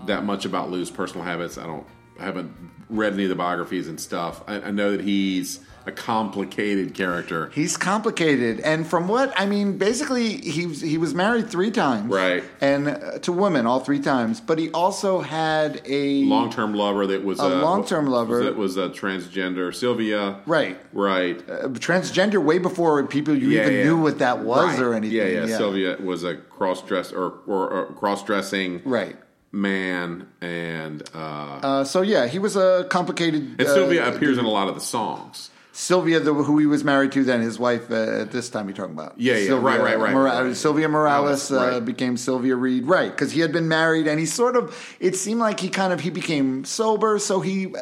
that 0.06 0.24
much 0.26 0.46
about 0.46 0.70
Lou's 0.72 0.92
personal 0.92 1.24
habits. 1.26 1.58
I 1.58 1.66
don't. 1.66 1.86
I 2.20 2.24
haven't 2.24 2.52
read 2.90 3.14
any 3.14 3.24
of 3.24 3.30
the 3.30 3.36
biographies 3.36 3.88
and 3.88 4.00
stuff. 4.00 4.44
I, 4.48 4.56
I 4.62 4.72
know 4.72 4.92
that 4.92 5.02
he's 5.02 5.62
a 5.86 5.92
complicated 5.94 6.94
character. 6.94 7.50
He's 7.56 7.78
complicated, 7.78 8.60
and 8.60 8.86
from 8.86 9.08
what 9.08 9.32
I 9.40 9.46
mean, 9.46 9.78
basically, 9.78 10.36
he 10.38 10.66
was, 10.66 10.82
he 10.82 10.98
was 10.98 11.14
married 11.16 11.50
three 11.50 11.72
times, 11.72 12.12
Right. 12.12 12.44
And 12.60 12.90
uh, 12.90 13.20
to 13.20 13.32
women 13.32 13.66
all 13.66 13.80
three 13.80 14.02
times. 14.02 14.42
But 14.42 14.60
he 14.60 14.70
also 14.72 15.22
had 15.22 15.82
a 15.86 16.24
long-term 16.26 16.74
lover 16.74 17.08
that 17.08 17.24
was 17.24 17.40
A 17.40 17.48
long-term 17.48 18.08
lover. 18.08 18.44
that 18.44 18.58
was 18.58 18.76
a 18.76 18.90
transgender 18.90 19.74
Sylvia 19.74 20.42
Right. 20.46 20.78
right 20.92 21.38
uh, 21.50 21.70
transgender 21.70 22.44
way 22.44 22.58
before 22.60 23.02
people 23.08 23.34
you 23.36 23.48
Yeah, 23.48 23.62
even 23.62 23.74
yeah. 23.76 23.84
knew 23.86 23.98
what 24.02 24.20
that 24.20 24.40
was 24.40 24.74
Right. 24.74 24.80
or 24.82 24.94
anything. 24.94 25.16
yeah, 25.18 25.46
yeah 25.46 25.58
Sylvia 25.58 25.96
was 26.04 26.26
a 26.26 26.36
cross 26.36 26.82
dress 26.84 27.14
or, 27.14 27.36
or, 27.48 27.70
or 27.70 27.86
cross 27.94 28.24
dressing 28.26 28.82
Right. 28.84 29.16
Man 29.52 30.28
and 30.42 31.02
uh, 31.14 31.60
Uh, 31.64 31.84
so 31.84 32.02
yeah, 32.02 32.28
he 32.28 32.40
was 32.40 32.56
a 32.56 32.86
complicated. 32.90 33.42
and 33.60 33.62
uh, 33.62 33.74
Sylvia 33.74 34.08
appears 34.14 34.38
in 34.38 34.46
a 34.46 34.50
lot 34.50 34.68
of 34.70 34.76
the 34.76 34.82
songs 34.82 35.50
Sylvia, 35.72 36.20
the, 36.20 36.34
who 36.34 36.58
he 36.58 36.66
was 36.66 36.84
married 36.84 37.14
to, 37.14 37.24
then 37.24 37.40
his 37.40 37.58
wife 37.58 37.90
uh, 37.90 38.22
at 38.24 38.32
this 38.32 38.50
time. 38.50 38.68
You're 38.68 38.76
talking 38.76 38.96
about? 38.96 39.14
Yeah, 39.18 39.36
yeah, 39.38 39.46
Sylvia 39.48 39.70
right, 39.70 39.82
right, 39.82 40.00
right, 40.00 40.12
Mora- 40.14 40.44
right. 40.48 40.56
Sylvia 40.58 40.90
Morales 40.90 41.50
uh, 41.54 41.56
Right. 41.56 41.86
became 41.86 42.18
Sylvia 42.18 42.58
Reed, 42.58 42.86
right? 42.86 43.10
Because 43.10 43.32
he 43.32 43.40
had 43.40 43.54
been 43.54 43.70
married, 43.70 44.06
and 44.06 44.20
he 44.20 44.26
sort 44.26 44.58
of. 44.58 44.76
It 45.00 45.16
seemed 45.16 45.40
like 45.40 45.62
he 45.62 45.70
kind 45.70 45.94
of 45.94 46.02
he 46.02 46.10
became 46.10 46.66
sober, 46.66 47.18
so 47.18 47.40
he 47.40 47.74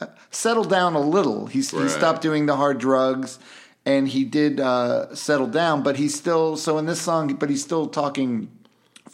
uh, 0.00 0.06
settled 0.30 0.70
down 0.70 0.94
a 0.94 1.00
little. 1.00 1.46
He, 1.46 1.58
he 1.60 1.88
stopped 1.88 2.22
doing 2.22 2.46
the 2.46 2.56
hard 2.56 2.78
drugs, 2.78 3.38
and 3.84 4.08
he 4.08 4.24
did 4.24 4.58
uh, 4.60 5.14
settle 5.14 5.48
down. 5.48 5.82
But 5.82 5.96
he's 5.96 6.14
still 6.14 6.56
so 6.56 6.78
in 6.78 6.86
this 6.86 7.02
song, 7.02 7.34
but 7.34 7.50
he's 7.50 7.62
still 7.62 7.86
talking 7.86 8.48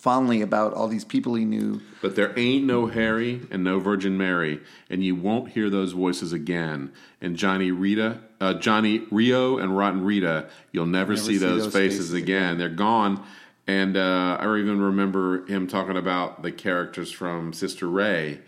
fondly 0.00 0.40
about 0.42 0.72
all 0.74 0.88
these 0.88 1.04
people 1.04 1.34
he 1.34 1.44
knew. 1.44 1.80
but 2.02 2.16
there 2.16 2.36
ain't 2.38 2.64
no 2.64 2.86
Harry 2.86 3.42
and 3.50 3.62
no 3.62 3.78
Virgin 3.78 4.16
Mary 4.16 4.60
and 4.88 5.04
you 5.04 5.14
won't 5.14 5.50
hear 5.50 5.70
those 5.70 5.92
voices 5.92 6.32
again 6.32 6.92
and 7.20 7.36
Johnny 7.36 7.70
Rita 7.70 8.20
uh, 8.40 8.54
Johnny 8.54 9.06
Rio 9.10 9.58
and 9.58 9.76
Rotten 9.76 10.04
Rita 10.04 10.48
you'll 10.72 10.86
never, 10.86 11.16
see, 11.16 11.36
those, 11.36 11.72
faces, 11.72 12.12
again. 12.12 12.58
they're 12.58 12.68
gone 12.68 13.22
and 13.66 13.96
uh, 13.96 14.38
I 14.40 14.56
even 14.56 14.80
remember 14.80 15.46
him 15.46 15.68
talking 15.68 15.96
about 15.96 16.42
the 16.42 16.50
characters 16.50 17.12
from 17.12 17.52
Sister 17.52 17.88
Ray 17.88 18.40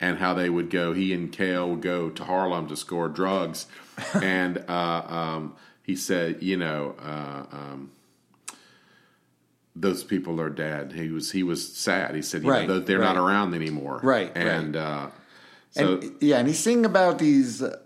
and 0.00 0.18
how 0.18 0.34
they 0.34 0.48
would 0.48 0.70
go. 0.70 0.92
He 0.92 1.12
and 1.12 1.32
Cale 1.32 1.70
would 1.70 1.82
go 1.82 2.10
to 2.10 2.24
Harlem 2.24 2.68
to 2.68 2.76
score 2.76 3.08
drugs, 3.08 3.66
and 4.14 4.64
uh, 4.68 5.02
um, 5.08 5.56
he 5.82 5.96
said, 5.96 6.42
you 6.42 6.56
know, 6.56 6.94
uh, 7.02 7.44
um, 7.50 7.90
those 9.80 10.02
people 10.04 10.40
are 10.40 10.50
dead. 10.50 10.92
He 10.92 11.08
was 11.10 11.30
he 11.30 11.42
was 11.42 11.60
sad. 11.76 12.14
He 12.14 12.22
said, 12.22 12.42
you 12.42 12.50
Right, 12.50 12.68
know, 12.68 12.80
they're 12.80 12.98
not 12.98 13.16
around 13.16 13.54
anymore. 13.54 14.00
Right, 14.02 14.32
and 14.36 14.76
uh, 14.76 15.10
so 15.70 15.98
and 15.98 16.16
yeah, 16.20 16.38
and 16.38 16.48
he's 16.48 16.58
singing 16.58 16.84
about 16.84 17.18
these 17.18 17.62
uh, 17.62 17.76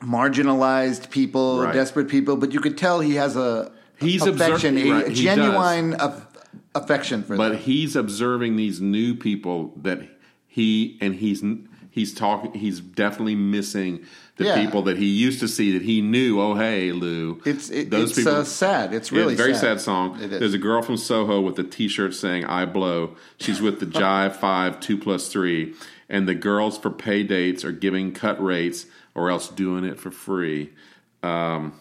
marginalized 0.00 1.10
people, 1.10 1.62
Right. 1.64 1.74
desperate 1.74 2.08
people, 2.08 2.36
but 2.36 2.52
you 2.52 2.60
could 2.60 2.78
tell 2.78 3.00
he 3.00 3.14
has 3.16 3.36
a 3.36 3.72
He's 4.00 4.22
affection, 4.24 4.78
a 4.78 4.90
right, 4.90 5.08
he 5.08 5.14
genuine 5.24 5.94
aff- 5.94 6.26
affection 6.74 7.22
for 7.24 7.36
but 7.36 7.48
them. 7.48 7.52
But 7.58 7.62
he's 7.62 7.96
observing 7.96 8.54
these 8.56 8.80
new 8.80 9.14
people 9.16 9.72
that 9.82 10.00
he 10.46 10.96
and 11.00 11.16
he's 11.16 11.42
he's 11.90 12.14
talking. 12.14 12.54
He's 12.54 12.80
definitely 12.80 13.34
missing 13.34 14.04
the 14.38 14.44
Yeah. 14.44 14.64
people 14.64 14.82
that 14.82 14.96
he 14.96 15.04
used 15.06 15.40
to 15.40 15.48
see 15.48 15.72
that 15.72 15.82
he 15.82 16.00
knew. 16.00 16.40
Oh, 16.40 16.54
hey, 16.54 16.92
Lou, 16.92 17.40
It's 17.44 17.68
it, 17.70 17.90
those 17.90 18.10
it's 18.10 18.20
people. 18.20 18.36
uh, 18.36 18.44
sad. 18.44 18.94
It's 18.94 19.12
really 19.12 19.34
it's 19.34 19.40
very 19.42 19.52
sad. 19.54 19.60
sad, 19.78 19.80
song. 19.82 20.18
It 20.22 20.32
is. 20.32 20.38
There's 20.40 20.54
a 20.54 20.58
girl 20.58 20.80
from 20.80 20.96
Soho 20.96 21.40
with 21.40 21.58
a 21.58 21.64
T-shirt 21.64 22.14
saying 22.14 22.44
"I 22.46 22.64
blow." 22.64 23.16
She's 23.38 23.60
with 23.60 23.80
the 23.80 23.86
Jive 24.00 24.34
Five 24.34 24.80
Two 24.80 24.96
Plus 24.96 25.28
Three, 25.28 25.74
and 26.08 26.26
the 26.26 26.34
girls 26.34 26.78
for 26.78 26.90
pay 26.90 27.22
dates 27.22 27.64
are 27.64 27.72
giving 27.72 28.12
cut 28.12 28.42
rates 28.42 28.86
or 29.14 29.28
else 29.30 29.48
doing 29.48 29.84
it 29.84 29.98
for 30.00 30.10
free. 30.10 30.70
Um, 31.22 31.72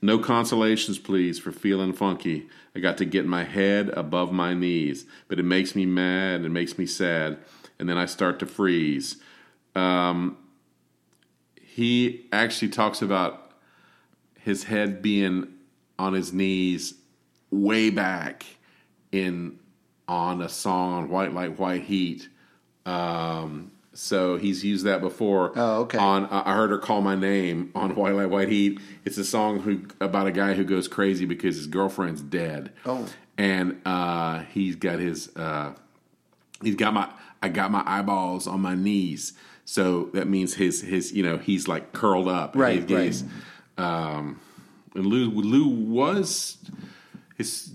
no 0.00 0.18
consolations, 0.18 0.98
please, 0.98 1.38
for 1.38 1.50
feeling 1.50 1.92
funky. 1.92 2.48
I 2.76 2.80
got 2.80 2.98
to 2.98 3.04
get 3.04 3.26
my 3.26 3.44
head 3.44 3.88
above 3.90 4.30
my 4.32 4.54
knees, 4.54 5.06
but 5.26 5.40
it 5.40 5.44
makes 5.44 5.74
me 5.74 5.86
mad. 5.86 6.44
It 6.44 6.50
makes 6.50 6.78
me 6.78 6.86
sad, 6.86 7.38
and 7.78 7.88
then 7.88 7.98
I 7.98 8.04
start 8.06 8.38
to 8.40 8.46
freeze. 8.46 9.16
Um, 9.74 10.36
he 11.78 12.26
actually 12.32 12.70
talks 12.70 13.02
about 13.02 13.52
his 14.40 14.64
head 14.64 15.00
being 15.00 15.46
on 15.96 16.12
his 16.12 16.32
knees 16.32 16.94
way 17.52 17.88
back 17.88 18.44
in 19.12 19.60
on 20.08 20.42
a 20.42 20.48
song 20.48 20.94
on 20.94 21.08
White 21.08 21.32
Light 21.32 21.56
White 21.56 21.84
Heat. 21.84 22.28
Um, 22.84 23.70
so 23.92 24.38
he's 24.38 24.64
used 24.64 24.86
that 24.86 25.00
before. 25.00 25.52
Oh, 25.54 25.82
okay. 25.82 25.98
On 25.98 26.24
uh, 26.24 26.42
I 26.44 26.56
heard 26.56 26.70
her 26.70 26.78
call 26.78 27.00
my 27.00 27.14
name 27.14 27.70
on 27.76 27.94
White 27.94 28.16
Light 28.16 28.30
White 28.30 28.48
Heat. 28.48 28.80
It's 29.04 29.16
a 29.16 29.24
song 29.24 29.60
who 29.60 29.82
about 30.00 30.26
a 30.26 30.32
guy 30.32 30.54
who 30.54 30.64
goes 30.64 30.88
crazy 30.88 31.26
because 31.26 31.54
his 31.54 31.68
girlfriend's 31.68 32.22
dead. 32.22 32.72
Oh. 32.86 33.06
and 33.36 33.80
uh, 33.86 34.40
he's 34.52 34.74
got 34.74 34.98
his 34.98 35.30
uh, 35.36 35.74
he's 36.60 36.74
got 36.74 36.92
my 36.92 37.08
I 37.40 37.50
got 37.50 37.70
my 37.70 37.84
eyeballs 37.86 38.48
on 38.48 38.60
my 38.62 38.74
knees. 38.74 39.34
So 39.70 40.08
that 40.14 40.26
means 40.26 40.54
his 40.54 40.80
his 40.80 41.12
you 41.12 41.22
know 41.22 41.36
he's 41.36 41.68
like 41.68 41.92
curled 41.92 42.26
up. 42.26 42.56
Right, 42.56 42.88
he's- 42.88 43.22
Um, 43.76 44.40
and 44.94 45.04
Lou 45.04 45.30
Lou 45.30 45.68
was 45.68 46.56
his 47.38 47.70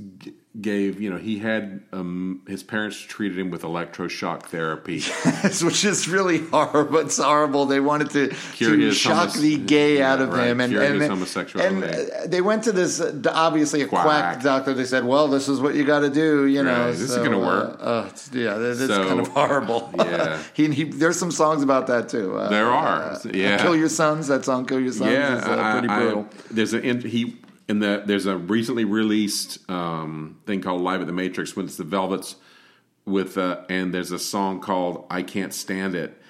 gave 0.62 1.02
you 1.02 1.10
know 1.10 1.18
he 1.18 1.40
had 1.40 1.82
um, 1.94 2.42
his 2.48 2.62
parents 2.62 3.00
treated 3.00 3.40
him 3.40 3.50
with 3.50 3.64
electroshock 3.64 4.44
therapy. 4.44 5.00
which 5.66 5.86
is 5.86 6.08
really 6.08 6.40
horrible. 6.40 7.00
It's 7.00 7.18
horrible. 7.18 7.66
They 7.66 7.80
wanted 7.80 8.10
to, 8.12 8.28
to 8.58 8.92
shock 8.92 9.30
homos- 9.30 9.40
the 9.40 9.58
gay 9.58 10.02
out 10.02 10.22
of 10.22 10.34
right, 10.34 10.48
him, 10.50 10.60
and 10.60 10.72
cure 10.74 10.84
and, 10.84 11.00
his 11.00 11.10
homosexuality. 11.10 11.76
and 11.76 12.12
uh, 12.12 12.28
they 12.28 12.42
went 12.42 12.66
to 12.66 12.74
this 12.74 13.00
uh, 13.00 13.20
obviously 13.34 13.82
a 13.82 13.88
quack. 13.88 14.04
Quack. 14.04 14.44
doctor. 14.44 14.74
They 14.74 14.86
said, 14.86 15.06
"Well, 15.06 15.30
this 15.30 15.48
is 15.48 15.62
what 15.62 15.76
you 15.76 15.86
got 15.86 16.02
to 16.02 16.10
do." 16.10 16.46
You 16.46 16.62
know, 16.62 16.88
Right, 16.88 16.92
this 16.92 17.00
is 17.10 17.16
gonna 17.16 17.40
uh, 17.40 17.46
work. 17.46 17.78
Uh, 17.80 18.06
it's, 18.10 18.30
yeah, 18.34 18.58
it's 18.60 18.80
So, 18.86 19.08
kind 19.08 19.22
of 19.22 19.30
horrible. 19.30 19.92
yeah. 19.98 20.44
he, 20.54 20.70
he, 20.72 20.84
there's 20.84 21.18
some 21.18 21.32
songs 21.32 21.64
about 21.64 21.88
that 21.88 22.10
too. 22.10 22.38
Uh, 22.38 22.50
There 22.50 22.68
are, 22.68 23.02
uh, 23.14 23.20
yeah. 23.34 23.60
"Kill 23.62 23.78
Your 23.78 23.90
Sons." 23.90 24.28
That 24.28 24.44
song, 24.44 24.66
"Kill 24.66 24.82
Your 24.82 24.92
Sons," 24.92 25.10
yeah, 25.12 25.38
is 25.38 25.46
uh, 25.46 25.58
I- 25.58 25.72
pretty 25.72 25.88
I- 25.88 26.00
brutal. 26.00 26.28
there's 26.52 26.74
a 26.74 26.82
in, 26.82 27.00
he 27.02 27.38
in 27.74 27.80
the 27.80 28.04
there's 28.06 28.28
a 28.28 28.38
recently 28.38 28.86
released 28.86 29.68
um, 29.70 30.38
thing 30.46 30.62
called 30.62 30.82
Live 30.82 31.02
at 31.02 31.08
the 31.08 31.14
Matrix 31.14 31.56
when 31.56 31.66
it's 31.66 31.76
the 31.76 31.84
Velvets 31.84 32.36
with 33.04 33.36
uh, 33.38 33.62
and 33.68 33.92
there's 33.92 34.12
a 34.12 34.20
song 34.20 34.62
called 34.62 35.08
I 35.10 35.24
Can't 35.24 35.54
Stand 35.54 35.96
It. 35.96 36.22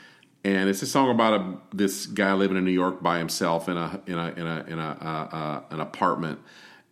And 0.45 0.69
it's 0.69 0.81
a 0.81 0.87
song 0.87 1.09
about 1.09 1.33
a, 1.33 1.57
this 1.75 2.05
guy 2.05 2.33
living 2.33 2.57
in 2.57 2.65
New 2.65 2.71
York 2.71 3.03
by 3.03 3.17
himself 3.17 3.67
in 3.67 3.77
a 3.77 4.01
in 4.07 4.17
a 4.17 4.27
in 4.31 4.47
a 4.47 4.65
in 4.67 4.79
a 4.79 4.97
uh, 5.01 5.35
uh, 5.35 5.63
an 5.69 5.81
apartment, 5.81 6.39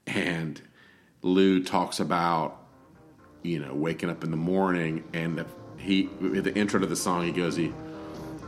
and 0.05 0.61
Lou 1.21 1.63
talks 1.63 2.01
about 2.01 2.61
you 3.43 3.59
know 3.59 3.73
waking 3.73 4.09
up 4.09 4.23
in 4.23 4.31
the 4.31 4.37
morning 4.37 5.05
and 5.13 5.37
the, 5.37 5.45
he 5.77 6.09
at 6.35 6.43
the 6.43 6.55
intro 6.55 6.79
to 6.79 6.85
the 6.85 6.95
song 6.95 7.25
he 7.25 7.31
goes 7.31 7.55
he 7.55 7.73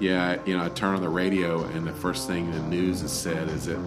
yeah, 0.03 0.37
you 0.45 0.57
know, 0.57 0.65
I 0.65 0.69
turn 0.69 0.95
on 0.95 1.01
the 1.01 1.07
radio 1.07 1.63
and 1.63 1.87
the 1.87 1.93
first 1.93 2.27
thing 2.27 2.51
the 2.51 2.59
news 2.59 3.01
is 3.01 3.11
said 3.11 3.47
is 3.47 3.67
that 3.67 3.79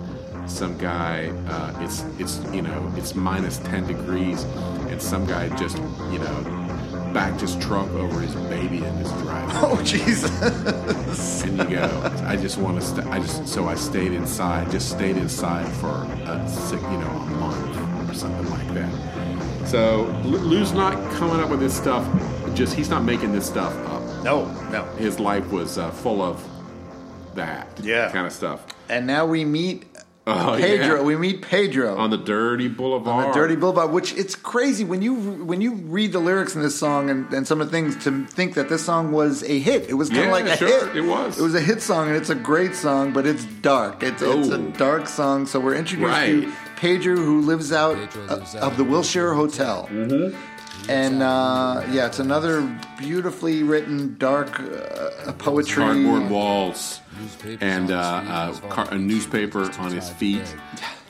some 0.46 0.78
guy, 0.78 1.26
uh, 1.46 1.84
it's 1.84 2.04
it's 2.18 2.40
you 2.54 2.62
know, 2.62 2.90
it's 2.96 3.14
minus 3.14 3.58
ten 3.58 3.86
degrees, 3.86 4.44
and 4.88 5.00
some 5.02 5.26
guy 5.26 5.54
just 5.58 5.76
you 6.10 6.18
know, 6.18 7.10
backed 7.12 7.42
his 7.42 7.54
truck 7.56 7.90
over 7.90 8.20
his 8.20 8.34
baby 8.48 8.78
in 8.78 8.94
his 8.94 9.12
driveway. 9.12 9.36
Oh 9.58 9.82
Jesus! 9.82 11.42
And 11.42 11.58
you 11.58 11.76
go, 11.76 12.12
I 12.24 12.36
just 12.36 12.56
want 12.56 12.80
to, 12.80 12.86
st- 12.86 13.06
I 13.08 13.18
just 13.18 13.46
so 13.46 13.68
I 13.68 13.74
stayed 13.74 14.12
inside, 14.12 14.70
just 14.70 14.88
stayed 14.90 15.18
inside 15.18 15.68
for 15.80 15.88
a 15.88 16.48
you 16.72 16.98
know, 16.98 17.10
a 17.10 17.26
month 17.40 18.10
or 18.10 18.14
something 18.14 18.50
like 18.50 18.72
that. 18.74 19.66
So 19.66 20.04
Lou's 20.24 20.72
not 20.72 20.94
coming 21.12 21.40
up 21.40 21.50
with 21.50 21.60
this 21.60 21.76
stuff. 21.76 22.06
Just 22.54 22.74
he's 22.74 22.88
not 22.88 23.04
making 23.04 23.32
this 23.32 23.46
stuff 23.46 23.74
up 23.88 23.95
no, 24.22 24.46
no. 24.70 24.84
his 24.96 25.18
life 25.20 25.50
was 25.52 25.78
uh, 25.78 25.90
full 25.90 26.22
of 26.22 26.42
that 27.34 27.68
Yeah. 27.82 28.10
kind 28.10 28.26
of 28.26 28.32
stuff 28.32 28.64
And 28.88 29.06
now 29.06 29.26
we 29.26 29.44
meet 29.44 29.84
Oh, 30.28 30.56
Pedro. 30.58 30.96
yeah. 30.96 31.02
We 31.02 31.14
meet 31.16 31.42
Pedro 31.42 31.96
on 31.96 32.10
the 32.10 32.16
dirty 32.16 32.66
boulevard. 32.66 33.26
on 33.26 33.30
the 33.30 33.38
Dirty 33.38 33.54
Boulevard, 33.54 33.92
which 33.92 34.12
it's 34.16 34.34
crazy 34.34 34.82
when 34.82 35.00
you 35.00 35.14
when 35.14 35.60
you 35.60 35.74
read 35.74 36.10
the 36.10 36.18
lyrics 36.18 36.56
in 36.56 36.62
this 36.62 36.76
song 36.76 37.10
and, 37.10 37.32
and 37.32 37.46
some 37.46 37.60
of 37.60 37.68
the 37.68 37.70
things 37.70 37.94
to 38.02 38.26
think 38.26 38.54
that 38.54 38.68
this 38.68 38.84
song 38.84 39.12
was 39.12 39.44
a 39.44 39.56
hit. 39.60 39.88
It 39.88 39.94
was 39.94 40.08
kind 40.08 40.22
of 40.22 40.26
Yeah, 40.26 40.32
like 40.32 40.46
a 40.46 40.56
sure, 40.56 40.86
hit. 40.88 40.96
it 40.96 41.02
was. 41.08 41.38
It 41.38 41.42
was 41.42 41.54
a 41.54 41.60
hit 41.60 41.80
song, 41.80 42.08
and 42.08 42.16
it's 42.16 42.28
a 42.30 42.34
great 42.34 42.74
song, 42.74 43.12
but 43.12 43.24
it's 43.24 43.44
dark. 43.62 44.02
It's, 44.02 44.20
it's 44.20 44.48
a 44.48 44.56
Oh. 44.56 44.72
dark 44.76 45.06
song. 45.08 45.46
So 45.46 45.60
we're 45.60 45.76
introduced 45.76 46.10
Right. 46.10 46.42
to 46.42 46.52
Pedro, 46.74 47.14
who 47.14 47.40
lives 47.42 47.70
out 47.70 47.94
Pedro 47.96 48.26
uh, 48.26 48.34
out 48.56 48.72
of 48.72 48.76
the 48.76 48.82
Wilshire 48.84 49.32
Hotel. 49.34 49.88
Mm-hmm. 49.92 50.36
And 50.88 51.22
uh, 51.22 51.84
yeah, 51.90 52.06
it's 52.06 52.20
another 52.20 52.62
beautifully 52.98 53.62
written, 53.62 54.16
dark 54.18 54.60
uh, 54.60 55.32
poetry. 55.32 55.82
cardboard 55.82 56.30
walls 56.30 57.00
and 57.60 57.90
uh, 57.90 57.96
uh, 57.96 58.52
car- 58.68 58.88
a 58.92 58.98
newspaper 58.98 59.70
on 59.78 59.92
his 59.92 60.08
feet 60.10 60.42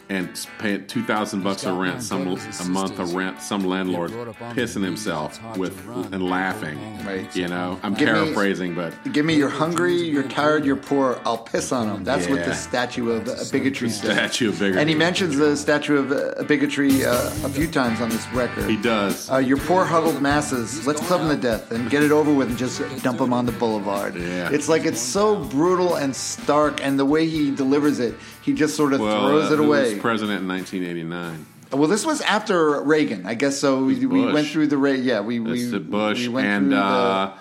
and 0.08 0.46
paying 0.58 0.86
two 0.86 1.02
thousand 1.02 1.42
bucks 1.42 1.64
a 1.64 1.72
rent, 1.72 2.02
some 2.02 2.26
a 2.28 2.64
month 2.64 2.98
of 2.98 3.14
rent. 3.14 3.42
Some 3.42 3.64
landlord 3.64 4.10
pissing 4.10 4.84
himself 4.84 5.40
with 5.56 5.76
and 6.12 6.28
laughing. 6.28 6.78
Right. 7.04 7.34
You 7.34 7.48
know, 7.48 7.78
I'm 7.82 7.94
Give 7.94 8.08
me- 8.08 8.14
paraphrasing, 8.14 8.74
but 8.74 8.92
Give 9.12 9.24
me 9.24 9.34
you're 9.34 9.48
hungry, 9.48 9.96
you're 9.96 10.28
tired, 10.28 10.64
you're 10.64 10.76
poor. 10.76 11.20
I'll 11.24 11.38
piss 11.38 11.72
on 11.72 11.88
them. 11.88 12.04
That's 12.04 12.28
what 12.28 12.44
the 12.44 12.54
statue 12.54 13.10
of 13.10 13.28
uh, 13.28 13.44
bigotry 13.50 13.90
says. 13.90 14.12
Statue 14.12 14.48
of 14.50 14.58
bigotry. 14.58 14.80
And 14.80 14.88
he 14.88 14.94
mentions 14.94 15.36
the 15.36 15.56
statue 15.56 15.96
of 15.98 16.12
uh, 16.12 16.42
bigotry 16.44 17.04
uh, 17.04 17.30
a 17.44 17.48
few 17.48 17.66
times 17.68 18.00
on 18.00 18.08
this 18.08 18.26
record. 18.32 18.68
he 18.68 18.76
does. 18.76 19.30
Uh, 19.30 19.38
your 19.38 19.58
poor 19.58 19.84
huddled 19.84 20.20
masses, 20.22 20.86
let's 20.86 21.00
club 21.06 21.20
them 21.20 21.36
to 21.36 21.40
death 21.40 21.70
and 21.72 21.90
get 21.90 22.02
it 22.02 22.12
over 22.12 22.32
with 22.32 22.48
and 22.48 22.58
just 22.58 22.80
dump 23.02 23.18
them 23.18 23.32
on 23.32 23.46
the 23.46 23.52
boulevard. 23.52 24.14
Yeah. 24.16 24.50
It's 24.52 24.68
like 24.68 24.84
it's 24.84 25.00
so 25.00 25.44
brutal 25.44 25.94
and 25.96 26.14
stark, 26.14 26.84
and 26.84 26.98
the 26.98 27.04
way 27.04 27.26
he 27.26 27.54
delivers 27.54 27.98
it, 28.00 28.14
he 28.42 28.52
just 28.52 28.76
sort 28.76 28.92
of 28.92 29.00
well, 29.00 29.28
throws 29.28 29.50
uh, 29.50 29.54
it 29.54 29.60
away. 29.60 29.95
President 30.00 30.42
in 30.42 30.48
1989? 30.48 31.46
well, 31.72 31.88
this 31.88 32.06
was 32.06 32.20
after 32.22 32.80
Reagan, 32.82 33.26
I 33.26 33.34
guess. 33.34 33.58
So 33.58 33.84
we, 33.84 34.06
we 34.06 34.24
went 34.32 34.46
through 34.48 34.68
the 34.68 34.78
Ra- 34.78 34.90
yeah 34.92 35.20
we 35.20 35.40
we, 35.40 35.60
It's 35.62 35.70
the 35.72 35.80
Bush 35.80 36.28
we 36.28 36.40
and 36.42 36.66
through 36.66 36.76
the- 36.76 36.82
uh, 36.82 37.38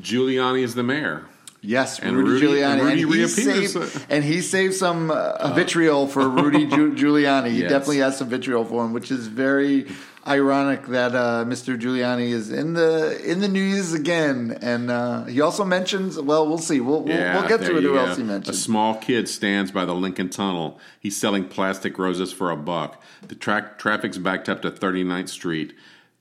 Giuliani 0.00 0.62
is 0.62 0.74
the 0.74 0.82
mayor. 0.82 1.26
Yes, 1.62 1.98
And 1.98 2.16
Rudy, 2.16 2.30
Rudy- 2.30 2.46
Giuliani, 2.60 2.80
and 2.92 3.04
Rudy 3.04 3.20
he 3.22 3.26
saved, 3.26 4.06
and 4.08 4.22
he 4.24 4.40
saved 4.40 4.74
some 4.74 5.10
uh, 5.10 5.52
vitriol 5.54 6.06
for 6.06 6.28
Rudy 6.42 6.66
Giuliani. 6.66 7.50
He 7.50 7.60
Yes. 7.62 7.70
definitely 7.70 7.98
has 7.98 8.16
some 8.18 8.28
vitriol 8.28 8.64
for 8.64 8.84
him, 8.84 8.92
which 8.92 9.10
is 9.10 9.26
very 9.26 9.86
ironic 10.26 10.86
that 10.86 11.14
uh, 11.14 11.44
Mr. 11.46 11.80
Giuliani 11.80 12.28
is 12.28 12.50
in 12.50 12.72
the 12.74 13.20
in 13.24 13.40
the 13.40 13.48
news 13.48 13.92
again. 13.92 14.58
And 14.60 14.90
uh, 14.90 15.24
he 15.24 15.40
also 15.40 15.64
mentions, 15.64 16.18
well, 16.20 16.46
we'll 16.46 16.58
see, 16.58 16.80
we'll 16.80 17.02
we'll, 17.02 17.14
Yeah, 17.14 17.38
we'll 17.38 17.48
get 17.48 17.60
to 17.60 17.76
it. 17.76 17.82
Who 17.82 17.94
go. 17.94 18.04
else 18.04 18.16
he 18.18 18.24
A 18.24 18.52
small 18.52 18.96
kid 18.96 19.28
stands 19.28 19.70
by 19.70 19.84
the 19.84 19.94
Lincoln 19.94 20.28
Tunnel. 20.28 20.78
He's 21.00 21.16
selling 21.16 21.48
plastic 21.48 21.98
roses 21.98 22.32
for 22.32 22.50
a 22.50 22.56
buck. 22.56 23.00
The 23.28 23.34
tra- 23.34 23.74
traffic's 23.78 24.18
backed 24.18 24.48
up 24.48 24.62
to 24.62 24.70
39th 24.70 25.28
Street. 25.28 25.74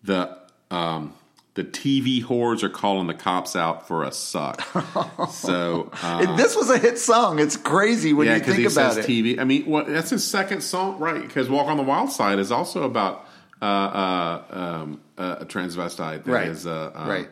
The 0.03 0.38
um, 0.72 1.14
the 1.56 1.64
TV 1.64 2.22
whores 2.22 2.64
are 2.64 2.70
calling 2.70 3.08
the 3.08 3.14
cops 3.14 3.56
out 3.56 3.88
for 3.88 4.03
a 4.03 4.12
suck. 4.12 4.62
so 5.32 5.89
uh, 6.03 6.36
this 6.36 6.56
was 6.56 6.70
a 6.70 6.78
hit 6.78 6.99
song. 6.99 7.39
It's 7.39 7.56
crazy 7.56 8.12
when 8.14 8.28
yeah, 8.28 8.36
you 8.36 8.43
think 8.43 8.58
he 8.58 8.66
about 8.66 8.93
says 8.93 8.97
it. 8.97 9.06
TV. 9.08 9.39
I 9.39 9.45
mean, 9.45 9.66
what, 9.66 9.88
that's 9.88 10.10
his 10.10 10.24
second 10.24 10.62
song, 10.62 10.99
right? 10.99 11.22
Because 11.22 11.49
"Walk 11.49 11.68
on 11.68 11.78
the 11.78 11.84
Wild 11.84 12.12
Side" 12.12 12.39
is 12.39 12.51
also 12.51 12.84
about 12.84 13.26
uh, 13.62 13.66
uh, 13.66 14.43
um, 14.49 15.01
uh, 15.18 15.38
a 15.41 15.45
transvestite 15.45 16.24
that 16.26 16.32
Right. 16.32 16.47
is, 16.47 16.66
uh, 16.68 16.91
uh, 16.95 17.06
right. 17.08 17.30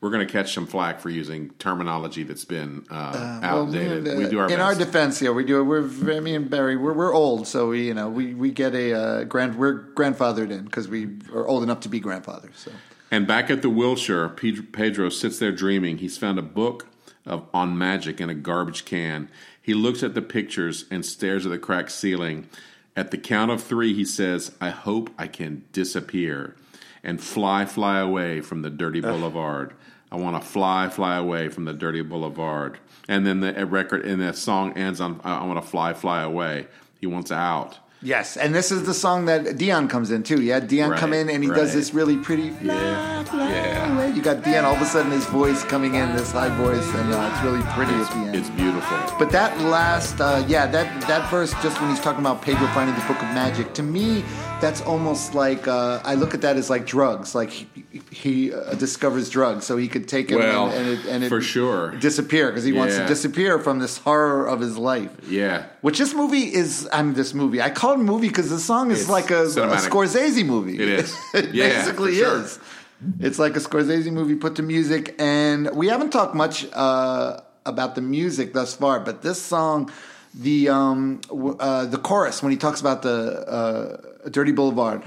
We're 0.00 0.10
going 0.10 0.26
to 0.26 0.32
catch 0.32 0.54
some 0.54 0.66
flack 0.66 0.98
for 1.00 1.10
using 1.10 1.50
terminology 1.58 2.22
that's 2.22 2.46
been 2.46 2.86
uh, 2.90 3.40
Well, 3.42 3.62
outdated. 3.66 4.08
uh, 4.08 4.14
we 4.16 4.28
do 4.28 4.38
our 4.38 4.46
in 4.46 4.56
best. 4.56 4.60
our 4.62 4.74
defense, 4.74 5.20
yeah, 5.20 5.28
we 5.30 5.44
do. 5.44 5.62
We're 5.62 5.84
I 6.16 6.20
mean 6.20 6.48
Barry, 6.48 6.74
we're 6.76 6.94
we're 6.94 7.12
old, 7.14 7.46
so 7.46 7.68
we 7.68 7.88
you 7.88 7.92
know 7.94 8.08
we 8.08 8.32
we 8.32 8.50
get 8.50 8.74
a 8.74 8.94
uh, 8.94 9.24
grand 9.24 9.56
we're 9.56 9.84
grandfathered 9.94 10.50
in 10.50 10.64
because 10.64 10.88
we 10.88 11.18
are 11.34 11.46
old 11.46 11.62
enough 11.62 11.80
to 11.80 11.90
be 11.90 12.00
grandfathers. 12.00 12.56
So 12.56 12.70
And 13.10 13.26
back 13.26 13.50
at 13.50 13.60
the 13.60 13.68
Wilshire, 13.68 14.30
Pedro, 14.30 14.64
Pedro 14.72 15.10
sits 15.10 15.38
there 15.38 15.52
dreaming. 15.52 15.98
He's 15.98 16.16
found 16.16 16.38
a 16.38 16.42
book 16.42 16.86
of, 17.26 17.46
on 17.52 17.76
magic 17.76 18.22
in 18.22 18.30
a 18.30 18.34
garbage 18.34 18.86
can. 18.86 19.28
He 19.60 19.74
looks 19.74 20.02
at 20.02 20.14
the 20.14 20.22
pictures 20.22 20.86
and 20.90 21.04
stares 21.04 21.44
at 21.44 21.52
the 21.52 21.58
cracked 21.58 21.92
ceiling. 21.92 22.48
At 22.96 23.10
the 23.10 23.18
count 23.18 23.50
of 23.50 23.62
three, 23.62 23.94
he 23.94 24.04
says, 24.04 24.52
I 24.60 24.70
hope 24.70 25.10
I 25.18 25.26
can 25.26 25.64
disappear 25.72 26.56
and 27.02 27.20
fly, 27.20 27.64
fly 27.64 27.98
away 28.00 28.40
from 28.40 28.62
the 28.62 28.70
dirty 28.70 29.00
boulevard. 29.00 29.74
I 30.12 30.16
want 30.16 30.40
to 30.40 30.46
fly, 30.46 30.88
fly 30.88 31.16
away 31.16 31.48
from 31.48 31.64
the 31.64 31.72
dirty 31.72 32.02
boulevard. 32.02 32.78
And 33.08 33.26
then 33.26 33.40
the 33.40 33.64
record 33.64 34.04
and 34.04 34.20
the 34.20 34.32
song 34.32 34.76
ends 34.76 35.00
on, 35.00 35.20
I 35.24 35.44
want 35.44 35.62
to 35.62 35.68
fly, 35.68 35.94
fly 35.94 36.22
away. 36.22 36.66
He 37.00 37.06
wants 37.06 37.30
out. 37.30 37.78
Yes, 38.02 38.36
and 38.36 38.54
this 38.54 38.70
is 38.72 38.84
the 38.84 38.94
song 38.94 39.26
that 39.26 39.56
Dion 39.58 39.88
comes 39.88 40.10
in 40.10 40.22
too. 40.22 40.40
Yeah, 40.42 40.60
Dion 40.60 40.90
Right, 40.90 41.00
come 41.00 41.12
in 41.12 41.28
and 41.30 41.42
he 41.42 41.50
does 41.50 41.72
this 41.72 41.92
really 41.94 42.16
pretty. 42.16 42.54
Yeah, 42.62 43.24
yeah. 43.34 44.06
You 44.14 44.22
got 44.22 44.42
Dion 44.42 44.64
all 44.64 44.74
of 44.74 44.82
a 44.82 44.86
sudden 44.86 45.12
his 45.12 45.26
voice 45.26 45.62
coming 45.64 45.94
in, 45.94 46.16
this 46.16 46.32
high 46.32 46.54
voice, 46.56 46.86
and 46.94 47.12
uh, 47.12 47.30
it's 47.32 47.44
really 47.44 47.62
pretty 47.74 47.92
at 47.92 48.10
the 48.10 48.16
end. 48.16 48.36
It's 48.36 48.50
beautiful. 48.50 48.98
But 49.18 49.30
that 49.32 49.58
last, 49.60 50.20
uh, 50.20 50.44
yeah, 50.48 50.66
that 50.66 51.00
that 51.06 51.30
verse, 51.30 51.52
just 51.62 51.80
when 51.80 51.90
he's 51.90 52.00
talking 52.00 52.20
about 52.20 52.42
Pedro 52.42 52.66
finding 52.68 52.94
the 52.94 53.02
book 53.02 53.18
of 53.22 53.28
magic, 53.34 53.74
to 53.74 53.82
me, 53.82 54.24
that's 54.60 54.80
almost 54.82 55.34
like 55.34 55.68
uh, 55.68 56.00
I 56.04 56.14
look 56.14 56.34
at 56.34 56.40
that 56.42 56.56
as 56.56 56.70
like 56.70 56.86
drugs. 56.86 57.34
Like 57.34 57.50
he, 57.50 57.68
he 58.10 58.52
uh, 58.52 58.74
discovers 58.74 59.30
drugs, 59.30 59.64
so 59.66 59.76
he 59.76 59.88
could 59.88 60.08
take 60.08 60.30
him 60.30 60.38
Well, 60.38 60.68
and, 60.68 60.88
and, 60.88 60.88
it, 60.88 61.06
and 61.06 61.24
it 61.24 61.28
for 61.28 61.40
sure. 61.40 61.92
disappear 61.96 62.48
because 62.48 62.64
he 62.64 62.72
wants 62.72 62.96
to 62.96 63.06
disappear 63.06 63.58
from 63.58 63.78
this 63.78 63.98
horror 63.98 64.46
of 64.46 64.60
his 64.60 64.76
life. 64.76 65.10
Yeah. 65.28 65.66
Which 65.82 65.98
this 65.98 66.14
movie 66.14 66.52
is. 66.52 66.88
I'm 66.92 67.14
this 67.14 67.32
movie. 67.34 67.60
I 67.62 67.70
call 67.70 67.89
a 67.98 68.02
movie 68.02 68.28
because 68.28 68.50
the 68.50 68.58
song 68.60 68.90
is 68.90 69.00
It's 69.02 69.10
like 69.10 69.30
a, 69.30 69.42
a 69.42 69.46
cinematic. 69.46 69.88
Scorsese 69.88 70.44
movie. 70.46 70.74
It 70.80 70.88
is. 70.88 71.16
it 71.34 71.54
Yeah, 71.54 71.68
basically 71.68 72.12
for 72.12 72.18
sure. 72.24 72.40
is. 72.42 72.58
It's 73.18 73.38
like 73.38 73.56
a 73.56 73.60
Scorsese 73.60 74.12
movie 74.12 74.34
put 74.36 74.56
to 74.56 74.62
music, 74.62 75.14
and 75.18 75.70
we 75.74 75.88
haven't 75.88 76.10
talked 76.10 76.34
much 76.34 76.66
uh, 76.74 77.40
about 77.64 77.94
the 77.94 78.02
music 78.02 78.52
thus 78.52 78.74
far. 78.74 79.00
But 79.00 79.22
this 79.22 79.40
song, 79.40 79.90
the 80.34 80.68
um, 80.68 81.20
w- 81.28 81.56
uh, 81.58 81.86
the 81.86 81.96
chorus 81.98 82.42
when 82.42 82.52
he 82.52 82.58
talks 82.58 82.80
about 82.80 83.00
the 83.02 83.18
uh, 83.48 84.28
Dirty 84.28 84.52
Boulevard. 84.52 85.02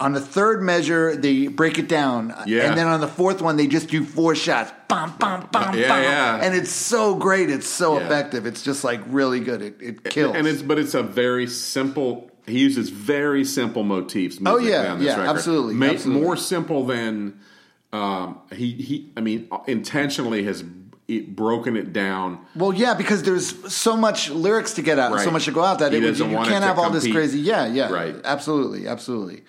On 0.00 0.12
the 0.12 0.20
third 0.20 0.62
measure, 0.62 1.16
they 1.16 1.48
break 1.48 1.76
it 1.78 1.88
down, 1.88 2.32
Yeah. 2.46 2.68
and 2.68 2.78
then 2.78 2.86
on 2.86 3.00
the 3.00 3.08
fourth 3.08 3.42
one, 3.42 3.56
they 3.56 3.66
just 3.66 3.88
do 3.88 4.04
four 4.04 4.36
shots, 4.36 4.70
bam, 4.86 5.12
bam, 5.18 5.48
bam, 5.50 5.76
Yeah, 5.76 5.88
bam, 5.88 6.02
yeah. 6.04 6.36
and 6.46 6.54
it's 6.54 6.70
so 6.70 7.16
great. 7.16 7.50
It's 7.50 7.66
so 7.66 7.98
Yeah. 7.98 8.04
effective. 8.06 8.46
It's 8.46 8.62
just 8.62 8.84
like 8.84 9.00
really 9.08 9.40
good. 9.40 9.60
It, 9.60 9.76
it 9.80 10.04
kills. 10.04 10.36
And 10.36 10.46
it's 10.46 10.62
but 10.62 10.78
it's 10.78 10.94
a 10.94 11.02
very 11.02 11.48
simple 11.48 12.30
he 12.46 12.60
uses 12.60 12.88
very 12.90 13.44
simple 13.44 13.82
motifs. 13.82 14.38
Oh, 14.46 14.56
yeah, 14.58 14.96
yeah, 14.98 15.10
record. 15.16 15.26
absolutely, 15.28 15.74
Ma- 15.74 15.86
absolutely. 15.86 16.22
More 16.22 16.36
simple 16.36 16.86
than 16.86 17.40
um, 17.92 18.38
he 18.54 18.70
he. 18.72 19.10
I 19.16 19.20
mean, 19.20 19.48
intentionally 19.66 20.44
has 20.44 20.62
it 21.08 21.34
broken 21.34 21.74
it 21.76 21.92
down. 21.92 22.38
Well, 22.54 22.72
yeah, 22.72 22.92
because 22.94 23.22
there's 23.22 23.72
so 23.72 23.96
much 23.96 24.30
lyrics 24.30 24.74
to 24.74 24.82
get 24.82 24.98
out, 24.98 25.10
and 25.12 25.20
so 25.22 25.30
much 25.30 25.46
to 25.46 25.52
go 25.52 25.64
out 25.64 25.78
that 25.78 25.94
it, 25.94 26.02
you 26.02 26.08
it 26.08 26.46
can't 26.46 26.62
have 26.62 26.78
all 26.78 26.90
this 26.90 27.10
crazy. 27.10 27.40
Yeah, 27.40 27.66
yeah, 27.66 27.90
Right. 27.90 28.14
Absolutely, 28.24 28.86
absolutely. 28.86 29.42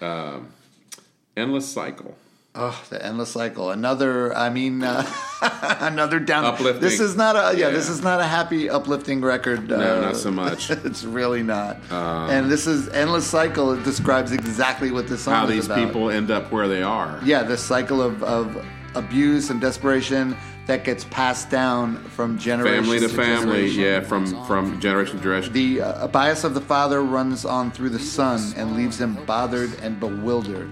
Endless 1.35 1.67
cycle. 1.67 2.15
Oh, 2.55 2.83
the 2.89 3.05
endless 3.05 3.29
cycle. 3.31 3.69
Another. 3.69 4.35
I 4.35 4.49
mean, 4.49 4.83
uh, 4.83 5.05
another 5.81 6.19
down. 6.19 6.45
Uplifting. 6.45 6.81
This 6.81 6.99
is 6.99 7.15
not 7.15 7.35
a. 7.35 7.57
Yeah, 7.57 7.67
Yeah. 7.67 7.73
this 7.73 7.87
is 7.89 8.01
not 8.01 8.19
a 8.19 8.23
happy, 8.23 8.69
uplifting 8.69 9.21
record. 9.21 9.69
No, 9.69 9.75
uh, 9.97 10.01
not 10.01 10.15
so 10.15 10.31
much. 10.31 10.69
it's 10.71 11.03
really 11.03 11.43
not. 11.43 11.75
Um, 11.91 12.29
and 12.29 12.51
this 12.51 12.65
is 12.67 12.89
endless 12.89 13.27
cycle. 13.27 13.71
It 13.73 13.83
describes 13.83 14.31
exactly 14.31 14.91
what 14.91 15.07
this 15.07 15.21
song 15.23 15.35
How 15.35 15.43
is 15.45 15.51
these 15.51 15.65
about. 15.67 15.87
people 15.87 16.09
end 16.09 16.31
up 16.31 16.51
where 16.51 16.67
they 16.67 16.81
are. 16.81 17.19
Yeah, 17.23 17.43
this 17.43 17.63
cycle 17.63 18.01
of, 18.01 18.23
of 18.23 18.65
abuse 18.95 19.51
and 19.51 19.61
desperation 19.61 20.35
that 20.69 20.83
gets 20.83 21.03
passed 21.05 21.49
down 21.49 21.97
from 22.09 22.37
generation 22.37 22.83
to. 22.83 22.89
Family 22.89 22.99
to 22.99 23.09
family. 23.09 23.71
generation. 23.71 23.81
Yeah, 23.81 23.99
from 24.01 24.45
from 24.45 24.79
generation 24.79 25.17
to 25.17 25.23
generation. 25.23 25.51
The 25.51 25.81
uh, 25.81 26.07
bias 26.07 26.43
of 26.43 26.53
the 26.53 26.61
father 26.61 27.01
runs 27.01 27.43
on 27.43 27.71
through 27.71 27.89
the 27.89 27.99
son 27.99 28.39
and 28.55 28.75
leaves 28.75 29.01
him 29.01 29.17
bothered 29.25 29.73
and 29.81 29.99
bewildered. 29.99 30.71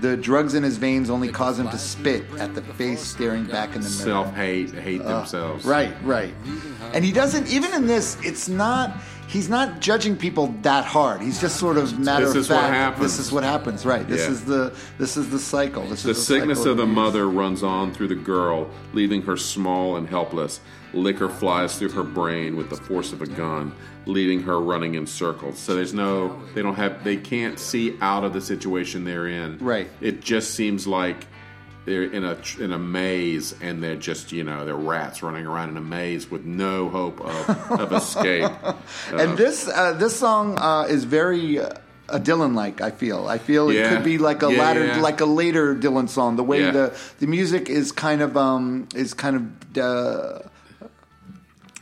The 0.00 0.16
drugs 0.16 0.54
in 0.54 0.62
his 0.62 0.76
veins 0.76 1.08
only 1.08 1.28
cause 1.28 1.58
him 1.58 1.70
to 1.70 1.78
spit 1.78 2.24
at 2.38 2.54
the 2.54 2.60
face 2.60 3.00
staring 3.00 3.44
back 3.44 3.74
in 3.74 3.82
the 3.82 3.88
mirror. 3.88 4.02
Self 4.02 4.34
hate, 4.34 4.74
hate 4.74 5.02
themselves. 5.02 5.64
Right, 5.64 5.94
right. 6.02 6.34
And 6.92 7.04
he 7.04 7.12
doesn't 7.12 7.48
even 7.48 7.72
in 7.72 7.86
this. 7.86 8.18
It's 8.22 8.48
not. 8.48 8.98
He's 9.28 9.48
not 9.48 9.80
judging 9.80 10.16
people 10.16 10.54
that 10.62 10.84
hard. 10.84 11.20
He's 11.20 11.40
just 11.40 11.56
sort 11.58 11.76
of 11.76 11.98
matter 11.98 12.26
This 12.26 12.34
of 12.34 12.40
is 12.42 12.48
what 12.50 12.60
fact. 12.60 12.74
happens. 12.74 13.02
This 13.02 13.26
is 13.26 13.32
what 13.32 13.42
happens. 13.44 13.84
Right. 13.84 14.06
This 14.08 14.22
Yeah. 14.22 14.30
is 14.30 14.44
the. 14.44 14.72
This 14.98 15.16
is 15.16 15.30
the 15.30 15.38
cycle. 15.38 15.82
This 15.88 16.04
The 16.04 16.10
is 16.10 16.24
sickness 16.26 16.58
cycle 16.58 16.72
of 16.72 16.76
the 16.78 16.86
mother 16.86 17.28
runs 17.28 17.62
on 17.62 17.92
through 17.92 18.08
the 18.08 18.14
girl, 18.14 18.68
leaving 18.92 19.22
her 19.22 19.36
small 19.36 19.96
and 19.96 20.08
helpless. 20.08 20.60
Liquor 20.94 21.28
flies 21.28 21.76
through 21.76 21.90
her 21.90 22.04
brain 22.04 22.56
with 22.56 22.70
the 22.70 22.76
force 22.76 23.12
of 23.12 23.20
a 23.20 23.26
gun, 23.26 23.72
leaving 24.06 24.42
her 24.44 24.60
running 24.60 24.94
in 24.94 25.06
circles. 25.06 25.58
So 25.58 25.74
there's 25.74 25.92
no, 25.92 26.38
they 26.54 26.62
don't 26.62 26.76
have, 26.76 27.02
they 27.04 27.16
can't 27.16 27.58
see 27.58 27.96
out 28.00 28.24
of 28.24 28.32
the 28.32 28.40
situation 28.40 29.04
they're 29.04 29.26
in. 29.26 29.58
Right. 29.58 29.90
It 30.00 30.20
just 30.22 30.54
seems 30.54 30.86
like 30.86 31.26
they're 31.86 32.02
in 32.04 32.24
a 32.24 32.36
in 32.60 32.72
a 32.72 32.78
maze, 32.78 33.54
and 33.62 33.82
they're 33.82 33.96
just 33.96 34.32
you 34.32 34.44
know 34.44 34.64
they're 34.66 34.74
rats 34.76 35.22
running 35.22 35.46
around 35.46 35.70
in 35.70 35.76
a 35.78 35.80
maze 35.80 36.30
with 36.30 36.44
no 36.44 36.88
hope 36.90 37.20
of, 37.20 37.48
of 37.80 37.92
escape. 37.92 38.50
And 39.12 39.38
this 39.38 39.66
uh, 39.68 39.94
this 39.94 40.18
song 40.18 40.58
uh, 40.58 40.86
is 40.90 41.04
very 41.04 41.58
uh, 41.60 41.70
a 42.08 42.20
Dylan 42.20 42.54
like. 42.54 42.80
I 42.80 42.90
feel. 42.90 43.26
I 43.28 43.38
feel 43.38 43.70
it 43.70 43.88
could 43.88 44.04
be 44.04 44.18
like 44.18 44.42
a 44.42 44.52
Yeah, 44.52 44.58
latter, 44.58 44.86
yeah. 44.86 45.00
like 45.00 45.20
a 45.20 45.26
later 45.26 45.74
Dylan 45.74 46.08
song. 46.08 46.36
The 46.36 46.44
way 46.44 46.60
Yeah. 46.60 46.72
the 46.72 46.98
the 47.20 47.26
music 47.26 47.70
is 47.70 47.92
kind 47.92 48.20
of 48.20 48.36
um 48.36 48.88
is 48.94 49.14
kind 49.14 49.36
of. 49.36 49.78
Uh, 49.78 50.38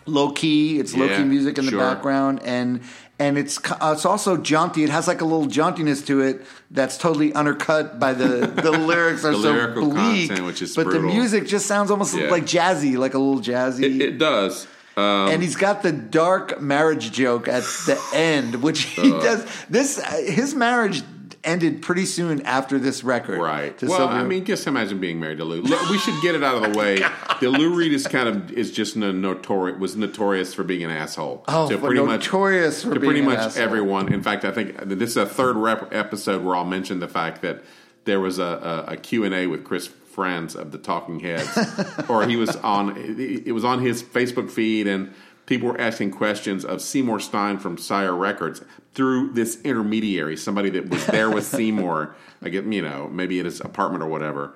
Low 0.06 0.32
key, 0.32 0.78
it's 0.78 0.94
low 0.94 1.08
key 1.08 1.24
music 1.24 1.56
in 1.56 1.64
the 1.64 1.78
background, 1.78 2.42
and 2.44 2.82
and 3.18 3.38
it's 3.38 3.58
uh, 3.70 3.92
it's 3.94 4.04
also 4.04 4.36
jaunty. 4.36 4.82
It 4.84 4.90
has 4.90 5.06
like 5.06 5.20
a 5.20 5.24
little 5.24 5.46
jauntiness 5.46 6.04
to 6.06 6.20
it 6.20 6.44
that's 6.70 6.98
totally 6.98 7.32
undercut 7.32 7.98
by 8.00 8.12
the 8.12 8.46
the 8.46 8.70
lyrics 8.90 9.24
are 9.24 9.32
The 9.32 9.42
so 9.42 9.72
bleak, 9.74 10.30
content, 10.30 10.72
but 10.76 10.84
brutal. 10.84 11.02
the 11.02 11.06
music 11.06 11.46
just 11.46 11.66
sounds 11.66 11.90
almost 11.90 12.14
Yeah. 12.16 12.28
like 12.30 12.44
jazzy, 12.44 12.96
like 12.96 13.14
a 13.14 13.18
little 13.18 13.40
jazzy. 13.42 13.84
It, 13.84 14.00
it 14.02 14.18
does. 14.18 14.66
Um, 14.96 15.28
and 15.30 15.42
he's 15.42 15.56
got 15.56 15.82
the 15.82 15.90
dark 15.90 16.60
marriage 16.60 17.10
joke 17.10 17.48
at 17.48 17.64
the 17.86 18.00
end, 18.14 18.62
which 18.62 18.82
he 18.82 19.10
does. 19.10 19.44
This 19.68 19.98
uh, 19.98 20.22
his 20.26 20.54
marriage 20.54 21.02
ended 21.44 21.82
pretty 21.82 22.06
soon 22.06 22.42
after 22.42 22.78
this 22.78 23.04
record, 23.04 23.38
Right. 23.40 23.80
Well, 23.82 23.98
Sylvia- 23.98 24.18
I 24.18 24.24
mean, 24.24 24.44
just 24.44 24.66
imagine 24.66 24.98
being 24.98 25.20
married 25.20 25.38
to 25.38 25.44
Lou. 25.44 25.62
We 25.62 25.98
should 25.98 26.20
get 26.22 26.34
it 26.34 26.42
out 26.42 26.62
of 26.62 26.72
the 26.72 26.78
way. 26.78 26.96
the 27.40 27.48
Lou 27.48 27.74
Reed 27.74 27.92
is 27.92 28.06
kind 28.06 28.28
of 28.28 28.52
is 28.52 28.70
just 28.70 28.96
no, 28.96 29.12
notorious 29.12 29.78
was 29.78 29.96
notorious 29.96 30.54
for 30.54 30.64
being 30.64 30.84
an 30.84 30.90
asshole. 30.90 31.44
Oh, 31.48 31.68
for 31.68 31.78
pretty 31.78 32.02
notorious 32.02 32.84
much 32.84 32.94
for 32.94 33.00
to 33.00 33.04
pretty 33.06 33.22
much 33.22 33.38
asshole. 33.38 33.62
everyone. 33.62 34.12
In 34.12 34.22
fact, 34.22 34.44
I 34.44 34.50
think 34.50 34.76
this 34.84 35.10
is 35.10 35.16
a 35.16 35.26
third 35.26 35.56
rep 35.56 35.92
episode 35.94 36.42
where 36.44 36.56
I'll 36.56 36.64
mention 36.64 37.00
the 37.00 37.08
fact 37.08 37.42
that 37.42 37.62
there 38.04 38.20
was 38.20 38.38
a, 38.38 38.84
a, 38.88 38.92
a 38.92 38.96
Q 38.96 39.24
and 39.24 39.34
A 39.34 39.46
with 39.46 39.64
Chris 39.64 39.86
Frantz 39.86 40.54
of 40.54 40.72
the 40.72 40.78
Talking 40.78 41.20
Heads, 41.20 41.58
or 42.08 42.26
he 42.26 42.36
was 42.36 42.54
on 42.56 42.96
it 42.96 43.52
was 43.52 43.64
on 43.64 43.80
his 43.80 44.02
Facebook 44.02 44.50
feed 44.50 44.86
and. 44.86 45.12
People 45.46 45.68
were 45.68 45.80
asking 45.80 46.10
questions 46.10 46.64
of 46.64 46.80
Seymour 46.80 47.20
Stein 47.20 47.58
from 47.58 47.76
Sire 47.76 48.14
Records 48.14 48.62
through 48.94 49.32
this 49.32 49.60
intermediary, 49.62 50.36
somebody 50.36 50.70
that 50.70 50.88
was 50.88 51.04
there 51.06 51.30
with 51.30 51.44
Seymour, 51.56 52.14
like 52.40 52.52
you 52.52 52.82
know, 52.82 53.08
maybe 53.12 53.38
at 53.40 53.44
his 53.44 53.60
apartment 53.60 54.02
or 54.02 54.08
whatever. 54.08 54.54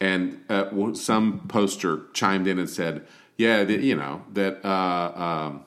And 0.00 0.40
uh, 0.48 0.94
some 0.94 1.46
poster 1.48 2.02
chimed 2.12 2.46
in 2.46 2.58
and 2.58 2.68
said, 2.68 3.06
"Yeah, 3.36 3.62
you 3.62 3.94
know 3.94 4.24
that 4.32 4.64
uh, 4.64 5.12
um, 5.14 5.64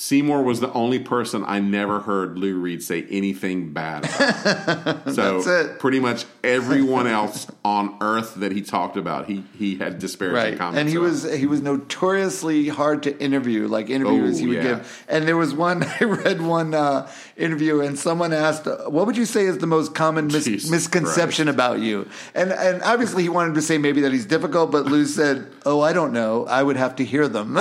Seymour 0.00 0.44
was 0.44 0.60
the 0.60 0.72
only 0.74 1.00
person 1.00 1.42
I 1.44 1.58
never 1.58 1.98
heard 1.98 2.38
Lou 2.38 2.56
Reed 2.56 2.84
say 2.84 3.04
anything 3.10 3.72
bad 3.72 4.04
about. 4.04 5.10
so 5.12 5.40
That's 5.40 5.46
it. 5.72 5.78
pretty 5.80 5.98
much 5.98 6.24
everyone 6.44 7.06
else 7.18 7.48
on 7.64 7.96
earth 8.00 8.36
that 8.36 8.52
he 8.52 8.62
talked 8.62 8.96
about, 8.96 9.26
he 9.26 9.42
he 9.58 9.74
had 9.74 9.98
disparaging 9.98 10.36
right, 10.36 10.56
comments. 10.56 10.78
and 10.78 10.88
he 10.88 10.94
about. 10.94 11.02
was 11.10 11.34
he 11.36 11.46
was 11.46 11.62
notoriously 11.62 12.68
hard 12.68 13.02
to 13.02 13.18
interview. 13.20 13.66
Like 13.66 13.90
interviews 13.90 14.36
Oh, 14.36 14.38
he 14.40 14.46
would 14.46 14.56
yeah. 14.58 14.62
give, 14.62 15.04
and 15.08 15.26
there 15.26 15.36
was 15.36 15.52
one 15.52 15.82
I 16.00 16.04
read 16.04 16.42
one 16.42 16.74
uh, 16.74 17.10
interview, 17.36 17.80
and 17.80 17.98
someone 17.98 18.32
asked, 18.32 18.68
uh, 18.68 18.88
"What 18.88 19.06
would 19.08 19.16
you 19.16 19.26
say 19.26 19.46
is 19.46 19.58
the 19.58 19.66
most 19.66 19.96
common 19.96 20.28
mis- 20.28 20.44
Jesus 20.44 20.70
misconception 20.70 21.48
about 21.48 21.80
you?" 21.80 22.08
And 22.36 22.52
and 22.52 22.82
obviously 22.84 23.24
he 23.24 23.28
wanted 23.30 23.56
to 23.56 23.62
say 23.62 23.78
maybe 23.78 24.02
that 24.02 24.12
he's 24.12 24.26
difficult, 24.26 24.70
but 24.70 24.86
Lou 24.86 25.06
said, 25.06 25.48
"Oh, 25.66 25.80
I 25.80 25.92
don't 25.92 26.12
know. 26.12 26.46
I 26.46 26.62
would 26.62 26.76
have 26.76 26.94
to 26.96 27.04
hear 27.04 27.26
them." 27.26 27.58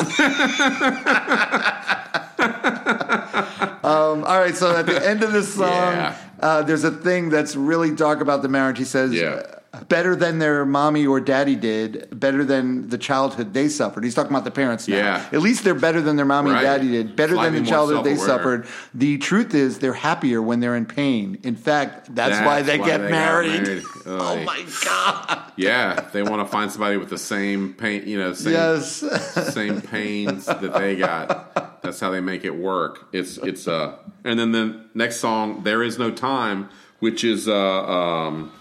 Um, 3.88 4.24
all 4.26 4.40
right, 4.40 4.56
so 4.56 4.76
at 4.76 4.86
the 4.86 5.06
end 5.08 5.24
of 5.24 5.32
this 5.32 5.54
song, 5.62 5.70
Yeah. 5.94 6.16
uh, 6.40 6.62
there's 6.64 6.84
a 6.84 6.92
thing 6.92 7.30
that's 7.30 7.56
really 7.56 7.92
dark 7.92 8.22
about 8.22 8.42
the 8.42 8.50
marriage. 8.50 8.78
He 8.78 8.84
says, 8.86 9.14
Yeah. 9.14 9.44
Better 9.90 10.16
than 10.16 10.40
their 10.40 10.66
mommy 10.66 11.06
or 11.06 11.20
daddy 11.20 11.56
did, 11.56 12.08
better 12.20 12.44
than 12.44 12.90
the 12.90 12.98
childhood 12.98 13.54
they 13.54 13.68
suffered. 13.70 14.04
He's 14.04 14.16
talking 14.16 14.32
about 14.32 14.44
the 14.44 14.52
parents 14.52 14.88
now. 14.88 14.96
Yeah. 14.98 15.30
At 15.32 15.42
least 15.42 15.64
they're 15.64 15.76
better 15.76 16.02
than 16.02 16.16
their 16.16 16.26
mommy 16.26 16.52
Right. 16.52 16.58
and 16.58 16.66
daddy 16.66 16.92
did, 16.92 17.16
better 17.16 17.34
Slightly 17.36 17.58
than 17.58 17.64
the 17.66 17.70
childhood 17.70 18.04
they 18.06 18.16
suffered. 18.16 18.66
The 18.94 19.18
truth 19.18 19.54
is, 19.54 19.80
they're 19.80 19.94
happier 19.94 20.42
when 20.42 20.60
they're 20.62 20.76
in 20.76 20.86
pain. 20.86 21.38
In 21.44 21.56
fact, 21.56 22.16
that's, 22.16 22.38
That's 22.38 22.46
why 22.46 22.62
they 22.62 22.80
why 22.80 22.86
get 22.88 22.98
they 23.02 23.12
married. 23.12 23.64
married. 23.64 23.84
Oh 24.10 24.42
my 24.44 24.66
God. 24.86 25.52
yeah, 25.58 26.10
they 26.14 26.24
want 26.24 26.42
to 26.42 26.52
find 26.52 26.72
somebody 26.72 26.98
with 26.98 27.10
the 27.10 27.18
same 27.18 27.74
pain, 27.74 28.08
you 28.08 28.18
know, 28.18 28.34
same 28.34 28.54
Yes. 28.54 29.04
same 29.54 29.82
pains 29.82 30.46
that 30.46 30.74
they 30.74 30.96
got. 30.96 31.82
That's 31.82 32.00
how 32.00 32.10
they 32.10 32.22
make 32.22 32.46
it 32.46 32.56
work. 32.56 33.08
It's 33.12 33.38
it's 33.38 33.68
uh, 33.68 33.98
and 34.24 34.40
then 34.40 34.52
the 34.54 34.86
next 34.94 35.18
song, 35.18 35.64
"There 35.64 35.84
Is 35.84 36.00
No 36.00 36.10
Time," 36.12 36.70
which 37.00 37.24
is 37.24 37.48
uh, 37.48 37.54
um, 37.56 38.52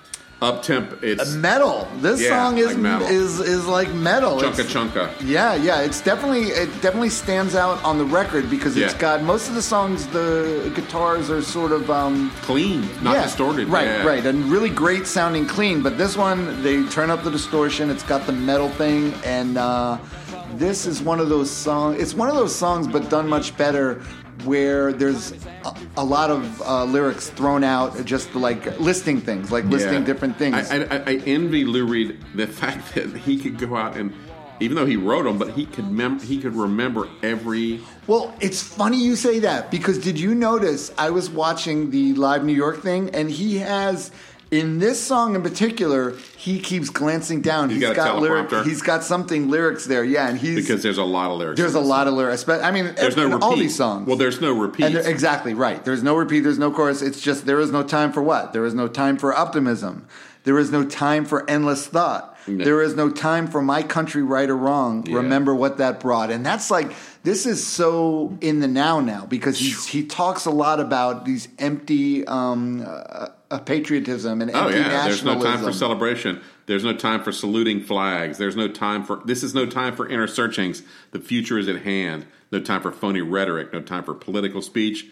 up 0.42 0.62
temp. 0.62 1.02
It's 1.02 1.32
metal. 1.34 1.88
This 2.02 2.20
Yeah, 2.20 2.28
song 2.28 2.58
is 2.58 2.66
like 2.68 2.76
metal. 2.76 3.06
is 3.08 3.40
is 3.40 3.66
like 3.66 3.90
metal. 3.94 4.38
chunka 4.38 4.60
It's- 4.60 4.72
chunka. 4.72 5.08
Yeah, 5.24 5.54
yeah, 5.54 5.80
it's 5.80 6.02
definitely 6.02 6.48
it 6.48 6.68
definitely 6.82 7.08
stands 7.08 7.54
out 7.54 7.82
on 7.82 7.96
the 7.96 8.04
record 8.04 8.50
because 8.50 8.76
it's 8.76 8.92
Yeah. 8.92 8.98
got 8.98 9.22
most 9.22 9.48
of 9.48 9.54
the 9.54 9.62
songs. 9.62 10.06
The 10.08 10.70
guitars 10.74 11.30
are 11.30 11.40
sort 11.40 11.72
of 11.72 11.90
um, 11.90 12.30
Clean, 12.42 12.86
not 13.02 13.14
yeah, 13.14 13.22
distorted. 13.22 13.68
right, 13.68 14.04
right, 14.04 14.26
and 14.26 14.44
really 14.52 14.68
great 14.68 15.06
sounding 15.06 15.46
clean. 15.46 15.80
But 15.80 15.96
this 15.96 16.16
one, 16.18 16.62
they 16.62 16.82
turn 16.84 17.10
up 17.10 17.24
the 17.24 17.30
distortion. 17.30 17.88
It's 17.90 18.02
got 18.02 18.26
the 18.26 18.32
metal 18.32 18.68
thing, 18.68 19.14
and 19.24 19.56
uh, 19.56 19.96
this 20.58 20.84
is 20.84 21.00
one 21.00 21.18
of 21.18 21.30
those 21.30 21.50
songs. 21.50 21.98
It's 22.00 22.12
one 22.14 22.28
of 22.28 22.34
those 22.34 22.54
songs, 22.54 22.86
but 22.86 23.08
done 23.08 23.26
much 23.26 23.56
better. 23.56 24.00
Where 24.44 24.92
there's 24.92 25.32
a, 25.64 25.74
a 25.96 26.04
lot 26.04 26.30
of 26.30 26.62
uh, 26.62 26.84
lyrics 26.84 27.30
thrown 27.30 27.64
out, 27.64 28.04
just 28.04 28.34
like 28.34 28.78
listing 28.78 29.20
things, 29.20 29.50
like 29.50 29.64
listing 29.64 29.94
Yeah. 29.94 30.04
different 30.04 30.36
things. 30.36 30.70
I, 30.70 30.84
I, 30.84 30.96
I 31.06 31.14
envy 31.26 31.64
Lou 31.64 31.86
Reed 31.86 32.18
the 32.34 32.46
fact 32.60 32.94
that 32.94 33.16
he 33.16 33.38
could 33.38 33.58
go 33.58 33.76
out 33.76 33.96
and, 33.96 34.12
even 34.60 34.74
though 34.76 34.86
he 34.86 34.96
wrote 34.96 35.24
them, 35.24 35.36
but 35.38 35.50
he 35.50 35.66
could 35.66 35.90
mem- 35.90 36.20
he 36.20 36.38
could 36.40 36.54
remember 36.54 37.08
every. 37.22 37.80
Well, 38.06 38.34
it's 38.40 38.62
funny 38.62 38.96
you 39.02 39.14
say 39.16 39.40
that 39.40 39.70
because 39.70 39.98
did 39.98 40.18
you 40.18 40.34
notice 40.34 40.90
I 40.96 41.10
was 41.10 41.28
watching 41.28 41.90
the 41.90 42.14
live 42.14 42.42
New 42.44 42.54
York 42.54 42.80
thing 42.82 43.10
and 43.10 43.30
he 43.30 43.58
has 43.58 44.10
in 44.50 44.78
this 44.78 45.02
song 45.02 45.34
in 45.34 45.42
particular 45.42 46.12
he 46.36 46.60
keeps 46.60 46.90
glancing 46.90 47.40
down. 47.42 47.70
He's 47.70 47.80
got 47.80 48.16
a 48.16 48.20
lyric, 48.20 48.50
he's 48.64 48.82
got 48.82 49.02
something 49.02 49.50
lyrics 49.50 49.86
there. 49.86 50.04
Yeah, 50.04 50.28
and 50.28 50.38
he's 50.38 50.54
Because 50.54 50.82
there's 50.82 50.98
a 50.98 51.04
lot 51.04 51.30
of 51.30 51.38
lyrics. 51.38 51.60
there's 51.60 51.74
a 51.74 51.80
lot 51.80 52.06
of 52.06 52.14
lyrics. 52.14 52.44
But 52.44 52.62
I 52.62 52.70
mean, 52.70 52.94
There's 52.94 53.16
no 53.16 53.24
repeat. 53.26 53.42
all 53.42 53.56
these 53.56 53.74
songs. 53.76 54.06
Well, 54.06 54.16
there's 54.16 54.40
no 54.40 54.52
repeat. 54.52 54.94
exactly 54.94 55.54
right. 55.54 55.84
There's 55.84 56.02
no 56.02 56.14
repeat. 56.14 56.40
There's 56.40 56.58
no 56.58 56.70
chorus. 56.70 57.02
It's 57.02 57.20
just 57.20 57.46
there 57.46 57.58
is 57.60 57.72
no 57.72 57.82
time 57.82 58.12
for 58.12 58.22
what? 58.22 58.52
There 58.52 58.64
is 58.64 58.74
no 58.74 58.86
time 58.88 59.16
for 59.16 59.34
optimism. 59.34 60.06
There 60.44 60.58
is 60.58 60.70
no 60.70 60.84
time 60.84 61.24
for 61.24 61.48
endless 61.50 61.86
thought. 61.88 62.34
There 62.48 62.80
is 62.80 62.94
no 62.94 63.10
time 63.10 63.48
for 63.48 63.60
my 63.60 63.82
country, 63.82 64.22
right 64.22 64.48
or 64.48 64.56
wrong. 64.56 65.04
Yeah. 65.04 65.16
Remember 65.16 65.52
what 65.52 65.78
that 65.78 65.98
brought. 65.98 66.30
And 66.30 66.46
that's 66.46 66.70
like, 66.70 66.92
this 67.24 67.44
is 67.44 67.66
so 67.66 68.38
in 68.40 68.60
the 68.60 68.68
now 68.68 69.00
now 69.00 69.26
because 69.26 69.58
he, 69.58 69.70
he 69.72 70.06
talks 70.06 70.46
a 70.46 70.52
lot 70.52 70.78
about 70.78 71.24
these 71.24 71.48
empty 71.58 72.24
um, 72.28 72.84
uh, 72.86 73.30
patriotism 73.60 74.42
and 74.42 74.50
Oh 74.54 74.68
yeah, 74.68 75.04
there's 75.04 75.24
no 75.24 75.42
time 75.42 75.62
for 75.62 75.72
celebration. 75.72 76.42
There's 76.66 76.84
no 76.84 76.94
time 76.94 77.22
for 77.22 77.32
saluting 77.32 77.82
flags. 77.82 78.38
There's 78.38 78.56
no 78.56 78.68
time 78.68 79.04
for 79.04 79.22
this 79.24 79.42
is 79.42 79.54
no 79.54 79.66
time 79.66 79.94
for 79.94 80.08
inner 80.08 80.26
searchings. 80.26 80.82
The 81.12 81.20
future 81.20 81.58
is 81.58 81.68
at 81.68 81.82
hand. 81.82 82.26
No 82.52 82.60
time 82.60 82.82
for 82.82 82.92
phony 82.92 83.20
rhetoric. 83.20 83.72
No 83.72 83.80
time 83.80 84.04
for 84.04 84.14
political 84.14 84.62
speech. 84.62 85.06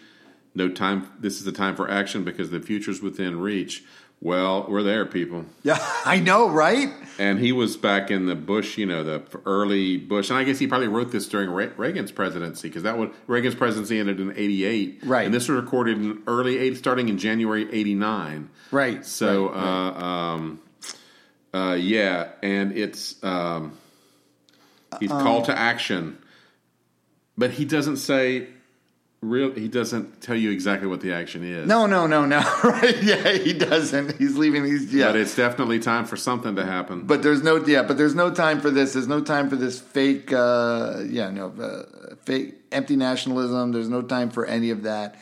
No 0.53 0.69
time. 0.69 1.11
This 1.19 1.37
is 1.37 1.43
the 1.43 1.51
time 1.51 1.75
for 1.75 1.89
action 1.89 2.23
because 2.23 2.49
the 2.49 2.61
future's 2.61 3.01
within 3.01 3.39
reach. 3.39 3.83
Well, 4.25 4.65
we're 4.67 4.81
there, 4.81 5.05
people. 5.05 5.45
Yeah, 5.61 5.77
I 6.05 6.19
know, 6.19 6.49
right? 6.49 6.91
And 7.19 7.37
he 7.37 7.51
was 7.51 7.77
back 7.77 8.09
in 8.09 8.25
the 8.25 8.33
Bush, 8.33 8.75
you 8.75 8.87
know, 8.87 9.03
the 9.03 9.21
early 9.45 9.97
Bush, 9.97 10.31
and 10.31 10.39
I 10.39 10.43
guess 10.43 10.57
he 10.57 10.65
probably 10.65 10.87
wrote 10.87 11.11
this 11.11 11.27
during 11.27 11.51
Re- 11.51 11.69
Reagan's 11.77 12.11
presidency 12.11 12.67
because 12.67 12.81
that 12.81 12.97
would 12.97 13.11
Reagan's 13.27 13.53
presidency 13.53 13.99
ended 13.99 14.19
in 14.19 14.31
'88, 14.35 15.01
Right. 15.03 15.25
And 15.25 15.31
this 15.33 15.47
was 15.47 15.61
recorded 15.61 15.99
in 15.99 16.23
early 16.25 16.57
'80, 16.57 16.75
starting 16.77 17.09
in 17.09 17.19
January 17.19 17.71
'89, 17.71 18.49
Right, 18.71 19.05
So, 19.05 19.49
right, 19.49 19.57
Uh, 19.59 20.03
um, 20.03 20.59
uh, 21.53 21.73
yeah, 21.79 22.29
and 22.41 22.75
it's 22.75 23.23
um, 23.23 23.73
he's 24.99 25.11
Um, 25.11 25.21
called 25.21 25.45
to 25.45 25.55
action, 25.55 26.17
but 27.37 27.51
he 27.51 27.63
doesn't 27.63 27.97
say 27.97 28.47
real. 29.21 29.51
He 29.51 29.67
doesn't 29.67 30.21
tell 30.21 30.35
you 30.35 30.51
exactly 30.51 30.87
what 30.87 31.01
the 31.01 31.13
action 31.13 31.43
is. 31.43 31.67
No, 31.67 31.85
no, 31.85 32.07
no, 32.07 32.25
no. 32.25 32.39
right? 32.63 33.01
Yeah, 33.01 33.33
he 33.33 33.53
doesn't. 33.53 34.17
He's 34.17 34.37
leaving 34.37 34.63
these. 34.63 34.93
Yeah, 34.93 35.07
but 35.07 35.17
it's 35.17 35.35
definitely 35.35 35.79
time 35.79 36.05
for 36.05 36.15
something 36.17 36.55
to 36.55 36.65
happen. 36.65 37.01
But 37.01 37.23
there's 37.23 37.43
no 37.43 37.57
yeah, 37.65 37.83
but 37.83 37.97
there's 37.97 38.15
no 38.15 38.33
time 38.33 38.61
for 38.61 38.69
this. 38.69 38.93
There's 38.93 39.07
no 39.07 39.21
time 39.21 39.49
for 39.49 39.55
this 39.55 39.79
fake 39.79 40.31
uh 40.31 41.03
yeah, 41.07 41.29
no 41.29 41.49
uh, 41.49 42.15
fake 42.23 42.55
empty 42.71 42.95
nationalism. 42.95 43.71
There's 43.71 43.89
no 43.89 44.01
time 44.01 44.29
for 44.29 44.45
any 44.45 44.69
of 44.69 44.83
that. 44.83 45.15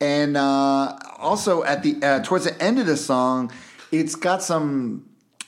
And 0.00 0.36
uh 0.36 0.98
also 1.18 1.62
at 1.64 1.82
the 1.82 2.02
uh, 2.02 2.20
towards 2.22 2.44
the 2.44 2.62
end 2.62 2.78
of 2.78 2.86
the 2.86 2.96
song, 2.96 3.52
it's 3.90 4.14
got 4.14 4.42
some 4.42 5.06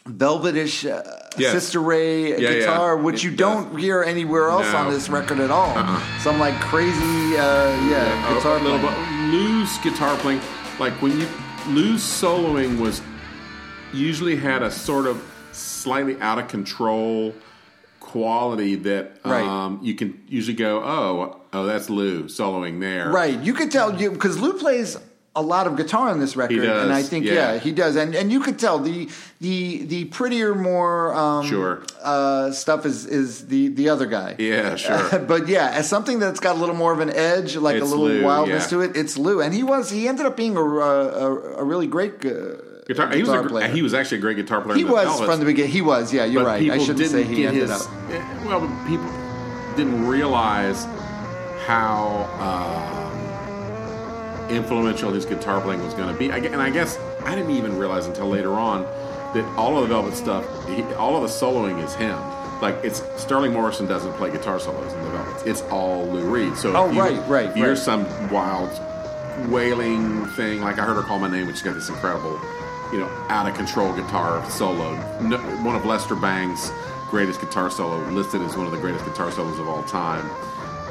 velvetish 0.08 0.84
uh, 0.90 1.02
Yes. 1.36 1.50
Sister 1.52 1.80
Ray 1.80 2.30
Yeah, 2.30 2.36
yeah. 2.50 2.58
guitar, 2.60 2.96
which 2.96 3.16
It 3.16 3.24
you 3.24 3.30
does. 3.32 3.38
don't 3.38 3.76
hear 3.78 4.02
anywhere 4.04 4.50
else 4.50 4.70
No. 4.72 4.78
on 4.78 4.92
this 4.92 5.08
record 5.08 5.40
at 5.40 5.50
all. 5.50 5.76
Uh-uh. 5.76 6.00
Some 6.20 6.38
like 6.38 6.54
crazy 6.60 7.36
uh 7.36 7.70
yeah, 7.90 8.30
a 8.30 8.34
guitar 8.34 8.60
little 8.60 8.78
playing. 8.78 8.94
bit 8.94 9.32
Lou's 9.32 9.78
guitar 9.78 10.16
playing, 10.18 10.40
like 10.78 10.92
when 11.02 11.18
you 11.18 11.26
Lou's 11.68 12.02
soloing 12.02 12.78
was 12.78 13.00
usually 13.92 14.36
had 14.36 14.62
a 14.62 14.70
sort 14.70 15.06
of 15.06 15.20
slightly 15.52 16.20
out 16.20 16.38
of 16.38 16.46
control 16.48 17.34
quality 18.00 18.76
that 18.76 19.16
Right. 19.24 19.42
um, 19.42 19.80
you 19.82 19.94
can 19.94 20.22
usually 20.28 20.54
go, 20.56 20.82
oh, 20.84 21.40
oh, 21.52 21.66
that's 21.66 21.88
Lou 21.90 22.24
soloing 22.24 22.78
there, 22.80 23.10
Right. 23.10 23.38
You 23.40 23.54
could 23.54 23.70
tell 23.72 24.00
you 24.00 24.10
because 24.12 24.38
Lou 24.38 24.52
plays 24.52 24.96
a 25.36 25.42
lot 25.42 25.66
of 25.66 25.76
guitar 25.76 26.10
on 26.10 26.20
this 26.20 26.36
record, 26.36 26.64
and 26.64 26.92
I 26.92 27.02
think 27.02 27.24
yeah. 27.24 27.32
yeah. 27.54 27.58
he 27.58 27.72
does, 27.72 27.96
and 27.96 28.14
and 28.14 28.30
you 28.30 28.40
could 28.40 28.58
tell 28.58 28.78
the 28.78 29.08
the 29.40 29.84
the 29.84 30.04
prettier, 30.06 30.54
more 30.54 31.12
um, 31.14 31.44
Sure. 31.46 31.82
uh, 32.02 32.52
stuff 32.52 32.86
is 32.86 33.04
is 33.06 33.46
the 33.48 33.68
the 33.68 33.88
other 33.88 34.06
guy. 34.06 34.36
Yeah, 34.38 34.76
sure. 34.76 35.18
but 35.26 35.48
yeah, 35.48 35.70
as 35.70 35.88
something 35.88 36.18
that's 36.20 36.40
got 36.40 36.56
a 36.56 36.58
little 36.58 36.76
more 36.76 36.92
of 36.92 37.00
an 37.00 37.10
edge, 37.10 37.56
like 37.56 37.76
It's 37.76 37.84
a 37.84 37.88
little 37.88 38.06
Lou, 38.06 38.22
wildness 38.24 38.64
yeah. 38.64 38.78
to 38.78 38.80
it, 38.82 38.96
it's 38.96 39.18
Lou, 39.18 39.40
and 39.40 39.52
he 39.52 39.62
was 39.62 39.90
he 39.90 40.06
ended 40.08 40.24
up 40.26 40.36
being 40.36 40.56
a 40.56 40.60
a, 40.62 41.56
a 41.56 41.64
really 41.64 41.86
great. 41.86 42.24
Uh, 42.24 42.56
Guitar, 42.86 43.10
he 43.12 43.22
was 43.22 43.30
a, 43.30 43.42
player. 43.44 43.68
he 43.68 43.80
was 43.80 43.94
actually 43.94 44.18
a 44.18 44.20
great 44.20 44.36
guitar 44.36 44.60
player. 44.60 44.76
He 44.76 44.84
was 44.84 45.06
Velvets, 45.06 45.24
from 45.24 45.40
the 45.40 45.46
beginning. 45.46 45.72
He 45.72 45.80
was, 45.80 46.12
yeah. 46.12 46.26
You're 46.26 46.42
but 46.42 46.48
right. 46.60 46.70
I 46.70 46.76
shouldn't 46.76 47.08
say 47.08 47.24
he 47.24 47.46
ended 47.46 47.62
his, 47.62 47.70
up. 47.70 47.90
eh, 48.10 48.44
Well, 48.44 48.60
people 48.86 49.08
didn't 49.74 50.06
realize 50.06 50.84
how 51.64 52.28
uh, 52.38 53.03
influential 54.50 55.12
his 55.12 55.24
guitar 55.24 55.60
playing 55.60 55.82
was 55.84 55.94
going 55.94 56.12
to 56.12 56.18
be. 56.18 56.30
And 56.30 56.60
I 56.62 56.70
guess 56.70 56.98
I 57.24 57.34
didn't 57.34 57.52
even 57.52 57.76
realize 57.78 58.06
until 58.06 58.28
later 58.28 58.52
on 58.52 58.82
that 59.34 59.44
all 59.56 59.76
of 59.76 59.82
the 59.82 59.88
Velvet 59.94 60.14
stuff, 60.14 60.44
he, 60.68 60.82
all 60.94 61.16
of 61.16 61.22
the 61.22 61.28
soloing 61.28 61.82
is 61.84 61.94
him. 61.94 62.18
Like 62.62 62.76
it's 62.84 63.02
Sterling 63.20 63.52
Morrison 63.52 63.86
doesn't 63.86 64.12
play 64.14 64.30
guitar 64.30 64.58
solos 64.60 64.92
in 64.92 65.02
the 65.02 65.10
Velvets. 65.10 65.42
It's 65.44 65.62
all 65.62 66.06
Lou 66.06 66.22
Reed. 66.30 66.56
So 66.56 66.74
Oh, 66.76 66.88
if 66.88 66.94
you, 66.94 67.00
right, 67.00 67.28
right, 67.28 67.50
if 67.50 67.56
you're 67.56 67.68
right. 67.70 67.78
some 67.78 68.04
wild 68.30 68.70
wailing 69.48 70.26
thing, 70.28 70.60
like 70.62 70.78
I 70.78 70.84
heard 70.84 70.94
her 70.96 71.02
call 71.02 71.18
my 71.18 71.28
name, 71.28 71.46
which 71.46 71.62
got 71.64 71.74
this 71.74 71.88
incredible, 71.88 72.40
you 72.92 72.98
know, 73.00 73.08
out 73.28 73.48
of 73.48 73.54
control 73.54 73.92
guitar 73.94 74.48
solo. 74.50 74.94
No, 75.20 75.38
one 75.62 75.74
of 75.74 75.84
Lester 75.84 76.14
Bangs' 76.14 76.70
greatest 77.10 77.40
guitar 77.40 77.70
solo, 77.70 77.98
listed 78.10 78.40
as 78.42 78.56
one 78.56 78.66
of 78.66 78.72
the 78.72 78.78
greatest 78.78 79.04
guitar 79.04 79.30
solos 79.32 79.58
of 79.58 79.68
all 79.68 79.82
time. 79.84 80.24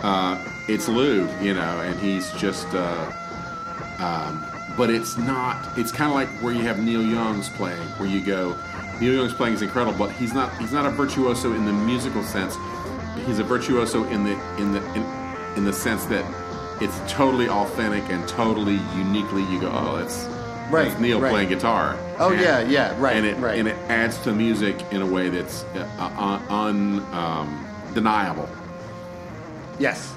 Uh, 0.04 0.44
it's 0.68 0.88
Lou, 0.90 1.28
you 1.42 1.54
know, 1.54 1.82
and 1.82 1.98
he's 2.00 2.30
just. 2.34 2.68
Uh, 2.74 3.12
um, 4.04 4.46
but 4.78 4.90
it's 4.90 5.18
not. 5.18 5.78
It's 5.78 5.92
kind 5.92 6.10
of 6.10 6.16
like 6.16 6.28
where 6.42 6.54
you 6.54 6.62
have 6.64 6.84
Neil 6.84 7.04
Young's 7.04 7.50
playing, 7.50 7.82
where 7.98 8.10
you 8.10 8.22
go, 8.22 8.56
Neil 9.00 9.14
Young's 9.14 9.34
playing 9.34 9.54
is 9.56 9.62
incredible, 9.62 9.98
but 9.98 10.12
he's 10.14 10.34
not. 10.34 10.56
He's 10.58 10.72
not 10.74 10.86
a 10.86 10.90
virtuoso 10.90 11.54
in 11.54 11.66
the 11.66 11.74
musical 11.74 12.24
sense. 12.24 12.58
He's 13.26 13.40
a 13.40 13.44
virtuoso 13.44 14.04
in 14.06 14.24
the 14.24 14.32
in 14.58 14.72
the 14.74 14.84
in, 14.94 15.04
in 15.58 15.64
the 15.66 15.74
sense 15.74 16.06
that 16.06 16.26
it's 16.82 17.00
totally 17.12 17.48
authentic 17.48 18.04
and 18.12 18.28
totally 18.28 18.80
uniquely. 18.96 19.44
You 19.44 19.62
go, 19.62 19.72
oh, 19.74 19.98
that's 19.98 20.26
Right, 20.72 20.88
that's 20.88 21.00
Neil 21.00 21.20
right. 21.22 21.30
playing 21.30 21.50
guitar. 21.50 21.96
Oh, 22.18 22.32
And- 22.32 22.42
yeah, 22.42 22.62
yeah, 22.62 23.00
right, 23.00 23.16
and 23.16 23.26
it 23.28 23.38
right. 23.38 23.60
and 23.60 23.68
it 23.68 23.76
adds 23.90 24.18
to 24.20 24.32
the 24.32 24.36
music 24.36 24.76
in 24.92 25.02
a 25.02 25.06
way 25.06 25.30
that's 25.30 25.64
uh, 25.76 26.42
un, 26.50 27.00
um, 27.14 27.68
undeniable. 27.90 28.50
Yes. 29.80 30.16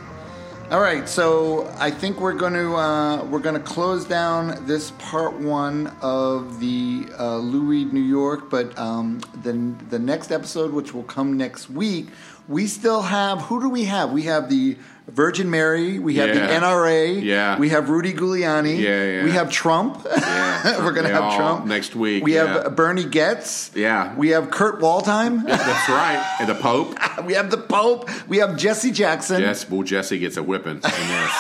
All 0.69 0.81
right, 0.81 1.09
so 1.09 1.73
I 1.79 1.93
think 1.93 2.19
we're 2.19 2.33
going 2.33 2.55
to 2.55 2.75
uh, 2.75 3.25
we're 3.27 3.39
going 3.39 3.55
to 3.55 3.61
close 3.61 4.05
down 4.05 4.67
this 4.67 4.91
part 4.99 5.35
one 5.35 5.87
of 6.03 6.59
the 6.59 7.07
uh, 7.17 7.37
Lou 7.37 7.61
Reed 7.61 7.93
New 7.93 8.01
York, 8.01 8.51
but 8.51 8.77
um, 8.77 9.21
the 9.45 9.53
the 9.91 10.01
next 10.01 10.33
episode, 10.33 10.73
which 10.73 10.93
will 10.93 11.05
come 11.05 11.37
next 11.37 11.71
week, 11.71 12.09
we 12.49 12.67
still 12.67 13.03
have 13.03 13.43
who 13.43 13.61
do 13.61 13.69
we 13.69 13.85
have? 13.85 14.11
We 14.11 14.23
have 14.23 14.51
the 14.51 14.77
Virgin 15.09 15.49
Mary, 15.51 15.99
we 16.01 16.17
have 16.17 16.29
Yeah. 16.35 16.47
the 16.47 16.53
NRA, 16.53 17.21
Yeah. 17.23 17.59
we 17.59 17.69
have 17.69 17.89
Rudy 17.89 18.13
Giuliani, 18.13 18.77
Yeah, 18.79 19.05
yeah. 19.05 19.25
we 19.25 19.31
have 19.31 19.51
Trump, 19.51 20.05
Yeah, 20.17 20.85
we're 20.85 20.93
going 20.93 21.07
to 21.07 21.13
have 21.13 21.37
Trump 21.37 21.65
next 21.67 21.95
week, 21.95 22.25
We 22.25 22.35
yeah. 22.35 22.63
have 22.65 22.75
Bernie 22.77 23.05
Goetz, 23.05 23.71
Yeah. 23.75 24.13
we 24.17 24.31
have 24.31 24.51
Kurt 24.51 24.81
Waldheim, 24.81 25.47
That's 25.47 25.89
right. 25.89 26.25
And 26.41 26.49
the 26.49 26.57
Pope. 26.57 26.99
we 27.25 27.35
have 27.35 27.51
the 27.51 27.57
Pope, 27.59 28.11
we 28.27 28.39
have 28.39 28.57
Jesse 28.57 28.91
Jackson. 28.91 29.41
Yes, 29.43 29.69
well, 29.71 29.83
Jesse 29.85 30.19
gets 30.19 30.37
a 30.37 30.43
whipping 30.43 30.73
in 30.77 30.81
this. 30.81 31.33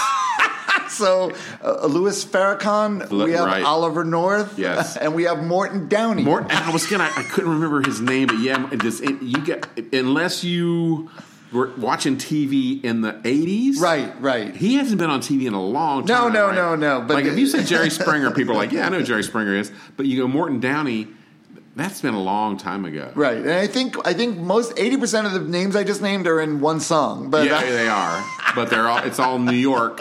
So, 0.88 1.32
uh, 1.64 1.86
Louis 1.86 2.24
Farrakhan, 2.24 3.10
we 3.10 3.32
have 3.32 3.46
Right. 3.46 3.64
Oliver 3.64 4.04
North, 4.04 4.56
Yes. 4.58 4.96
and 4.96 5.12
we 5.14 5.24
have 5.24 5.42
Morton 5.42 5.88
Downey. 5.88 6.22
Morton, 6.22 6.52
I 6.52 6.70
was 6.72 6.86
gonna, 6.86 7.10
I 7.16 7.22
couldn't 7.24 7.50
remember 7.50 7.82
his 7.82 8.00
name, 8.00 8.28
but 8.28 8.38
yeah, 8.38 8.68
it, 8.70 9.22
you 9.22 9.38
get 9.44 9.66
unless 9.92 10.44
you 10.44 11.10
were 11.52 11.72
watching 11.76 12.16
TV 12.16 12.82
in 12.84 13.00
the 13.02 13.20
eighties, 13.24 13.80
Right, 13.80 14.12
right. 14.20 14.54
He 14.54 14.74
hasn't 14.74 14.98
been 14.98 15.10
on 15.10 15.20
TV 15.20 15.46
in 15.46 15.54
a 15.54 15.62
long 15.62 16.06
time. 16.06 16.32
no, 16.32 16.46
right? 16.46 16.54
no, 16.54 16.74
no, 16.74 17.00
but 17.00 17.14
like 17.14 17.24
if 17.26 17.38
you 17.38 17.46
say 17.46 17.62
Jerry 17.72 17.90
Springer, 17.90 18.30
people 18.30 18.54
are 18.54 18.58
like, 18.58 18.72
yeah, 18.72 18.86
I 18.86 18.88
know 18.88 18.98
who 18.98 19.04
Jerry 19.04 19.22
Springer 19.22 19.54
is, 19.54 19.70
but 19.96 20.06
you 20.06 20.18
go 20.20 20.28
Morton 20.28 20.60
Downey. 20.60 21.08
That's 21.76 22.00
been 22.00 22.14
a 22.14 22.22
long 22.22 22.56
time 22.56 22.86
ago. 22.86 23.12
Right, 23.14 23.36
and 23.36 23.50
I 23.50 23.66
think 23.66 23.96
I 24.06 24.14
think 24.14 24.38
most 24.38 24.72
eighty 24.78 24.96
percent 24.96 25.26
of 25.26 25.34
the 25.34 25.40
names 25.40 25.76
I 25.76 25.84
just 25.84 26.00
named 26.00 26.26
are 26.26 26.40
in 26.40 26.60
one 26.60 26.80
song, 26.80 27.28
but 27.28 27.46
Yeah, 27.46 27.60
they 27.60 27.86
are, 27.88 28.24
but 28.54 28.70
they're 28.70 28.88
all. 28.88 28.98
It's 28.98 29.18
all 29.18 29.38
New 29.38 29.52
York. 29.52 30.00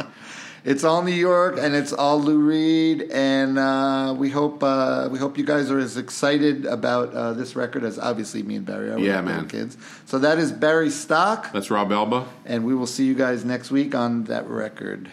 It's 0.65 0.83
all 0.83 1.03
New 1.03 1.13
York 1.13 1.57
and 1.59 1.75
it's 1.75 1.93
all 1.93 2.19
Lou 2.19 2.39
Reed, 2.39 3.03
and 3.11 3.57
uh, 3.59 4.15
we 4.17 4.29
hope 4.31 4.63
uh, 4.63 5.07
we 5.11 5.19
hope 5.19 5.37
you 5.37 5.45
guys 5.45 5.69
are 5.71 5.77
as 5.79 5.95
excited 5.95 6.65
about 6.65 7.13
uh, 7.13 7.33
this 7.33 7.55
record 7.55 7.83
as 7.83 7.99
obviously 7.99 8.41
me 8.43 8.55
and 8.57 8.65
Barry 8.65 8.89
are. 8.91 8.97
Yeah, 8.99 9.21
man. 9.21 9.47
kids. 9.47 9.77
So 10.05 10.19
that 10.19 10.39
is 10.39 10.51
Barry 10.51 10.89
Stock, 10.89 11.53
That's 11.53 11.69
Rob 11.69 11.91
Elba. 11.91 12.25
and 12.45 12.65
we 12.65 12.73
will 12.75 12.87
see 12.87 13.05
you 13.05 13.13
guys 13.15 13.45
next 13.45 13.69
week 13.71 13.93
on 13.95 14.25
that 14.25 14.47
record. 14.49 15.11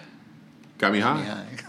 Got 0.78 0.92
me 0.92 1.00
high. 1.00 1.22
Yeah. 1.22 1.44